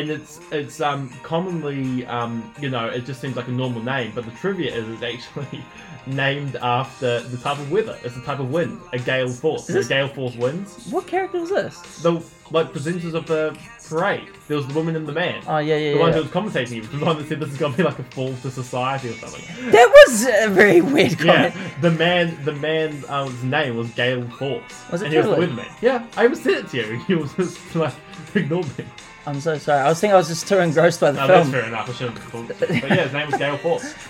and 0.00 0.10
it's 0.10 0.40
it's 0.50 0.80
um 0.80 1.08
commonly 1.22 2.06
um 2.06 2.52
you 2.60 2.68
know 2.70 2.86
it 2.86 3.04
just 3.04 3.20
seems 3.20 3.36
like 3.36 3.48
a 3.48 3.52
normal 3.52 3.82
name, 3.82 4.12
but 4.14 4.24
the 4.24 4.30
trivia 4.32 4.74
is 4.74 4.88
it's 4.88 5.02
actually 5.02 5.62
named 6.06 6.56
after 6.56 7.20
the 7.20 7.36
type 7.38 7.58
of 7.58 7.70
weather. 7.70 7.98
It's 8.04 8.14
the 8.14 8.22
type 8.22 8.38
of 8.38 8.50
wind, 8.52 8.80
a 8.92 8.98
gale 8.98 9.28
force. 9.28 9.66
This- 9.66 9.88
gale 9.88 10.08
force 10.08 10.36
winds. 10.36 10.86
What 10.90 11.06
character 11.06 11.40
was 11.40 11.50
this? 11.50 12.02
The 12.02 12.22
like 12.52 12.72
presenters 12.72 13.14
of 13.14 13.26
the 13.26 13.58
parade. 13.88 14.28
There 14.46 14.56
was 14.56 14.68
the 14.68 14.74
woman 14.74 14.94
and 14.94 15.06
the 15.06 15.12
man. 15.12 15.42
Oh 15.48 15.58
yeah, 15.58 15.76
yeah, 15.76 15.92
The 15.94 15.98
one 15.98 16.10
yeah. 16.10 16.16
who 16.18 16.22
was 16.22 16.30
commentating, 16.30 16.88
the 16.96 17.04
one 17.04 17.18
that 17.18 17.26
said 17.28 17.40
this 17.40 17.50
is 17.50 17.58
gonna 17.58 17.76
be 17.76 17.82
like 17.82 17.98
a 17.98 18.04
fall 18.04 18.32
to 18.42 18.50
society 18.50 19.08
or 19.08 19.14
something. 19.14 19.70
That 19.72 19.88
was 20.06 20.26
a 20.26 20.48
very 20.50 20.80
weird 20.80 21.18
comment. 21.18 21.54
Yeah, 21.56 21.68
the 21.80 21.90
man, 21.90 22.38
the 22.44 22.52
man's 22.52 23.08
um, 23.08 23.50
name 23.50 23.76
was 23.76 23.90
Gale 23.90 24.28
Force. 24.38 24.62
Was 24.92 25.02
it 25.02 25.06
and 25.06 25.12
he 25.12 25.18
was 25.18 25.26
the 25.26 25.34
truly? 25.34 25.48
weatherman. 25.48 25.82
Yeah, 25.82 26.06
I 26.16 26.24
even 26.26 26.36
said 26.36 26.52
it 26.64 26.68
to 26.68 26.76
you. 26.76 26.98
He 27.08 27.14
was 27.16 27.32
just 27.34 27.74
like 27.74 27.94
ignored 28.34 28.66
me. 28.78 28.84
I'm 29.26 29.40
so 29.40 29.58
sorry. 29.58 29.80
I 29.80 29.88
was 29.88 30.00
thinking 30.00 30.14
I 30.14 30.18
was 30.18 30.28
just 30.28 30.46
too 30.46 30.58
engrossed 30.58 31.00
by 31.00 31.10
the 31.10 31.20
No, 31.20 31.26
that's 31.26 31.50
fair 31.50 31.64
enough. 31.64 31.88
I 31.88 31.92
shouldn't 31.92 32.18
have 32.18 32.30
called. 32.30 32.48
But 32.58 32.70
yeah, 32.70 33.04
his 33.04 33.12
name 33.12 33.26
was 33.26 33.36
Gale 33.38 33.58
Force. 33.58 33.92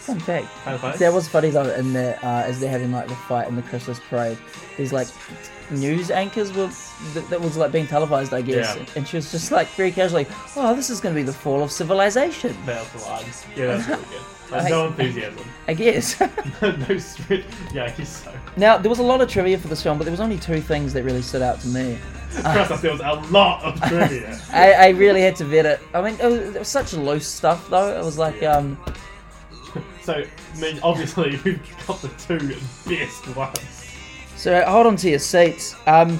Fun 0.00 0.18
fact. 0.18 0.46
Kind 0.64 0.74
of 0.76 0.80
funny. 0.80 0.96
That 0.96 1.12
was 1.12 1.28
funny 1.28 1.50
though, 1.50 1.68
in 1.74 1.92
the 1.92 2.16
uh, 2.24 2.44
as 2.46 2.58
they're 2.58 2.70
having 2.70 2.90
like 2.90 3.08
the 3.08 3.14
fight 3.14 3.48
in 3.48 3.56
the 3.56 3.62
Christmas 3.62 4.00
parade. 4.08 4.38
These 4.78 4.92
like 4.92 5.08
news 5.70 6.10
anchors 6.10 6.52
were 6.52 6.70
that, 7.12 7.28
that 7.28 7.40
was 7.40 7.56
like 7.56 7.70
being 7.70 7.86
televised, 7.86 8.32
I 8.32 8.40
guess. 8.40 8.76
Yeah. 8.76 8.84
And 8.96 9.06
she 9.06 9.16
was 9.16 9.30
just 9.30 9.52
like 9.52 9.68
very 9.68 9.90
casually, 9.90 10.26
"Oh, 10.56 10.74
this 10.74 10.88
is 10.88 11.00
going 11.00 11.14
to 11.14 11.20
be 11.20 11.24
the 11.24 11.34
fall 11.34 11.62
of 11.62 11.70
civilization." 11.70 12.56
Line. 12.66 13.26
Yeah, 13.56 13.66
that's 13.66 13.88
really 13.88 14.02
good. 14.04 14.22
Like, 14.50 14.68
no 14.68 14.88
enthusiasm. 14.88 15.44
I 15.68 15.74
guess. 15.74 16.18
no 16.60 16.98
sweat. 16.98 17.44
Yeah, 17.72 17.84
I 17.84 17.90
guess 17.90 18.24
so. 18.24 18.32
now 18.56 18.78
there 18.78 18.90
was 18.90 18.98
a 18.98 19.02
lot 19.04 19.20
of 19.20 19.28
trivia 19.28 19.56
for 19.56 19.68
this 19.68 19.80
film, 19.80 19.96
but 19.96 20.02
there 20.02 20.10
was 20.10 20.18
only 20.18 20.38
two 20.38 20.60
things 20.60 20.92
that 20.94 21.04
really 21.04 21.22
stood 21.22 21.40
out 21.40 21.60
to 21.60 21.68
me. 21.68 21.98
Trust 22.30 22.70
us, 22.70 22.80
there 22.80 22.92
was 22.92 23.00
a 23.00 23.14
lot 23.30 23.62
of 23.64 23.80
trivia. 23.88 24.40
I, 24.52 24.72
I 24.72 24.88
really 24.90 25.20
had 25.20 25.36
to 25.36 25.44
vet 25.44 25.66
it. 25.66 25.80
I 25.94 26.00
mean, 26.00 26.14
it 26.20 26.24
was, 26.24 26.54
it 26.54 26.58
was 26.58 26.68
such 26.68 26.92
loose 26.92 27.26
stuff 27.26 27.68
though. 27.68 27.98
It 27.98 28.04
was 28.04 28.18
like, 28.18 28.42
um, 28.42 28.78
so, 30.02 30.14
I 30.14 30.60
mean, 30.60 30.80
obviously, 30.82 31.38
we've 31.44 31.86
got 31.86 32.00
the 32.02 32.08
two 32.08 32.56
best 32.88 33.36
ones. 33.36 33.96
So 34.36 34.62
hold 34.64 34.86
on 34.86 34.96
to 34.96 35.10
your 35.10 35.18
seats. 35.18 35.76
Um, 35.86 36.18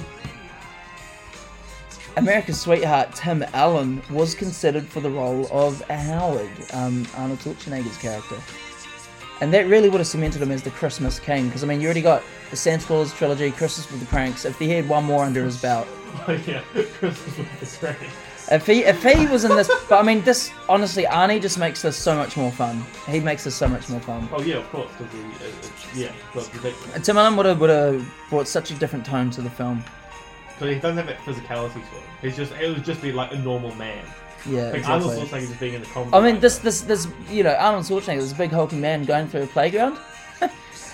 America's 2.17 2.59
sweetheart 2.59 3.15
Tim 3.15 3.43
Allen 3.53 4.01
was 4.11 4.35
considered 4.35 4.85
for 4.85 4.99
the 4.99 5.09
role 5.09 5.47
of 5.51 5.81
Howard, 5.89 6.49
um, 6.73 7.07
Arnold 7.15 7.39
Schwarzenegger's 7.39 7.97
character, 7.97 8.35
and 9.39 9.53
that 9.53 9.67
really 9.67 9.89
would 9.89 9.99
have 9.99 10.07
cemented 10.07 10.41
him 10.41 10.51
as 10.51 10.61
the 10.61 10.71
Christmas 10.71 11.19
king. 11.19 11.47
Because 11.47 11.63
I 11.63 11.67
mean, 11.67 11.81
you 11.81 11.87
already 11.87 12.01
got 12.01 12.21
the 12.49 12.57
Santa 12.57 12.85
Claus 12.85 13.13
trilogy, 13.13 13.49
Christmas 13.51 13.89
with 13.89 14.01
the 14.01 14.05
Cranks. 14.07 14.45
If 14.45 14.59
he 14.59 14.69
had 14.69 14.87
one 14.87 15.05
more 15.05 15.23
under 15.23 15.43
his 15.43 15.59
belt, 15.59 15.87
yeah, 16.47 16.61
Christmas 16.71 17.37
with 17.37 17.59
the 17.59 17.77
Cranks. 17.77 18.51
if 18.51 18.67
he 18.67 18.83
if 18.83 19.03
he 19.03 19.27
was 19.27 19.43
in 19.43 19.55
this, 19.55 19.69
but 19.89 19.99
I 19.99 20.03
mean, 20.03 20.21
this 20.21 20.51
honestly, 20.69 21.03
Arnie 21.03 21.41
just 21.41 21.57
makes 21.57 21.81
this 21.81 21.97
so 21.97 22.15
much 22.15 22.37
more 22.37 22.51
fun. 22.51 22.83
He 23.07 23.19
makes 23.19 23.43
this 23.43 23.55
so 23.55 23.67
much 23.67 23.89
more 23.89 23.99
fun. 24.01 24.27
Oh 24.31 24.41
yeah, 24.41 24.57
of 24.57 24.69
course, 24.69 24.91
because 24.97 25.13
he, 25.13 25.19
uh, 25.19 25.47
it, 25.47 25.65
it, 25.65 25.95
yeah, 25.95 26.11
ridiculous. 26.35 27.05
Tim 27.05 27.17
Allen 27.17 27.35
would 27.37 27.45
have 27.45 27.59
would 27.59 27.69
have 27.69 28.05
brought 28.29 28.47
such 28.47 28.71
a 28.71 28.75
different 28.75 29.05
tone 29.05 29.29
to 29.31 29.41
the 29.41 29.49
film. 29.49 29.83
But 30.61 30.69
he 30.69 30.75
doesn't 30.75 30.97
have 30.97 31.07
that 31.07 31.17
physicality 31.17 31.73
to 31.73 31.79
him. 31.79 32.03
He's 32.21 32.37
just, 32.37 32.51
it 32.53 32.69
would 32.69 32.85
just 32.85 33.01
be 33.01 33.11
like 33.11 33.31
a 33.31 33.37
normal 33.39 33.73
man. 33.77 34.05
Yeah, 34.47 34.65
Like 34.65 34.75
exactly. 34.75 35.09
Arnold 35.09 35.27
Schwarzenegger 35.27 35.47
just 35.47 35.59
being 35.59 35.73
in 35.73 35.81
the 35.81 35.87
comedy. 35.87 36.15
I 36.15 36.21
mean, 36.21 36.39
this, 36.39 36.59
this, 36.59 36.81
this, 36.81 37.07
you 37.31 37.41
know, 37.41 37.55
Arnold 37.55 37.85
Schwarzenegger, 37.85 38.19
this 38.19 38.33
big 38.33 38.51
hulking 38.51 38.79
man 38.79 39.03
going 39.03 39.27
through 39.27 39.41
a 39.41 39.47
playground. 39.47 39.97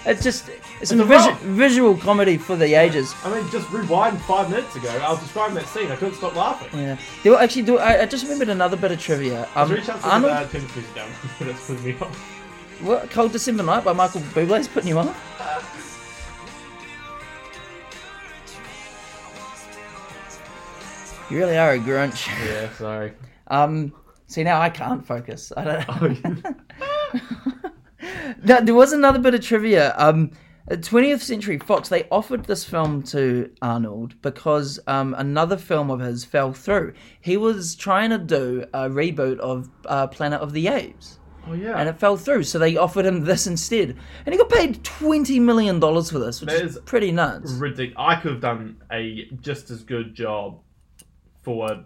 It's 0.08 0.24
just, 0.24 0.50
it's 0.82 0.89
some 0.89 1.01
a 1.01 1.05
visu- 1.05 1.34
visual 1.53 1.97
comedy 1.97 2.38
for 2.38 2.55
the 2.55 2.74
ages. 2.74 3.14
I 3.24 3.34
mean, 3.34 3.49
just 3.51 3.70
rewind 3.72 4.20
five 4.22 4.49
minutes 4.49 4.76
ago. 4.76 4.89
I 4.89 5.12
was 5.12 5.20
describing 5.20 5.55
that 5.55 5.68
scene. 5.68 5.91
I 5.91 5.95
couldn't 5.95 6.16
stop 6.16 6.36
laughing. 6.36 6.80
Yeah. 6.80 6.97
There 7.24 7.34
were 7.34 7.39
actually, 7.39 7.64
do 7.64 7.78
I, 7.78 8.01
I 8.01 8.05
just 8.05 8.24
remembered 8.24 8.49
another 8.49 8.78
bit 8.78 8.91
of 8.91 8.99
trivia. 8.99 9.47
Um, 9.55 9.72
Reach 9.72 9.89
out 9.89 10.01
to 10.01 10.10
Arnold, 10.10 10.51
down. 10.95 11.10
That's 11.39 11.68
putting 11.68 11.84
me 11.84 11.95
off. 11.99 12.18
what, 12.82 13.10
Cold 13.12 13.34
December 13.34 13.64
Night 13.64 13.84
by 13.84 13.93
Michael 13.93 14.22
Bublé 14.22 14.60
is 14.60 14.68
putting 14.68 14.89
you 14.89 14.97
on? 14.99 15.14
You 21.30 21.38
really 21.39 21.58
are 21.58 21.74
a 21.74 21.80
grunch. 21.80 22.28
Yeah, 22.45 22.72
sorry. 22.74 23.12
Um, 23.47 23.91
see 24.28 24.43
now 24.43 24.62
I 24.62 24.70
can't 24.70 25.05
focus. 25.05 25.51
I 25.58 25.64
don't. 25.66 25.86
Oh, 25.89 27.51
No, 28.43 28.62
there 28.62 28.76
was 28.76 28.93
another 28.93 29.20
bit 29.20 29.34
of 29.34 29.41
trivia. 29.41 29.93
Um, 29.97 30.32
20th 30.70 31.22
Century 31.22 31.58
Fox, 31.60 31.88
they 31.89 32.08
offered 32.12 32.43
this 32.45 32.64
film 32.66 33.01
to 33.03 33.49
Arnold 33.62 34.22
because 34.22 34.80
um, 34.88 35.16
another 35.18 35.55
film 35.58 35.89
of 35.89 35.99
his 36.01 36.26
fell 36.26 36.51
through. 36.51 36.93
He 37.22 37.38
was 37.38 37.76
trying 37.76 38.10
to 38.10 38.18
do 38.18 38.66
a 38.74 38.89
reboot 38.89 39.39
of 39.39 39.70
uh, 39.86 40.08
Planet 40.08 40.41
of 40.41 40.51
the 40.53 40.68
Apes. 40.68 41.20
Oh 41.49 41.53
yeah. 41.53 41.78
and 41.80 41.88
it 41.88 41.97
fell 41.97 42.18
through. 42.18 42.43
So 42.43 42.60
they 42.60 42.76
offered 42.76 43.05
him 43.05 43.24
this 43.24 43.47
instead, 43.47 43.95
and 44.26 44.34
he 44.34 44.38
got 44.38 44.49
paid 44.49 44.84
twenty 44.84 45.39
million 45.39 45.80
dollars 45.80 46.12
for 46.12 46.20
this, 46.20 46.41
which 46.41 46.49
That 46.49 46.62
is 46.62 46.76
is 46.76 46.82
pretty 46.84 47.14
nuts. 47.14 47.53
ridiculous. 47.53 47.95
I 47.97 48.20
could 48.20 48.34
have 48.34 48.41
done 48.41 48.82
a 48.91 49.30
just 49.39 49.72
as 49.72 49.84
good 49.84 50.14
job 50.14 50.60
for 51.43 51.86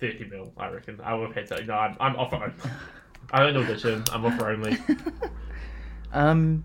thirty 0.00 0.24
mil. 0.24 0.54
I 0.56 0.68
reckon 0.70 0.98
I 1.04 1.12
would 1.12 1.34
have 1.36 1.48
had 1.50 1.58
to. 1.58 1.64
No, 1.66 1.74
I'm, 1.74 1.96
I'm 2.00 2.16
offer 2.16 2.36
only. 2.36 2.54
I 3.32 3.44
don't 3.44 3.56
audition. 3.56 4.04
I'm 4.12 4.24
offer 4.24 4.50
only. 4.50 4.78
Um, 6.12 6.64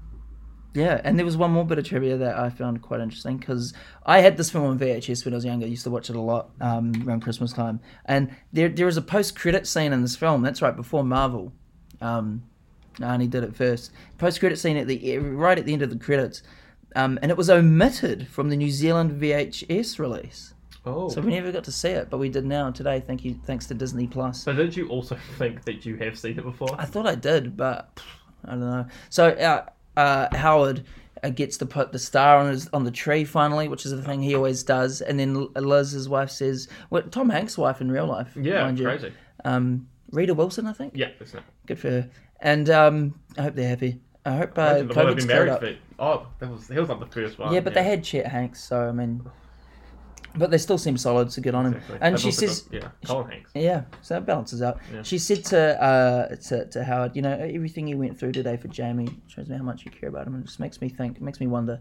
yeah, 0.74 1.02
and 1.04 1.18
there 1.18 1.26
was 1.26 1.38
one 1.38 1.52
more 1.52 1.66
bit 1.66 1.80
of 1.80 1.86
trivia 1.86 2.18
that 2.18 2.38
I 2.38 2.50
found 2.50 2.82
quite 2.82 3.00
interesting 3.00 3.38
because 3.38 3.74
I 4.06 4.20
had 4.20 4.38
this 4.38 4.52
film 4.52 4.66
on 4.66 4.78
VHS 4.78 5.26
when 5.26 5.34
I 5.34 5.38
was 5.38 5.46
younger. 5.46 5.66
I 5.66 5.70
used 5.70 5.84
to 5.86 5.90
watch 5.90 6.10
it 6.10 6.16
a 6.16 6.22
lot 6.22 6.52
um, 6.62 6.92
around 7.06 7.22
Christmas 7.22 7.52
time, 7.52 7.80
and 8.06 8.36
there 8.54 8.70
there 8.70 8.88
is 8.88 8.98
a 8.98 9.02
post 9.02 9.36
credit 9.36 9.66
scene 9.66 9.92
in 9.92 10.02
this 10.02 10.16
film. 10.16 10.44
That's 10.44 10.62
right 10.62 10.76
before 10.76 11.04
Marvel. 11.04 11.52
Um, 12.00 12.44
Arnie 12.98 13.30
did 13.30 13.44
it 13.44 13.56
first. 13.56 13.92
Post 14.18 14.40
credit 14.40 14.60
scene 14.60 14.78
at 14.78 14.88
the 14.88 15.18
right 15.18 15.58
at 15.58 15.66
the 15.66 15.74
end 15.74 15.82
of 15.82 15.90
the 15.90 15.98
credits, 15.98 16.44
um, 16.96 17.18
and 17.22 17.32
it 17.32 17.38
was 17.38 17.50
omitted 17.50 18.28
from 18.28 18.50
the 18.50 18.58
New 18.58 18.70
Zealand 18.70 19.20
VHS 19.20 19.98
release. 19.98 20.54
Oh. 20.88 21.10
So 21.10 21.22
we 21.22 21.32
never 21.32 21.52
got 21.52 21.64
to 21.66 21.72
see 21.72 21.90
it, 21.90 22.10
but 22.10 22.18
we 22.18 22.30
did 22.30 22.46
now 22.46 22.72
today. 22.72 23.00
Thank 23.00 23.26
you, 23.26 23.40
thanks 23.46 23.66
to 23.68 23.74
Disney 23.74 24.08
Plus. 24.08 24.42
So 24.44 24.54
did 24.54 24.76
you 24.76 24.88
also 24.90 25.18
think 25.38 25.64
that 25.66 25.86
you 25.86 25.96
have 25.98 26.18
seen 26.18 26.38
it 26.40 26.44
before? 26.44 26.70
I 26.80 26.86
thought 26.86 27.06
I 27.08 27.16
did, 27.16 27.58
but 27.58 27.96
pff, 27.96 28.04
I 28.46 28.52
don't 28.52 28.60
know. 28.62 28.86
So 29.10 29.30
uh, 29.30 29.66
uh, 30.00 30.36
Howard 30.38 30.84
uh, 31.24 31.30
gets 31.30 31.58
to 31.58 31.66
put 31.66 31.92
the 31.92 32.00
star 32.00 32.38
on 32.38 32.52
his 32.52 32.70
on 32.70 32.84
the 32.84 32.92
tree 32.92 33.26
finally, 33.26 33.68
which 33.68 33.86
is 33.86 33.92
the 33.92 34.02
thing 34.02 34.22
he 34.22 34.36
always 34.36 34.64
does. 34.64 35.02
And 35.02 35.20
then 35.20 35.48
Liz, 35.56 35.92
his 35.92 36.08
wife, 36.08 36.30
says, 36.30 36.68
"Well, 36.90 37.04
Tom 37.04 37.30
Hanks' 37.30 37.58
wife 37.58 37.82
in 37.82 37.92
real 37.92 38.06
life, 38.08 38.36
Yeah, 38.40 38.72
crazy. 38.76 39.14
Um, 39.44 39.88
Rita 40.12 40.34
Wilson, 40.34 40.68
I 40.68 40.74
think. 40.74 40.94
Yeah, 40.96 41.10
that's 41.20 41.34
it. 41.34 41.44
Good 41.66 41.80
for 41.80 41.90
her. 41.90 42.10
And 42.40 42.70
um, 42.70 43.20
I 43.38 43.44
hope 43.44 43.56
they're 43.56 43.68
happy. 43.68 44.00
I 44.26 44.36
hope 44.38 44.58
uh, 44.58 44.62
Imagine 44.62 44.88
the 44.88 44.94
one 44.94 45.08
I've 45.08 45.14
COVID's 45.16 45.26
been 45.26 45.36
married 45.36 45.50
up. 45.50 45.60
for. 45.62 45.76
Oh, 46.00 46.28
that 46.40 46.50
was 46.50 46.68
he 46.68 46.80
was 46.80 46.90
like 46.90 47.00
the 47.00 47.06
first 47.08 47.40
one. 47.40 47.54
Yeah, 47.54 47.62
but 47.62 47.74
they 47.74 47.84
had 47.84 48.04
Chet 48.04 48.28
Hanks, 48.28 48.64
so 48.64 48.88
I 48.88 48.92
mean, 48.92 49.26
but 50.38 50.52
they 50.52 50.58
still 50.58 50.78
seem 50.78 50.98
solid, 50.98 51.32
so 51.32 51.42
good 51.42 51.56
on 51.56 51.66
him. 51.66 51.74
Exactly. 51.76 51.98
And 52.02 52.14
They've 52.16 52.22
she 52.22 52.32
says, 52.32 52.62
got- 52.62 52.74
yeah, 52.82 52.90
Colin 53.06 53.32
Hanks. 53.32 53.52
Yeah, 53.56 53.84
so 54.02 54.14
that 54.14 54.26
balances 54.26 54.62
out. 54.62 54.80
Yeah. 54.94 55.04
She 55.04 55.18
said 55.18 55.44
to, 55.46 55.82
uh, 55.84 56.36
to 56.36 56.66
to 56.68 56.84
Howard, 56.84 57.16
you 57.16 57.22
know, 57.22 57.32
everything 57.34 57.88
you 57.88 57.98
went 57.98 58.18
through 58.20 58.32
today 58.32 58.58
for 58.58 58.68
Jamie 58.68 59.10
shows 59.28 59.50
me 59.50 59.58
how 59.58 59.64
much 59.64 59.84
you 59.86 59.92
care 59.92 60.10
about 60.10 60.28
him, 60.28 60.36
and 60.36 60.46
just 60.46 60.60
makes 60.60 60.80
me 60.82 60.90
think, 60.90 61.20
makes 61.22 61.40
me 61.40 61.48
wonder, 61.48 61.80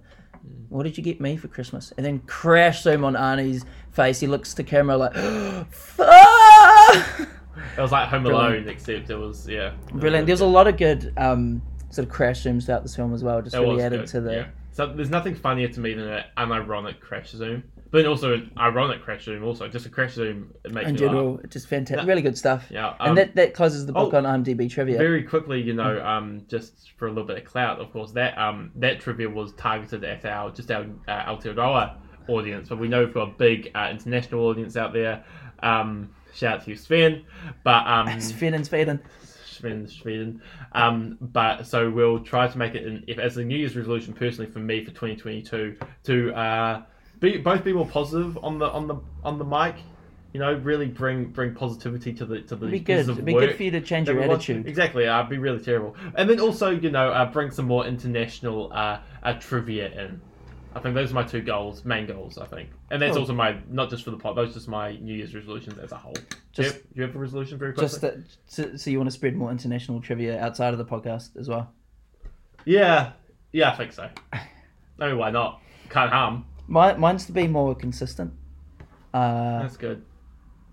what 0.69 0.85
did 0.85 0.97
you 0.97 1.03
get 1.03 1.21
me 1.21 1.37
for 1.37 1.49
Christmas? 1.49 1.93
And 1.97 2.07
then 2.07 2.21
crash 2.21 2.83
zoom 2.83 3.05
on 3.05 3.15
Arnie's 3.15 3.65
face. 3.93 4.21
He 4.21 4.27
looks 4.27 4.55
to 4.55 4.63
camera 4.63 4.97
like, 4.97 5.15
fuck! 5.71 7.29
It 7.77 7.81
was 7.81 7.93
like 7.93 8.09
Home 8.09 8.23
Brilliant. 8.23 8.55
Alone, 8.65 8.69
except 8.69 9.11
it 9.11 9.17
was 9.17 9.49
yeah. 9.49 9.73
Brilliant. 9.93 10.27
There's 10.27 10.41
a 10.43 10.47
lot 10.47 10.67
of 10.67 10.77
good 10.77 11.13
um, 11.17 11.63
sort 11.91 12.07
of 12.07 12.13
crash 12.13 12.43
zooms 12.45 12.67
throughout 12.67 12.83
this 12.83 12.95
film 12.97 13.15
as 13.15 13.23
well. 13.25 13.41
Just 13.43 13.55
It 13.57 13.61
really 13.61 13.83
added 13.83 14.01
good, 14.01 14.09
to 14.09 14.21
the. 14.21 14.33
yeah. 14.33 14.47
So 14.73 14.87
there's 14.93 15.11
nothing 15.11 15.35
funnier 15.35 15.69
to 15.69 15.81
me 15.81 15.95
than 15.95 16.07
an 16.07 16.25
unironic 16.37 17.01
crash 17.01 17.31
zoom, 17.31 17.65
but 17.91 18.07
also 18.07 18.35
an 18.35 18.51
ironic 18.59 19.03
crash 19.03 19.25
zoom. 19.25 19.45
Also, 19.45 19.69
just 19.69 19.87
a 19.87 19.89
crash 19.89 20.15
zoom 20.15 20.53
it 20.65 20.73
makes 20.73 20.89
In 20.89 20.97
general, 20.97 21.41
just 21.49 21.69
fantastic, 21.69 22.07
really 22.07 22.23
good 22.23 22.37
stuff. 22.37 22.67
Yeah, 22.71 22.95
and 23.01 23.11
um, 23.11 23.15
that, 23.17 23.35
that 23.37 23.55
closes 23.55 23.87
the 23.87 23.93
book 23.93 24.13
oh, 24.13 24.19
on 24.19 24.25
IMDb 24.25 24.71
trivia. 24.71 24.99
Very 24.99 25.23
quickly, 25.23 25.61
you 25.61 25.73
know, 25.73 25.97
Mm. 25.97 26.05
um, 26.05 26.43
just 26.49 26.93
for 26.97 27.07
a 27.07 27.11
little 27.11 27.25
bit 27.25 27.39
of 27.39 27.45
clout, 27.45 27.81
of 27.81 27.93
course, 27.93 28.13
that 28.13 28.37
um, 28.39 28.71
that 28.77 29.01
trivia 29.01 29.29
was 29.29 29.53
targeted 29.53 30.05
at 30.05 30.25
our 30.25 30.51
just 30.51 30.71
our 30.71 30.87
uh, 31.09 31.37
Aotearoa 31.37 31.97
audience, 32.29 32.69
but 32.69 32.79
we 32.79 32.89
know 32.89 33.05
we've 33.05 33.15
got 33.15 33.29
a 33.29 33.33
big 33.33 33.71
uh, 33.75 33.89
international 33.91 34.47
audience 34.47 34.77
out 34.77 34.93
there. 34.93 35.25
Um, 35.63 36.11
shout 36.35 36.55
out 36.59 36.65
to 36.65 36.71
you, 36.71 36.77
Sven. 36.77 37.25
But 37.65 37.87
um, 37.87 38.21
Sven 38.21 38.55
and 38.55 38.65
Sveden. 38.65 39.01
Sweden, 39.57 39.89
Sweden. 39.89 40.43
Um, 40.73 41.17
but 41.21 41.67
so 41.67 41.91
we'll 41.91 42.21
try 42.21 42.47
to 42.47 42.59
make 42.59 42.75
it 42.75 42.87
in, 42.87 43.05
if 43.07 43.19
as 43.19 43.37
a 43.39 43.45
New 43.45 43.57
Year's 43.57 43.75
resolution 43.75 44.13
personally 44.13 44.51
for 44.51 44.59
me 44.59 44.85
for 44.85 44.91
2022 44.91 45.77
to 46.05 46.35
uh, 46.35 46.83
be 47.21 47.39
both 47.39 47.65
be 47.65 47.73
more 47.73 47.87
positive 47.87 48.39
on 48.43 48.59
the 48.59 48.67
on 48.67 48.87
the 48.87 48.97
on 49.25 49.39
the 49.39 49.45
mic. 49.45 49.77
You 50.33 50.41
know, 50.41 50.55
really 50.55 50.87
bring 50.87 51.27
bring 51.27 51.55
positivity 51.55 52.13
to 52.15 52.27
the 52.27 52.43
to 52.43 52.57
the 52.57 52.67
It'd 52.67 52.73
be 52.73 52.81
good. 52.81 53.09
of 53.09 53.11
It'd 53.11 53.25
be 53.25 53.33
good 53.33 53.57
for 53.57 53.63
you 53.63 53.71
to 53.71 53.81
change 53.81 54.09
your 54.09 54.21
attitude. 54.21 54.67
Exactly, 54.67 55.09
I'd 55.09 55.31
be 55.31 55.39
really 55.39 55.61
terrible. 55.61 55.97
And 56.15 56.29
then 56.29 56.41
also, 56.41 56.71
you 56.71 56.91
know, 56.91 57.11
uh, 57.11 57.31
bring 57.31 57.51
some 57.51 57.67
more 57.67 57.87
international 57.87 58.71
uh, 58.73 59.01
uh, 59.23 59.33
trivia 59.35 59.89
in. 59.89 60.21
I 60.75 60.81
think 60.81 60.95
those 60.95 61.11
are 61.11 61.15
my 61.15 61.23
two 61.23 61.41
goals, 61.41 61.87
main 61.87 62.07
goals. 62.07 62.37
I 62.37 62.45
think, 62.45 62.69
and 62.91 63.01
that's 63.01 63.13
Cool. 63.13 63.23
also 63.23 63.33
my 63.33 63.57
not 63.71 63.89
just 63.89 64.05
for 64.05 64.11
the 64.11 64.19
pod. 64.19 64.37
Those 64.37 64.51
are 64.51 64.55
just 64.55 64.69
my 64.69 64.97
New 64.97 65.15
Year's 65.15 65.35
resolutions 65.35 65.79
as 65.79 65.93
a 65.93 65.97
whole. 65.97 66.13
do, 66.13 66.27
you 66.57 66.65
have, 66.65 66.75
do 66.75 66.89
you 66.97 67.03
have 67.03 67.17
a 67.17 67.19
resolution 67.19 67.57
very 67.57 67.73
quickly? 67.73 67.89
Just 67.89 68.01
that, 68.03 68.17
so, 68.47 68.77
so 68.77 68.91
you 68.91 68.99
want 68.99 69.09
to 69.09 69.15
spread 69.15 69.35
more 69.37 69.51
international 69.51 70.03
trivia 70.03 70.39
outside 70.39 70.75
of 70.75 70.79
the 70.79 70.85
podcast 70.85 71.35
as 71.39 71.49
well. 71.49 71.73
Yeah, 72.67 73.13
yeah, 73.53 73.71
I 73.71 73.77
think 73.77 73.93
so. 73.93 74.11
I 74.33 74.41
mean, 75.01 75.17
why 75.17 75.31
not? 75.31 75.63
Can't 75.89 76.13
harm. 76.13 76.45
Mine, 76.69 76.99
mine's 77.01 77.27
to 77.27 77.33
be 77.33 77.47
more 77.47 77.75
consistent. 77.75 78.33
Uh, 79.15 79.63
That's 79.63 79.77
good. 79.77 80.03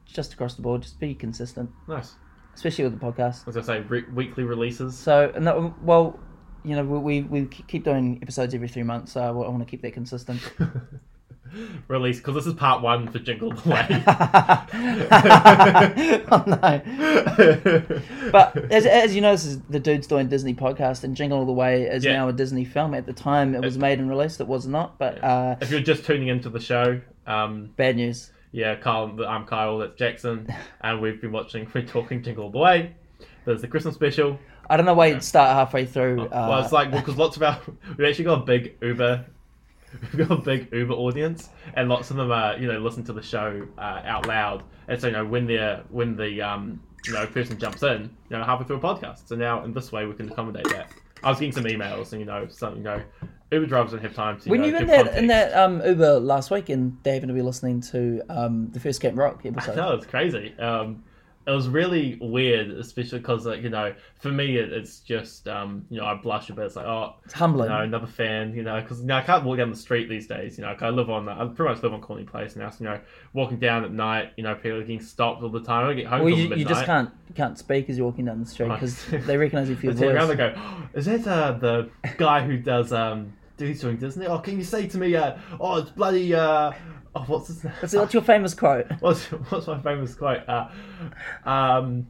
just 0.05 0.33
across 0.33 0.55
the 0.55 0.61
board, 0.61 0.81
just 0.81 0.99
be 0.99 1.13
consistent, 1.13 1.69
Nice. 1.87 2.15
especially 2.55 2.83
with 2.85 2.99
the 2.99 3.05
podcast. 3.05 3.47
As 3.47 3.55
I 3.57 3.61
say, 3.61 3.79
re- 3.81 4.05
weekly 4.13 4.43
releases. 4.43 4.97
So, 4.97 5.31
and 5.35 5.45
that, 5.47 5.81
well, 5.83 6.19
you 6.65 6.75
know, 6.75 6.83
we, 6.83 7.21
we 7.21 7.41
we 7.41 7.45
keep 7.47 7.83
doing 7.83 8.19
episodes 8.21 8.53
every 8.53 8.67
three 8.67 8.83
months, 8.83 9.11
so 9.13 9.21
I, 9.21 9.31
want 9.31 9.59
to 9.59 9.65
keep 9.65 9.81
that 9.81 9.93
consistent. 9.93 10.41
Release 11.87 12.17
because 12.17 12.35
this 12.35 12.45
is 12.47 12.53
part 12.53 12.81
one 12.81 13.07
for 13.11 13.19
Jingle 13.19 13.51
of 13.51 13.63
the 13.63 13.69
oh 16.31 16.43
no! 16.47 16.57
Way. 16.61 18.31
But 18.31 18.71
as, 18.71 18.85
as 18.85 19.15
you 19.15 19.21
know, 19.21 19.31
this 19.33 19.45
is 19.45 19.59
the 19.69 19.79
Dudes 19.79 20.07
Doing 20.07 20.27
Disney 20.29 20.53
podcast, 20.53 21.03
and 21.03 21.15
Jingle 21.15 21.39
All 21.39 21.45
the 21.45 21.51
Way 21.51 21.83
is 21.83 22.03
Yeah. 22.03 22.13
now 22.13 22.29
a 22.29 22.33
Disney 22.33 22.65
film. 22.65 22.93
At 22.93 23.05
the 23.05 23.13
time 23.13 23.55
it 23.55 23.61
was 23.61 23.77
made 23.77 23.99
and 23.99 24.09
released, 24.09 24.39
it 24.41 24.47
was 24.47 24.65
not. 24.65 24.97
But 24.97 25.23
uh, 25.23 25.55
if 25.61 25.69
you're 25.69 25.81
just 25.81 26.05
tuning 26.05 26.29
into 26.29 26.49
the 26.49 26.59
show, 26.59 26.99
um, 27.27 27.69
bad 27.75 27.97
news. 27.97 28.31
yeah, 28.51 28.75
Kyle, 28.75 29.15
I'm 29.27 29.45
Kyle. 29.45 29.79
That's 29.79 29.95
Jackson, 29.95 30.47
and 30.81 31.01
we've 31.01 31.21
been 31.21 31.31
watching. 31.31 31.69
We're 31.73 31.85
talking 31.85 32.23
Jingle 32.23 32.45
All 32.45 32.51
the 32.51 32.59
Way. 32.59 32.95
There's 33.45 33.61
the 33.61 33.67
Christmas 33.67 33.95
special. 33.95 34.39
I 34.69 34.77
don't 34.77 34.85
know 34.85 34.93
why 34.93 35.07
you'd 35.07 35.23
start 35.23 35.53
halfway 35.53 35.85
through. 35.85 36.21
Uh, 36.21 36.47
well, 36.49 36.63
it's 36.63 36.71
like 36.71 36.89
because 36.89 37.17
lots 37.17 37.35
of 37.35 37.43
our 37.43 37.59
we've 37.97 38.07
actually 38.07 38.25
got 38.25 38.41
a 38.41 38.45
big 38.45 38.75
Uber. 38.81 39.25
We've 40.01 40.27
got 40.27 40.39
a 40.39 40.41
big 40.41 40.73
Uber 40.73 40.93
audience, 40.93 41.49
and 41.75 41.89
lots 41.89 42.11
of 42.11 42.17
them 42.17 42.31
are, 42.31 42.57
you 42.57 42.67
know, 42.67 42.79
listen 42.79 43.03
to 43.05 43.13
the 43.13 43.21
show 43.21 43.65
uh, 43.77 44.01
out 44.05 44.27
loud. 44.27 44.63
And 44.87 44.99
so, 44.99 45.07
you 45.07 45.13
know, 45.13 45.25
when 45.25 45.45
they're 45.45 45.83
when 45.89 46.15
the 46.15 46.41
um, 46.41 46.81
you 47.05 47.13
know 47.13 47.25
person 47.27 47.57
jumps 47.57 47.83
in, 47.83 48.03
you 48.29 48.37
know, 48.37 48.43
halfway 48.43 48.65
through 48.65 48.77
a 48.77 48.79
podcast. 48.79 49.27
So 49.27 49.35
now, 49.35 49.63
in 49.63 49.73
this 49.73 49.91
way, 49.91 50.05
we 50.05 50.13
can 50.13 50.31
accommodate 50.31 50.69
that. 50.69 50.91
I 51.23 51.29
was 51.29 51.39
getting 51.39 51.53
some 51.53 51.65
emails, 51.65 52.11
and 52.11 52.19
you 52.19 52.25
know, 52.25 52.47
some 52.49 52.77
you 52.77 52.83
know, 52.83 53.01
Uber 53.51 53.67
drivers 53.67 53.91
don't 53.91 54.01
have 54.01 54.13
time 54.13 54.39
to. 54.41 54.49
When 54.49 54.61
know, 54.61 54.67
you 54.67 54.73
were 54.73 54.79
in 54.79 54.87
that 54.87 55.17
in 55.17 55.27
that 55.27 55.53
um, 55.53 55.81
Uber 55.85 56.19
last 56.19 56.51
week, 56.51 56.69
and 56.69 56.97
they 57.03 57.13
happened 57.13 57.29
to 57.29 57.33
be 57.33 57.41
listening 57.41 57.81
to 57.81 58.21
um, 58.29 58.69
the 58.71 58.79
first 58.79 59.01
Camp 59.01 59.17
Rock 59.17 59.45
episode. 59.45 59.75
No, 59.75 59.93
it's 59.93 60.05
crazy. 60.05 60.57
Um, 60.59 61.03
it 61.45 61.51
was 61.51 61.67
really 61.67 62.17
weird, 62.21 62.71
especially 62.71 63.19
because, 63.19 63.45
like, 63.45 63.61
you 63.61 63.69
know, 63.69 63.93
for 64.19 64.29
me, 64.31 64.55
it, 64.57 64.71
it's 64.71 64.99
just, 64.99 65.47
um, 65.47 65.85
you 65.89 65.99
know, 65.99 66.05
I 66.05 66.15
blush 66.15 66.49
a 66.49 66.53
bit. 66.53 66.65
It's 66.65 66.75
like, 66.75 66.85
oh, 66.85 67.15
It's 67.25 67.33
humbling. 67.33 67.69
you 67.69 67.75
know, 67.75 67.81
another 67.83 68.07
fan, 68.07 68.53
you 68.55 68.63
know, 68.63 68.79
because 68.81 69.01
you 69.01 69.07
know, 69.07 69.17
I 69.17 69.21
can't 69.21 69.43
walk 69.43 69.57
down 69.57 69.69
the 69.69 69.75
street 69.75 70.07
these 70.07 70.25
days. 70.27 70.57
You 70.57 70.63
know, 70.63 70.73
'cause 70.73 70.83
I 70.83 70.89
live 70.89 71.09
on, 71.09 71.27
I 71.27 71.45
pretty 71.47 71.73
much 71.73 71.83
live 71.83 71.93
on 71.93 72.01
Corny 72.01 72.23
Place 72.23 72.55
now. 72.55 72.69
So, 72.69 72.77
you 72.83 72.89
know, 72.89 72.99
walking 73.33 73.57
down 73.59 73.83
at 73.83 73.91
night, 73.91 74.31
you 74.37 74.43
know, 74.43 74.55
people 74.55 74.77
are 74.77 74.81
getting 74.81 75.01
stopped 75.01 75.43
all 75.43 75.49
the 75.49 75.61
time. 75.61 75.83
I 75.83 75.87
don't 75.87 75.97
get 75.97 76.07
home 76.07 76.21
well, 76.23 76.29
you, 76.33 76.55
you 76.55 76.65
just 76.65 76.85
can't 76.85 77.09
can't 77.35 77.57
speak 77.57 77.89
as 77.89 77.97
you're 77.97 78.05
walking 78.07 78.25
down 78.25 78.39
the 78.39 78.45
street 78.45 78.69
because 78.69 79.05
they 79.25 79.35
recognise 79.37 79.67
you 79.69 79.75
for 79.75 79.85
your 79.87 79.93
They 79.95 80.07
around 80.07 80.27
voice. 80.27 80.39
and 80.39 80.55
go, 80.55 80.61
oh, 80.61 80.87
is 80.93 81.05
that 81.05 81.27
uh, 81.27 81.51
the 81.53 81.89
guy 82.17 82.41
who 82.45 82.57
does 82.57 82.93
um, 82.93 83.33
do 83.57 83.73
something, 83.73 83.97
doesn't 83.97 84.21
Disney? 84.21 84.27
Oh, 84.33 84.39
can 84.39 84.57
you 84.57 84.63
say 84.63 84.87
to 84.87 84.97
me, 84.97 85.15
uh, 85.15 85.35
oh, 85.59 85.77
it's 85.77 85.89
bloody, 85.89 86.33
uh, 86.33 86.71
oh, 87.15 87.23
what's 87.27 87.47
his 87.47 87.63
name? 87.63 87.73
What's, 87.79 87.93
what's 87.93 88.13
your 88.13 88.23
famous 88.23 88.53
quote? 88.53 88.87
What's 88.99 89.25
what's 89.49 89.67
my 89.67 89.79
famous 89.81 90.15
quote? 90.15 90.47
Uh, 90.47 90.69
um, 91.45 92.07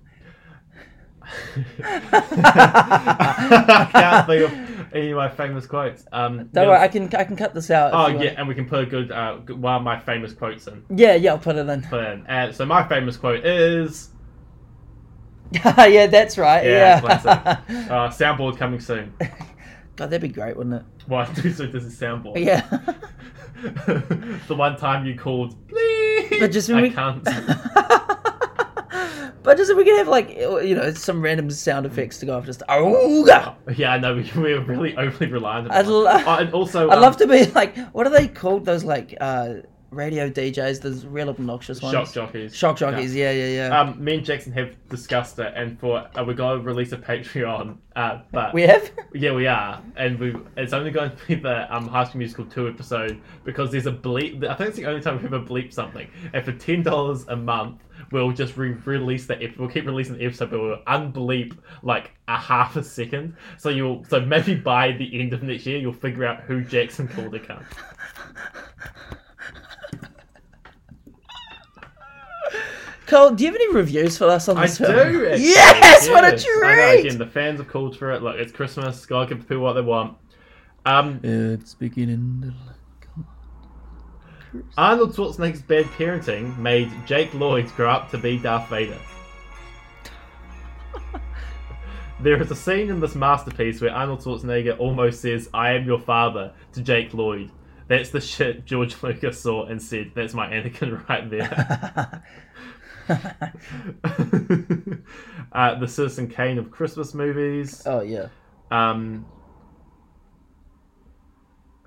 I 2.14 3.90
can't 3.92 4.28
think 4.28 4.44
of 4.44 4.94
any 4.94 5.12
of 5.12 5.18
my 5.18 5.30
famous 5.30 5.66
quotes. 5.66 6.06
Um, 6.12 6.50
Don't 6.54 6.68
worry, 6.68 6.78
I 6.80 6.88
can 6.88 7.14
I 7.16 7.24
can 7.24 7.36
cut 7.36 7.54
this 7.54 7.72
out. 7.72 7.94
Oh 7.94 8.08
you 8.08 8.16
want. 8.16 8.26
yeah, 8.26 8.36
and 8.38 8.48
we 8.48 8.56
can 8.56 8.66
put 8.68 8.84
a 8.84 8.86
good 8.86 9.12
uh, 9.12 9.38
one 9.38 9.76
of 9.76 9.84
my 9.84 10.00
famous 10.00 10.34
quotes 10.34 10.68
in. 10.68 10.84
yeah, 10.90 11.16
yeah. 11.16 11.32
I'll 11.32 11.40
put 11.40 11.56
it 11.56 11.68
in. 11.68 11.82
Put 11.84 12.02
it 12.04 12.14
in. 12.14 12.28
Uh, 12.28 12.52
so 12.52 12.66
my 12.66 12.88
famous 12.88 13.18
quote 13.18 13.46
is, 13.46 14.10
yeah, 15.52 16.08
that's 16.08 16.38
right. 16.38 16.66
yeah, 16.66 17.02
Yeah. 17.02 17.62
uh, 17.90 18.10
soundboard 18.10 18.58
coming 18.58 18.80
soon. 18.80 19.14
God, 19.96 20.08
that'd 20.10 20.22
be 20.22 20.28
great, 20.28 20.58
wouldn't 20.58 20.76
it? 20.76 20.84
Why 21.08 21.26
do 21.34 21.52
so 21.52 21.64
is 21.66 21.86
a 21.86 22.06
soundboard? 22.06 22.44
Yeah. 22.44 22.62
the 24.48 24.56
one 24.56 24.78
time 24.78 25.06
you 25.06 25.18
called, 25.18 25.56
please. 25.68 26.40
But 26.40 26.52
just 26.52 26.70
when 26.70 26.80
I 26.80 26.82
we- 26.82 26.90
can't. 26.90 27.24
but 29.44 29.58
just 29.58 29.72
if 29.72 29.78
we 29.78 29.86
could 29.86 29.98
have 29.98 30.08
like 30.10 30.30
you 30.38 30.76
know 30.76 30.92
some 30.92 31.22
random 31.22 31.50
sound 31.50 31.86
effects 31.86 32.18
to 32.20 32.26
go 32.26 32.38
off, 32.38 32.46
just 32.46 32.62
oh 32.68 33.24
Yeah, 33.76 33.94
I 33.94 34.00
know 34.00 34.16
we, 34.16 34.30
we're 34.36 34.60
really 34.62 34.98
overly 34.98 35.32
reliant. 35.32 35.72
I'd 35.72 35.86
on 35.86 35.92
lo- 35.92 36.24
oh, 36.26 36.36
and 36.38 36.54
also, 36.54 36.90
I'd 36.90 36.96
um, 36.96 37.02
love 37.02 37.16
to 37.18 37.28
be 37.28 37.46
like 37.48 37.78
what 37.94 38.06
are 38.06 38.10
they 38.12 38.28
called? 38.28 38.66
Those 38.66 38.84
like 38.84 39.16
uh 39.22 39.56
radio 39.94 40.30
DJs, 40.30 40.82
there's 40.82 41.06
real 41.06 41.30
obnoxious 41.30 41.82
ones. 41.82 41.94
Shock 41.94 42.14
jockeys. 42.14 42.56
Shock 42.56 42.78
jockeys, 42.78 43.16
yeah, 43.16 43.32
yeah, 43.32 43.48
yeah. 43.48 43.80
Um, 43.80 44.04
me 44.04 44.16
and 44.16 44.26
Jackson 44.26 44.52
have 44.54 44.76
discussed 44.90 45.40
it, 45.40 45.54
and 45.56 45.80
for 45.80 46.08
uh, 46.16 46.24
we're 46.26 46.34
going 46.34 46.60
to 46.60 46.66
release 46.66 46.92
a 46.92 46.98
Patreon. 46.98 47.78
Uh, 47.96 48.22
but 48.32 48.54
we 48.54 48.64
have? 48.64 48.92
yeah, 49.14 49.34
we 49.34 49.48
are, 49.48 49.82
and 49.96 50.20
we 50.20 50.36
it's 50.58 50.74
only 50.74 50.92
going 50.92 51.12
to 51.16 51.28
be 51.28 51.36
the 51.36 51.74
um 51.74 51.88
High 51.88 52.04
School 52.06 52.20
Musical 52.20 52.46
two 52.46 52.68
episode 52.68 53.22
because 53.44 53.72
there's 53.72 53.86
a 53.86 53.92
bleep. 53.92 54.46
I 54.48 54.56
think 54.56 54.70
it's 54.70 54.78
the 54.78 54.86
only 54.86 55.02
time 55.02 55.18
we've 55.18 55.26
ever 55.26 55.44
bleeped 55.44 55.74
something. 55.74 56.08
And 56.34 56.44
for 56.44 56.52
ten 56.54 56.84
dollars 56.84 57.26
a 57.28 57.36
month, 57.36 57.82
we'll 58.12 58.32
just 58.32 58.58
re-release 58.58 59.26
the 59.26 59.42
ep- 59.42 59.58
we'll 59.58 59.70
keep 59.70 59.86
releasing 59.86 60.18
the 60.18 60.26
episode, 60.26 60.52
but 60.52 60.60
we'll 60.60 60.84
unbleep 60.88 61.58
like 61.82 62.12
a 62.28 62.38
half 62.38 62.76
a 62.76 62.84
second. 62.84 63.36
So 63.58 63.70
you'll 63.70 64.04
so 64.06 64.22
maybe 64.22 64.56
by 64.56 64.92
the 64.94 65.20
end 65.20 65.34
of 65.34 65.44
next 65.44 65.66
year, 65.66 65.78
you'll 65.78 65.94
figure 65.94 66.26
out 66.26 66.42
who 66.42 66.64
Jackson 66.64 67.08
called 67.08 67.34
a 67.36 67.40
cunt. 67.40 67.66
Cole, 73.14 73.32
do 73.32 73.44
you 73.44 73.52
have 73.52 73.56
any 73.56 73.74
reviews 73.74 74.18
for 74.18 74.26
us 74.26 74.50
on 74.50 74.58
I 74.58 74.64
this 74.66 74.78
do. 74.80 74.86
film? 74.86 74.98
Actually. 75.00 75.44
Yes! 75.44 76.10
What 76.10 76.22
did 76.22 76.34
Yes. 76.34 76.46
you 76.46 76.62
I 76.66 76.76
know, 76.76 76.82
read? 76.82 77.06
again, 77.06 77.18
the 77.20 77.28
fans 77.28 77.60
have 77.60 77.68
called 77.70 77.96
for 77.98 78.12
it. 78.12 78.24
Look, 78.24 78.38
it's 78.38 78.52
Christmas. 78.52 79.06
Gotta 79.06 79.30
give 79.30 79.40
the 79.40 79.46
people 79.46 79.64
what 79.64 79.74
they 79.74 79.82
want. 79.82 80.18
Um, 80.86 81.20
It's 81.24 81.76
beginning 81.76 82.54
Arnold 84.78 85.16
Schwarzenegger's 85.16 85.62
bad 85.62 85.86
parenting 85.98 86.58
made 86.58 86.92
Jake 87.06 87.34
Lloyd 87.34 87.68
grow 87.76 87.90
up 87.90 88.10
to 88.12 88.18
be 88.18 88.38
Darth 88.38 88.70
Vader. 88.70 88.98
there 92.22 92.40
is 92.42 92.52
a 92.52 92.56
scene 92.56 92.90
in 92.90 93.00
this 93.00 93.16
masterpiece 93.16 93.82
where 93.82 93.92
Arnold 93.92 94.20
Schwarzenegger 94.22 94.78
almost 94.80 95.22
says, 95.22 95.50
I 95.54 95.72
am 95.74 95.86
your 95.86 96.00
father, 96.00 96.54
to 96.74 96.82
Jake 96.82 97.14
Lloyd. 97.14 97.52
That's 97.88 98.10
the 98.12 98.22
shit 98.22 98.66
George 98.66 98.96
Lucas 99.04 99.40
saw 99.40 99.66
and 99.66 99.82
said, 99.82 100.12
That's 100.16 100.34
my 100.34 100.48
Anakin 100.48 101.08
right 101.10 101.30
there. 101.30 102.24
uh, 105.52 105.76
the 105.76 105.88
Citizen 105.88 106.28
Kane 106.28 106.58
of 106.58 106.72
Christmas 106.72 107.14
movies. 107.14 107.84
Oh, 107.86 108.02
yeah. 108.02 108.28
Um, 108.72 109.26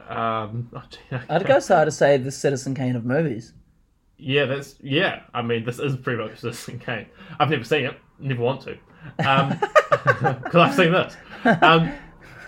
um, 0.09 0.71
oh, 0.75 0.83
gee, 0.89 0.99
I 1.11 1.37
I'd 1.37 1.47
go 1.47 1.59
so 1.59 1.75
hard 1.75 1.87
to 1.87 1.93
say 1.93 2.17
the 2.17 2.31
Citizen 2.31 2.75
Kane 2.75 2.97
of 2.97 3.05
movies. 3.05 3.53
Yeah, 4.19 4.47
that's 4.47 4.77
yeah. 4.81 5.23
I 5.35 5.43
mean, 5.43 5.65
this 5.65 5.79
is 5.79 5.97
pretty 5.97 6.23
much 6.23 6.39
Citizen 6.39 6.79
Kane. 6.79 7.07
I've 7.39 7.51
never 7.51 7.65
seen 7.65 7.87
it, 7.87 7.99
never 8.19 8.41
want 8.41 8.63
to, 8.63 8.79
um, 9.29 9.59
because 9.91 10.55
I've 10.55 10.75
seen 10.75 10.93
this. 10.93 11.17
Um, 11.63 11.93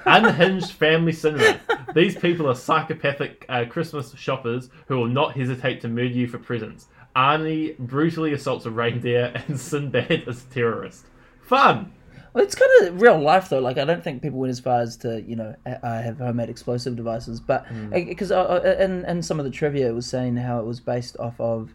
unhinged 0.07 0.73
family 0.73 1.12
cinema. 1.12 1.61
These 1.95 2.16
people 2.16 2.49
are 2.49 2.55
psychopathic 2.55 3.45
uh, 3.49 3.64
Christmas 3.69 4.14
shoppers 4.16 4.71
who 4.87 4.97
will 4.97 5.09
not 5.09 5.37
hesitate 5.37 5.81
to 5.83 5.89
murder 5.89 6.07
you 6.07 6.27
for 6.27 6.39
presents. 6.39 6.87
Arnie 7.19 7.77
brutally 7.79 8.33
assaults 8.33 8.64
a 8.64 8.71
reindeer, 8.71 9.33
and 9.35 9.59
Sinbad 9.61 10.29
is 10.29 10.45
a 10.45 10.55
terrorist. 10.55 11.05
Fun. 11.43 11.93
Well, 12.33 12.45
it's 12.45 12.55
kind 12.55 12.71
of 12.83 13.01
real 13.01 13.19
life 13.19 13.49
though. 13.49 13.59
Like 13.59 13.77
I 13.77 13.85
don't 13.85 14.05
think 14.05 14.23
people 14.23 14.39
went 14.39 14.51
as 14.51 14.61
far 14.61 14.81
as 14.81 14.97
to 14.99 15.21
you 15.23 15.35
know 15.35 15.57
uh, 15.66 16.03
have 16.03 16.19
homemade 16.19 16.49
explosive 16.49 16.95
devices, 16.95 17.41
but 17.41 17.66
because 17.91 18.31
uh, 18.31 18.77
and 18.79 19.05
and 19.05 19.25
some 19.25 19.41
of 19.41 19.45
the 19.45 19.51
trivia 19.51 19.93
was 19.93 20.07
saying 20.07 20.37
how 20.37 20.61
it 20.61 20.66
was 20.66 20.79
based 20.79 21.16
off 21.19 21.41
of 21.41 21.75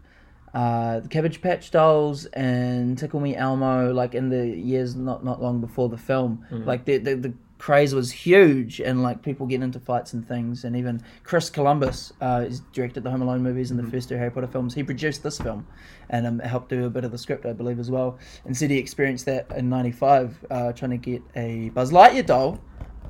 uh, 0.53 0.99
the 0.99 1.07
Cabbage 1.07 1.41
Patch 1.41 1.71
Dolls 1.71 2.25
and 2.27 2.97
Tickle 2.97 3.19
Me 3.19 3.35
Elmo, 3.35 3.91
like 3.93 4.13
in 4.15 4.29
the 4.29 4.47
years 4.47 4.95
not 4.95 5.23
not 5.25 5.41
long 5.41 5.59
before 5.61 5.89
the 5.89 5.97
film. 5.97 6.45
Like 6.51 6.85
the, 6.85 6.97
the 6.97 7.15
the 7.15 7.33
craze 7.57 7.95
was 7.95 8.11
huge, 8.11 8.81
and 8.81 9.01
like 9.01 9.21
people 9.21 9.45
getting 9.47 9.63
into 9.63 9.79
fights 9.79 10.11
and 10.13 10.27
things. 10.27 10.65
And 10.65 10.75
even 10.75 11.01
Chris 11.23 11.49
Columbus, 11.49 12.11
uh, 12.19 12.45
directed 12.73 13.03
the 13.03 13.09
Home 13.11 13.21
Alone 13.21 13.41
movies 13.41 13.71
and 13.71 13.79
the 13.79 13.89
first 13.89 14.09
two 14.09 14.15
Harry 14.17 14.29
Potter 14.31 14.47
films. 14.47 14.73
He 14.75 14.83
produced 14.83 15.23
this 15.23 15.37
film, 15.39 15.65
and 16.09 16.27
um, 16.27 16.39
helped 16.39 16.69
do 16.69 16.85
a 16.85 16.89
bit 16.89 17.03
of 17.05 17.11
the 17.11 17.17
script, 17.17 17.45
I 17.45 17.53
believe, 17.53 17.79
as 17.79 17.89
well. 17.89 18.19
And 18.45 18.55
said 18.55 18.69
he 18.69 18.77
experienced 18.77 19.25
that 19.25 19.47
in 19.55 19.69
'95, 19.69 20.45
uh, 20.51 20.73
trying 20.73 20.91
to 20.91 20.97
get 20.97 21.21
a 21.35 21.69
Buzz 21.69 21.91
Lightyear 21.91 22.25
doll 22.25 22.59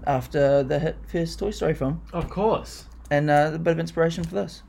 after 0.05 0.63
the 0.63 0.79
hit 0.79 0.97
first 1.07 1.39
Toy 1.39 1.51
Story 1.51 1.73
film, 1.73 2.01
Of 2.13 2.29
course. 2.29 2.85
and 3.09 3.29
uh, 3.29 3.51
a 3.53 3.57
bit 3.57 3.71
of 3.71 3.79
inspiration 3.79 4.23
for 4.23 4.35
this. 4.35 4.63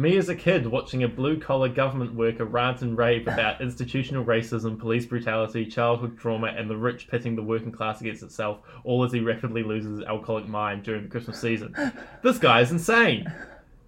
Me 0.00 0.16
as 0.16 0.30
a 0.30 0.34
kid 0.34 0.66
watching 0.66 1.02
a 1.02 1.08
blue 1.08 1.38
collar 1.38 1.68
government 1.68 2.14
worker 2.14 2.46
rant 2.46 2.80
and 2.80 2.96
rave 2.96 3.28
about 3.28 3.60
institutional 3.60 4.24
racism, 4.24 4.78
police 4.78 5.04
brutality, 5.04 5.66
childhood 5.66 6.18
trauma, 6.18 6.46
and 6.46 6.70
the 6.70 6.76
rich 6.76 7.06
pitting 7.06 7.36
the 7.36 7.42
working 7.42 7.70
class 7.70 8.00
against 8.00 8.22
itself, 8.22 8.60
all 8.82 9.04
as 9.04 9.12
he 9.12 9.20
rapidly 9.20 9.62
loses 9.62 9.98
his 9.98 10.06
alcoholic 10.08 10.48
mind 10.48 10.82
during 10.84 11.02
the 11.02 11.08
Christmas 11.10 11.38
season. 11.38 11.76
This 12.22 12.38
guy 12.38 12.62
is 12.62 12.70
insane. 12.70 13.30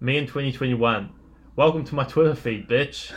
Me 0.01 0.17
in 0.17 0.27
2021. 0.27 1.11
Welcome 1.55 1.83
to 1.83 1.95
my 1.95 2.03
Twitter 2.03 2.35
feed, 2.35 2.69
bitch. 2.69 3.11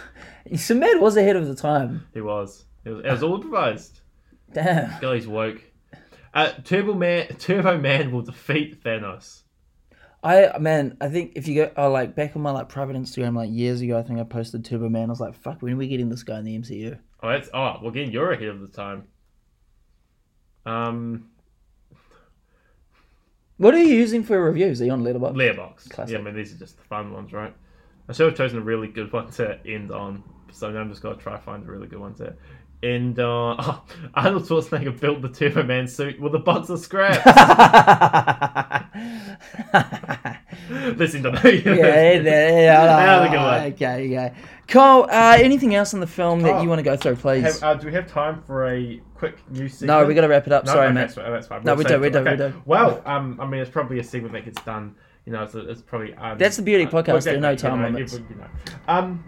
Sinbad 0.55 0.99
was 0.99 1.19
ahead 1.19 1.37
of 1.37 1.47
the 1.47 1.55
time. 1.55 2.07
He 2.15 2.23
was. 2.23 2.65
It 2.87 2.93
was, 2.93 3.05
it 3.05 3.11
was 3.11 3.23
all 3.23 3.35
improvised. 3.35 4.01
Damn. 4.55 4.99
Guy's 5.03 5.27
woke. 5.27 5.61
Uh, 6.33 6.53
Turbo 6.65 6.95
Man, 6.95 7.27
Turbo 7.39 7.77
Man 7.77 8.11
will 8.11 8.23
defeat 8.23 8.83
Thanos. 8.83 9.43
I 10.27 10.59
man, 10.59 10.97
I 11.01 11.09
think 11.09 11.33
if 11.37 11.47
you 11.47 11.55
go, 11.55 11.71
oh, 11.77 11.91
like 11.91 12.17
back 12.17 12.35
on 12.35 12.43
my 12.43 12.51
like 12.51 12.69
private 12.69 12.97
Instagram, 12.97 13.37
like 13.37 13.51
years 13.53 13.81
ago, 13.81 13.97
I 13.97 14.03
think 14.03 14.19
I 14.19 14.25
posted 14.25 14.65
Turbo 14.65 14.89
Man. 14.89 15.09
I 15.09 15.13
was 15.13 15.21
like, 15.21 15.35
"Fuck, 15.35 15.63
when 15.63 15.73
are 15.73 15.77
we 15.77 15.87
getting 15.87 16.09
this 16.09 16.25
guy 16.25 16.39
in 16.39 16.45
the 16.45 16.59
MCU?" 16.59 16.99
Oh, 17.23 17.29
that's 17.29 17.49
oh 17.55 17.79
well. 17.81 17.89
Again, 17.89 18.11
you're 18.11 18.33
ahead 18.33 18.49
of 18.49 18.61
the 18.61 18.69
time. 18.69 19.05
Um, 20.67 21.29
What 23.59 23.75
are 23.75 23.83
you 23.83 23.95
using 23.95 24.25
for 24.25 24.43
reviews? 24.43 24.83
Are 24.83 24.87
you 24.87 24.93
on 24.93 25.05
Letterboxd? 25.05 25.37
Letterbox. 25.37 25.89
Classic. 25.89 26.13
Yeah, 26.15 26.19
I 26.19 26.23
mean 26.23 26.35
these 26.35 26.53
are 26.53 26.59
just 26.59 26.77
the 26.77 26.85
fun 26.85 27.13
ones, 27.13 27.33
right? 27.33 27.55
I 28.09 28.13
should 28.13 28.27
have 28.27 28.37
chosen 28.37 28.59
a 28.59 28.63
really 28.63 28.89
good 28.89 29.13
one 29.13 29.31
to 29.33 29.59
end 29.65 29.93
on, 29.93 30.25
so 30.51 30.71
now 30.71 30.81
I'm 30.81 30.91
just 30.91 31.03
gonna 31.03 31.17
try 31.17 31.39
find 31.39 31.65
a 31.65 31.71
really 31.71 31.87
good 31.87 32.01
one 32.01 32.15
to 32.15 32.35
end 32.83 33.21
on. 33.21 33.57
Oh, 33.61 33.83
Arnold 34.15 34.45
Schwarzenegger 34.45 34.99
built 35.01 35.23
the 35.23 35.29
Turbo 35.29 35.63
Man 35.63 35.89
suit 35.89 36.21
with 36.21 36.35
a 36.35 36.39
box 36.39 36.69
of 36.69 36.81
scraps. 36.81 37.25
Listen 40.97 41.23
to 41.25 41.33
me. 41.33 41.63
yeah, 41.65 41.75
yeah, 41.75 42.21
yeah. 42.21 42.87
That 42.87 43.21
was 43.21 43.29
a 43.29 43.31
good 43.31 43.43
one. 43.43 43.63
Okay, 43.73 44.07
okay. 44.17 44.35
Cole, 44.69 45.05
uh, 45.11 45.37
anything 45.39 45.75
else 45.77 45.95
in 45.95 46.01
the 46.01 46.07
film 46.07 46.41
that 46.41 46.55
Oh. 46.57 46.63
you 46.63 46.69
want 46.69 46.81
to 46.81 46.83
go 46.83 46.97
through, 46.97 47.17
please? 47.17 47.61
Have, 47.61 47.63
uh, 47.63 47.75
do 47.75 47.87
we 47.87 47.93
have 47.93 48.11
time 48.11 48.43
for 48.47 48.67
a 48.67 49.01
quick 49.15 49.39
news 49.51 49.75
segment? 49.75 50.01
no, 50.01 50.07
we 50.07 50.15
got 50.15 50.23
to 50.23 50.29
wrap 50.29 50.47
it 50.47 50.53
up. 50.53 50.65
No, 50.65 50.73
Sorry, 50.73 50.87
okay, 50.87 50.95
mate. 50.95 51.01
That's, 51.03 51.15
that's 51.15 51.47
fine. 51.47 51.63
No, 51.63 51.75
we 51.77 51.85
save 51.85 51.93
do, 51.93 52.01
we 52.01 52.07
it. 52.09 52.13
do, 52.13 52.25
we 52.25 52.37
do. 52.37 52.63
Well, 52.65 53.01
um, 53.07 53.39
I 53.41 53.47
mean, 53.47 53.61
it's 53.61 53.71
probably 53.71 54.01
a 54.01 54.05
segment 54.05 54.33
that 54.33 54.45
gets 54.45 54.61
done. 54.63 54.97
You 55.25 55.33
know, 55.33 55.45
it's, 55.45 55.55
it's 55.55 55.83
probably. 55.83 56.15
Um, 56.15 56.39
That's 56.39 56.57
the 56.57 56.63
beauty 56.63 56.85
of 56.85 56.95
uh, 56.95 57.03
podcasts, 57.03 57.25
there 57.25 57.37
are 57.37 57.41
no 57.41 57.55
time 57.57 57.77
you 57.77 57.83
know, 57.83 57.89
limits. 57.91 58.15
it 58.15 58.23
you 58.29 58.37
know. 58.37 58.47
Um, 58.89 59.25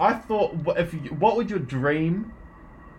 I 0.00 0.14
thought, 0.14 0.54
what 0.54 0.78
if 0.78 0.92
you, 0.94 1.00
what 1.18 1.36
would 1.36 1.48
your 1.48 1.58
dream 1.60 2.32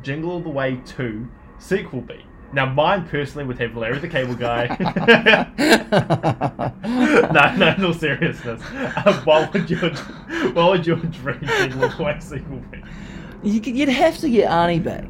Jingle 0.04 0.32
All 0.32 0.40
the 0.40 0.50
Way 0.50 0.80
two 0.86 1.28
sequel 1.60 2.02
be? 2.02 2.26
Now, 2.54 2.66
mine 2.66 3.08
personally 3.08 3.46
would 3.46 3.60
have 3.60 3.76
Larry 3.76 4.00
the 4.00 4.08
Cable 4.08 4.36
Guy. 4.36 4.68
no, 7.34 7.56
no, 7.56 7.74
in 7.76 7.86
all 7.86 7.94
seriousness. 7.94 8.62
Uh, 8.72 9.22
what 9.26 9.54
would 9.54 9.70
your 9.70 9.90
what 10.54 10.72
would 10.72 10.88
your 10.88 10.98
dream 10.98 11.40
Jingle 11.42 11.84
All 11.84 11.90
the 11.98 12.04
Way 12.04 12.20
sequel 12.20 12.62
be? 12.72 12.82
You, 13.44 13.60
could- 13.62 13.76
you'd 13.76 13.90
have 13.90 14.18
to 14.20 14.30
get 14.30 14.50
Arnie 14.50 14.84
back. 14.84 15.06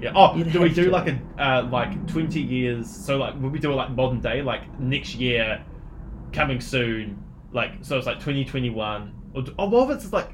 Yeah. 0.00 0.12
Oh, 0.14 0.36
You'd 0.36 0.52
do 0.52 0.60
we 0.60 0.68
do 0.68 0.84
to. 0.84 0.90
like 0.90 1.08
a 1.08 1.20
uh, 1.42 1.68
like 1.70 2.06
twenty 2.06 2.40
years? 2.40 2.88
So 2.88 3.16
like, 3.16 3.34
would 3.40 3.52
we 3.52 3.58
do 3.58 3.72
it 3.72 3.74
like 3.74 3.90
modern 3.90 4.20
day, 4.20 4.42
like 4.42 4.78
next 4.80 5.14
year, 5.16 5.64
coming 6.32 6.60
soon? 6.60 7.22
Like, 7.52 7.72
so 7.82 7.96
it's 7.98 8.06
like 8.06 8.20
twenty 8.20 8.44
twenty 8.44 8.70
one, 8.70 9.12
or 9.34 9.42
do- 9.42 9.54
oh, 9.58 9.68
what 9.68 9.90
if 9.90 9.96
it's 9.96 10.12
like 10.12 10.30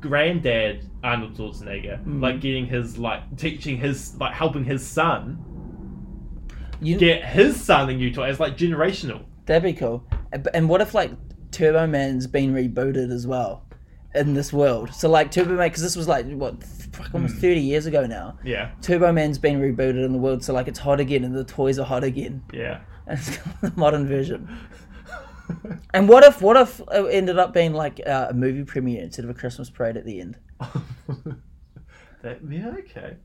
granddad 0.00 0.88
Arnold 1.02 1.34
Schwarzenegger, 1.36 2.04
Mm. 2.04 2.22
like 2.22 2.40
getting 2.40 2.66
his 2.66 2.98
like 2.98 3.36
teaching 3.38 3.78
his 3.78 4.14
like 4.20 4.34
helping 4.34 4.62
his 4.64 4.86
son 4.86 5.42
You, 6.80 6.96
get 6.98 7.24
his 7.24 7.60
son 7.60 7.88
new 7.96 8.12
toy 8.12 8.24
as 8.28 8.38
like 8.40 8.56
generational. 8.56 9.24
That'd 9.46 9.62
be 9.62 9.72
cool. 9.72 10.04
And- 10.54 10.68
what 10.68 10.80
if 10.80 10.94
like 10.94 11.10
Turbo 11.50 11.86
Man's 11.86 12.26
been 12.26 12.52
rebooted 12.54 13.10
as 13.10 13.26
well 13.26 13.64
in 14.14 14.34
this 14.34 14.52
world? 14.52 14.92
So 14.94 15.08
like 15.08 15.30
Turbo 15.30 15.56
Man, 15.56 15.68
because 15.68 15.82
this 15.82 15.96
was 15.96 16.06
like 16.08 16.26
what, 16.30 16.62
fuck, 16.62 17.12
almost 17.14 17.34
Hmm. 17.34 17.40
thirty 17.40 17.60
years 17.60 17.86
ago 17.86 18.06
now. 18.06 18.38
Yeah, 18.44 18.70
Turbo 18.82 19.10
Man's 19.12 19.38
been 19.38 19.58
rebooted 19.60 20.04
in 20.04 20.12
the 20.12 20.18
world, 20.18 20.44
so 20.44 20.52
like 20.52 20.68
it's 20.68 20.78
hot 20.78 21.00
again, 21.00 21.24
and 21.24 21.34
the 21.34 21.44
toys 21.44 21.78
are 21.78 21.84
hot 21.86 22.04
again. 22.04 22.42
yeah. 22.52 22.80
And 23.06 23.18
it's 23.18 23.38
the 23.62 23.72
modern 23.76 24.06
version. 24.06 24.48
And 25.94 26.10
what 26.10 26.24
if 26.24 26.42
what 26.42 26.58
if 26.58 26.78
it 26.92 27.06
ended 27.10 27.38
up 27.38 27.54
being 27.54 27.72
like 27.72 28.02
uh, 28.06 28.26
a 28.28 28.34
movie 28.34 28.64
premiere 28.64 29.02
instead 29.04 29.24
of 29.24 29.30
a 29.30 29.34
Christmas 29.34 29.70
parade 29.70 29.96
at 29.96 30.04
the 30.04 30.20
end? 30.20 30.36
That, 32.22 32.40
yeah, 32.50 32.74
okay. 32.80 33.16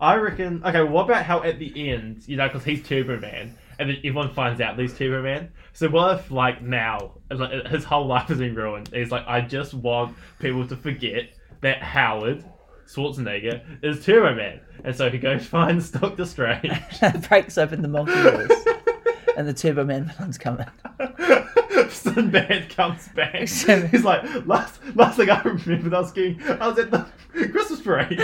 I 0.00 0.14
reckon. 0.16 0.62
Okay, 0.64 0.82
what 0.82 1.04
about 1.06 1.24
how 1.24 1.42
at 1.42 1.58
the 1.58 1.90
end, 1.90 2.22
you 2.26 2.36
know, 2.36 2.46
because 2.46 2.64
he's 2.64 2.86
Turbo 2.86 3.18
Man, 3.18 3.56
and 3.78 3.90
then 3.90 3.96
everyone 3.98 4.32
finds 4.32 4.60
out 4.60 4.78
he's 4.78 4.96
Turbo 4.96 5.22
Man. 5.22 5.50
So 5.72 5.88
what 5.88 6.18
if, 6.18 6.30
like, 6.30 6.62
now, 6.62 7.12
like, 7.30 7.66
his 7.66 7.84
whole 7.84 8.06
life 8.06 8.28
has 8.28 8.38
been 8.38 8.54
ruined? 8.54 8.90
He's 8.92 9.10
like, 9.10 9.26
I 9.26 9.40
just 9.40 9.74
want 9.74 10.16
people 10.38 10.66
to 10.68 10.76
forget 10.76 11.30
that 11.62 11.82
Howard 11.82 12.44
Schwarzenegger 12.86 13.62
is 13.82 14.04
Turbo 14.04 14.36
Man, 14.36 14.60
and 14.84 14.94
so 14.94 15.10
he 15.10 15.18
goes 15.18 15.44
finds 15.46 15.90
Doctor 15.90 16.24
Strange. 16.24 16.72
breaks 17.28 17.58
open 17.58 17.82
the 17.82 17.88
multiverse, 17.88 19.36
and 19.36 19.48
the 19.48 19.54
Turbo 19.54 19.84
Man 19.84 20.12
villains 20.16 20.38
come 20.38 20.60
in. 20.60 21.90
Sinbad 21.90 22.68
comes 22.70 23.08
back. 23.08 23.48
He's 23.48 24.04
like, 24.04 24.46
last 24.46 24.80
last 24.94 25.16
thing 25.16 25.30
I 25.30 25.42
remember, 25.42 25.96
I 25.96 26.00
was 26.00 26.12
getting, 26.12 26.40
I 26.42 26.68
was 26.68 26.78
at 26.78 26.90
the 26.92 27.04
Christmas 27.32 27.80
parade, 27.80 28.18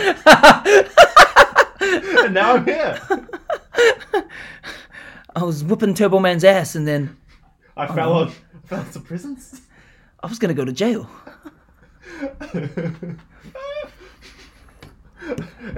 and 2.02 2.34
now 2.34 2.56
I'm 2.56 2.64
here. 2.64 3.00
I 5.36 5.42
was 5.42 5.64
whooping 5.64 5.94
Turbo 5.94 6.20
Man's 6.20 6.44
ass, 6.44 6.76
and 6.76 6.86
then 6.86 7.16
I 7.76 7.86
fell 7.86 8.12
on, 8.12 8.32
fell 8.64 8.80
into 8.80 9.00
prisons. 9.00 9.62
I 10.22 10.26
was 10.26 10.38
gonna 10.38 10.54
go 10.54 10.64
to 10.64 10.72
jail. 10.72 11.08
it 12.40 13.18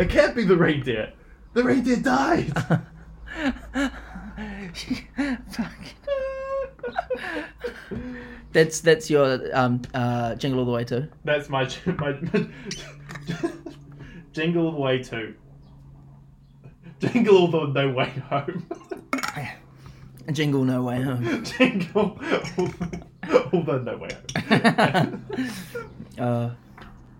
can't 0.08 0.34
be 0.36 0.44
the 0.44 0.56
reindeer. 0.56 1.12
The 1.54 1.64
reindeer 1.64 1.96
died. 1.96 2.52
That's 8.52 8.80
that's 8.80 9.10
your 9.10 9.54
um 9.54 9.82
uh 9.94 10.34
jingle 10.36 10.60
all 10.60 10.66
the 10.66 10.72
way 10.72 10.84
too. 10.84 11.08
That's 11.24 11.48
my 11.48 11.68
my 11.98 12.16
jingle 14.32 14.66
all 14.66 14.72
the 14.72 14.80
way 14.80 15.02
to. 15.04 15.34
Jingle 17.12 17.36
all 17.38 17.49
the 17.51 17.66
no 17.66 17.92
way 17.92 18.09
home. 18.30 18.66
Jingle 20.32 20.64
no 20.64 20.82
way 20.82 21.01
home. 21.03 21.44
jingle 21.59 22.18
all 23.53 23.62
the 23.62 23.78
no 23.84 23.97
way 23.97 24.09
home. 24.49 25.26
Uh, 26.18 26.51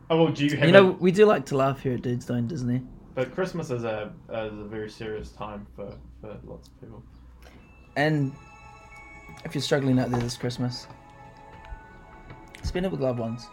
Oh, 0.09 0.23
well, 0.25 0.33
do 0.33 0.45
you 0.45 0.57
have 0.57 0.67
you 0.67 0.73
know 0.73 0.91
a- 0.91 0.93
we 0.93 1.11
do 1.11 1.27
like 1.27 1.45
to 1.47 1.57
laugh 1.57 1.81
here 1.83 1.95
at 1.95 2.03
Dudes 2.03 2.27
Don't 2.27 2.47
Disney. 2.47 2.81
But 3.17 3.35
Christmas 3.35 3.71
is 3.71 3.83
a 3.85 4.13
is 4.31 4.53
a 4.59 4.65
very 4.65 4.89
serious 4.89 5.31
time 5.31 5.67
for, 5.75 5.93
for 6.21 6.37
lots 6.45 6.69
of 6.69 6.81
people. 6.81 7.03
And 7.97 8.33
if 9.45 9.55
you're 9.55 9.63
struggling 9.63 9.99
out 9.99 10.11
there 10.11 10.21
this 10.21 10.37
Christmas, 10.37 10.87
spend 12.63 12.87
it 12.87 12.93
with 12.93 13.01
loved 13.01 13.19
ones, 13.19 13.49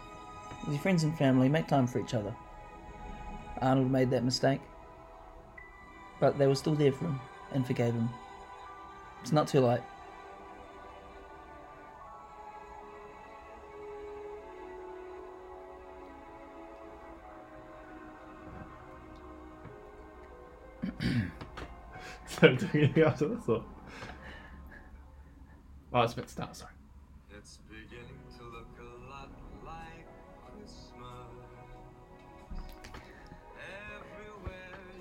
with 0.64 0.74
your 0.74 0.80
friends 0.82 1.02
and 1.02 1.16
family. 1.18 1.48
Make 1.48 1.66
time 1.66 1.86
for 1.88 1.98
each 1.98 2.14
other. 2.14 2.32
Arnold 3.60 3.90
made 3.90 4.10
that 4.10 4.22
mistake, 4.24 4.60
but 6.24 6.38
they 6.38 6.46
were 6.46 6.54
still 6.54 6.74
there 6.74 6.90
for 6.90 7.04
him 7.04 7.20
and 7.52 7.66
forgave 7.66 7.92
him. 7.92 8.08
It's 9.20 9.30
not 9.30 9.46
too 9.46 9.60
late. 9.60 9.80
So 22.26 22.54
do 22.56 22.68
anything 22.74 23.04
after 23.04 23.28
this 23.28 23.46
or? 23.46 23.62
Oh, 25.92 26.00
it's 26.02 26.14
a 26.14 26.16
bit 26.16 26.30
start. 26.30 26.56
Sorry. 26.56 26.72
It's 27.36 27.58
beginning 27.68 28.13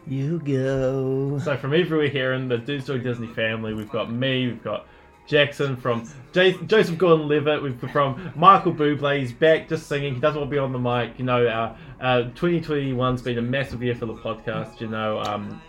You 0.07 0.39
go. 0.39 1.39
So 1.39 1.55
from 1.57 1.73
everywhere 1.73 2.09
here 2.09 2.33
in 2.33 2.47
the 2.47 2.57
Dudes 2.57 2.85
Talk 2.85 3.03
Disney 3.03 3.27
family, 3.27 3.73
we've 3.73 3.89
got 3.89 4.11
me, 4.11 4.47
we've 4.47 4.63
got 4.63 4.85
Jackson 5.27 5.77
from 5.77 6.09
J- 6.33 6.57
Joseph 6.65 6.97
Gordon-Levitt, 6.97 7.61
we've 7.63 7.79
got 7.79 7.91
from 7.91 8.31
Michael 8.35 8.73
Bublé. 8.73 9.19
He's 9.19 9.31
back 9.31 9.69
just 9.69 9.87
singing. 9.87 10.15
He 10.15 10.19
doesn't 10.19 10.39
want 10.39 10.49
to 10.51 10.53
be 10.53 10.59
on 10.59 10.73
the 10.73 10.79
mic. 10.79 11.17
You 11.17 11.25
know, 11.25 11.45
uh, 11.47 11.75
uh, 12.01 12.29
2021's 12.35 13.21
been 13.21 13.37
a 13.37 13.41
massive 13.41 13.81
year 13.81 13.95
for 13.95 14.05
the 14.05 14.15
podcast. 14.15 14.81
You 14.81 14.87
know, 14.87 15.19
um, 15.21 15.61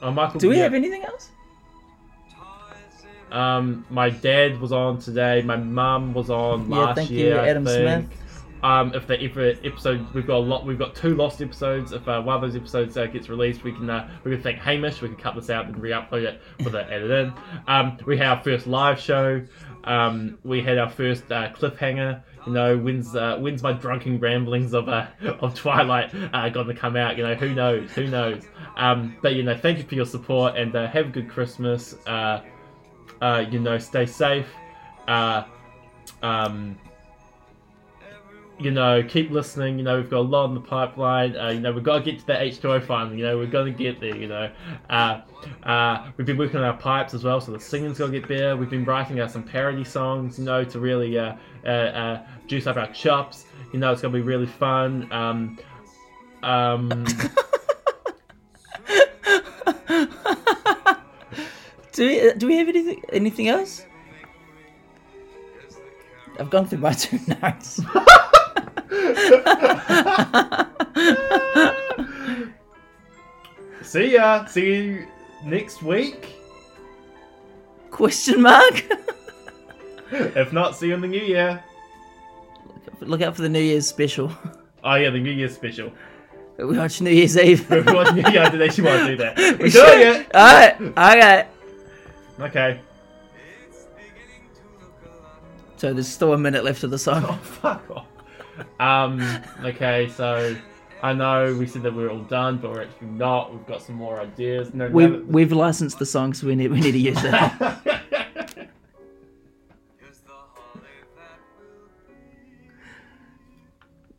uh, 0.00 0.10
Michael. 0.10 0.40
Do 0.40 0.48
we 0.48 0.56
yeah. 0.56 0.64
have 0.64 0.74
anything 0.74 1.04
else? 1.04 1.30
Um, 3.30 3.86
my 3.88 4.10
dad 4.10 4.60
was 4.60 4.72
on 4.72 4.98
today. 4.98 5.40
My 5.42 5.56
mum 5.56 6.12
was 6.12 6.28
on 6.28 6.68
Yeah, 6.68 6.76
last 6.76 6.96
thank 6.96 7.10
you, 7.10 7.18
year. 7.18 7.40
I 7.40 7.48
Adam 7.48 7.64
think. 7.64 8.08
Smith. 8.08 8.21
Um, 8.62 8.94
if 8.94 9.06
the 9.06 9.22
if 9.22 9.36
episode 9.64 10.06
we've 10.14 10.26
got 10.26 10.36
a 10.36 10.38
lot, 10.38 10.64
we've 10.64 10.78
got 10.78 10.94
two 10.94 11.16
lost 11.16 11.42
episodes. 11.42 11.92
If 11.92 12.06
uh, 12.06 12.22
one 12.22 12.36
of 12.36 12.42
those 12.42 12.54
episodes 12.54 12.96
uh, 12.96 13.06
gets 13.06 13.28
released, 13.28 13.64
we 13.64 13.72
can 13.72 13.90
uh, 13.90 14.08
we 14.24 14.30
can 14.30 14.42
thank 14.42 14.58
Hamish. 14.58 15.02
We 15.02 15.08
can 15.08 15.16
cut 15.16 15.34
this 15.34 15.50
out 15.50 15.66
and 15.66 15.76
re-upload 15.76 16.22
it 16.24 16.40
with 16.64 16.74
it 16.74 16.86
added 16.90 17.10
in. 17.10 17.32
Um, 17.66 17.98
we 18.06 18.16
had 18.16 18.28
our 18.28 18.42
first 18.42 18.66
live 18.66 19.00
show. 19.00 19.42
Um, 19.84 20.38
we 20.44 20.62
had 20.62 20.78
our 20.78 20.90
first 20.90 21.30
uh, 21.32 21.50
cliffhanger. 21.52 22.22
You 22.46 22.52
know, 22.52 22.78
when's 22.78 23.16
uh, 23.16 23.38
when's 23.38 23.62
my 23.62 23.72
drunken 23.72 24.20
ramblings 24.20 24.74
of 24.74 24.88
uh, 24.88 25.06
of 25.40 25.54
Twilight 25.54 26.14
uh, 26.32 26.48
going 26.50 26.68
to 26.68 26.74
come 26.74 26.96
out? 26.96 27.16
You 27.16 27.24
know, 27.24 27.34
who 27.34 27.54
knows? 27.54 27.90
Who 27.92 28.06
knows? 28.06 28.44
Um, 28.76 29.16
but 29.22 29.34
you 29.34 29.42
know, 29.42 29.56
thank 29.56 29.78
you 29.78 29.84
for 29.84 29.94
your 29.96 30.06
support 30.06 30.56
and 30.56 30.74
uh, 30.74 30.86
have 30.88 31.06
a 31.06 31.10
good 31.10 31.28
Christmas. 31.28 31.94
Uh, 32.06 32.42
uh, 33.20 33.44
you 33.50 33.58
know, 33.58 33.78
stay 33.78 34.06
safe. 34.06 34.46
You 38.62 38.70
know, 38.70 39.02
keep 39.02 39.30
listening. 39.30 39.78
You 39.78 39.84
know, 39.84 39.96
we've 39.96 40.10
got 40.10 40.18
a 40.18 40.20
lot 40.20 40.46
in 40.46 40.54
the 40.54 40.60
pipeline. 40.60 41.36
Uh, 41.36 41.48
you 41.48 41.60
know, 41.60 41.72
we've 41.72 41.84
got 41.84 41.98
to 41.98 42.04
get 42.04 42.20
to 42.20 42.26
that 42.26 42.40
H2O 42.40 42.84
finally. 42.84 43.18
You 43.18 43.24
know, 43.24 43.38
we're 43.38 43.46
going 43.46 43.72
to 43.72 43.78
get 43.78 44.00
there. 44.00 44.16
You 44.16 44.28
know, 44.28 44.50
uh, 44.90 45.20
uh, 45.64 46.10
we've 46.16 46.26
been 46.26 46.38
working 46.38 46.56
on 46.56 46.64
our 46.64 46.76
pipes 46.76 47.14
as 47.14 47.24
well, 47.24 47.40
so 47.40 47.52
the 47.52 47.60
singing's 47.60 47.98
to 47.98 48.08
get 48.08 48.28
better. 48.28 48.56
We've 48.56 48.70
been 48.70 48.84
writing 48.84 49.20
out 49.20 49.30
some 49.30 49.42
parody 49.42 49.84
songs, 49.84 50.38
you 50.38 50.44
know, 50.44 50.64
to 50.64 50.80
really 50.80 51.18
uh, 51.18 51.34
uh, 51.64 51.68
uh, 51.68 52.26
juice 52.46 52.66
up 52.66 52.76
our 52.76 52.92
chops. 52.92 53.46
You 53.72 53.78
know, 53.78 53.92
it's 53.92 54.02
going 54.02 54.12
to 54.12 54.18
be 54.18 54.24
really 54.24 54.46
fun. 54.46 55.10
Um, 55.12 55.58
um, 56.42 57.04
Do 61.92 62.06
we, 62.06 62.32
do 62.38 62.46
we 62.46 62.56
have 62.56 62.68
anything 62.68 63.02
anything 63.12 63.48
else? 63.48 63.84
I've 66.40 66.48
gone 66.48 66.66
through 66.66 66.78
my 66.78 66.92
two 66.94 67.20
notes. 67.42 67.80
see 73.82 74.12
ya. 74.14 74.44
See 74.46 74.74
you 74.74 75.06
next 75.44 75.82
week. 75.82 76.34
Question 77.90 78.42
mark? 78.42 78.84
If 80.14 80.52
not, 80.52 80.76
see 80.76 80.88
you 80.88 80.94
in 80.94 81.00
the 81.00 81.08
new 81.08 81.22
year. 81.22 81.64
Look 83.00 83.22
out 83.22 83.34
for 83.34 83.40
the 83.40 83.48
New 83.48 83.62
Year's 83.62 83.88
special. 83.88 84.30
Oh 84.84 84.96
yeah, 84.96 85.08
the 85.08 85.18
New 85.18 85.30
Year's 85.30 85.54
special. 85.54 85.90
We 86.58 86.76
watch 86.76 87.00
New 87.00 87.08
Year's 87.10 87.34
Eve. 87.38 87.72
Everyone, 87.72 88.14
yeah, 88.18 88.44
I 88.44 88.50
did 88.50 88.60
actually 88.60 88.84
want 88.84 89.00
to 89.00 89.06
do 89.08 89.16
that. 89.16 89.38
We're 89.38 89.52
We 89.52 89.58
doing 89.58 89.70
should. 89.70 90.16
it. 90.20 90.34
All 90.34 90.44
right. 90.44 90.76
All 90.98 91.16
right. 91.18 91.46
Okay. 92.40 92.80
So 95.78 95.94
there's 95.94 96.08
still 96.08 96.34
a 96.34 96.38
minute 96.38 96.62
left 96.62 96.84
of 96.84 96.90
the 96.90 96.98
song. 96.98 97.24
Oh, 97.26 97.32
fuck 97.42 97.90
off. 97.90 98.06
Um, 98.80 99.20
okay, 99.64 100.08
so 100.08 100.56
I 101.02 101.12
know 101.12 101.54
we 101.58 101.66
said 101.66 101.82
that 101.82 101.94
we 101.94 102.04
are 102.04 102.10
all 102.10 102.20
done, 102.20 102.58
but 102.58 102.70
we're 102.72 102.82
actually 102.82 103.08
not. 103.08 103.52
We've 103.52 103.66
got 103.66 103.82
some 103.82 103.96
more 103.96 104.20
ideas. 104.20 104.72
No, 104.74 104.88
We, 104.88 105.06
no- 105.06 105.24
we've 105.26 105.52
licensed 105.52 105.98
the 105.98 106.06
song, 106.06 106.32
so 106.34 106.46
we 106.46 106.54
need, 106.54 106.70
we 106.70 106.80
need 106.80 106.92
to 106.92 106.98
use 106.98 107.20
that 107.22 107.78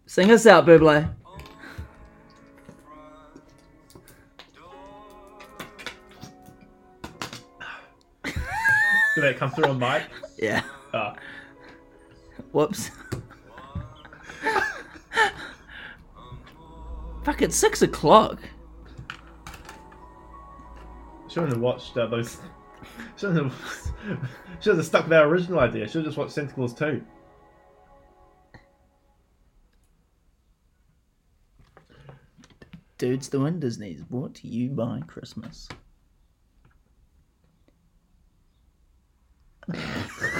Sing 0.05 0.29
us 0.29 0.45
out, 0.45 0.65
Bublé. 0.67 1.09
Did 8.23 9.23
that 9.23 9.37
come 9.37 9.51
through 9.51 9.65
on 9.65 9.79
mic? 9.79 10.03
Yeah. 10.37 10.63
Oh. 10.93 11.13
Whoops. 12.51 12.91
Fuck, 17.23 17.41
it's 17.41 17.55
six 17.55 17.81
o'clock. 17.81 18.39
Shouldn't 21.29 21.53
have 21.53 21.61
watched 21.61 21.97
uh, 21.97 22.07
those. 22.07 22.37
Shouldn't 23.17 23.43
have. 23.43 23.89
Should 24.59 24.75
have 24.75 24.85
stuck 24.85 25.05
with 25.05 25.13
our 25.13 25.25
original 25.27 25.59
idea. 25.59 25.87
Should 25.87 25.99
have 25.99 26.05
just 26.05 26.17
watched 26.17 26.33
Santa 26.33 26.53
Claus 26.53 26.73
2. 26.73 27.01
Dudes 32.97 33.27
doing 33.29 33.59
Disney's 33.59 34.03
brought 34.03 34.35
to 34.35 34.47
you 34.47 34.69
by 34.69 35.01
Christmas. 35.07 35.67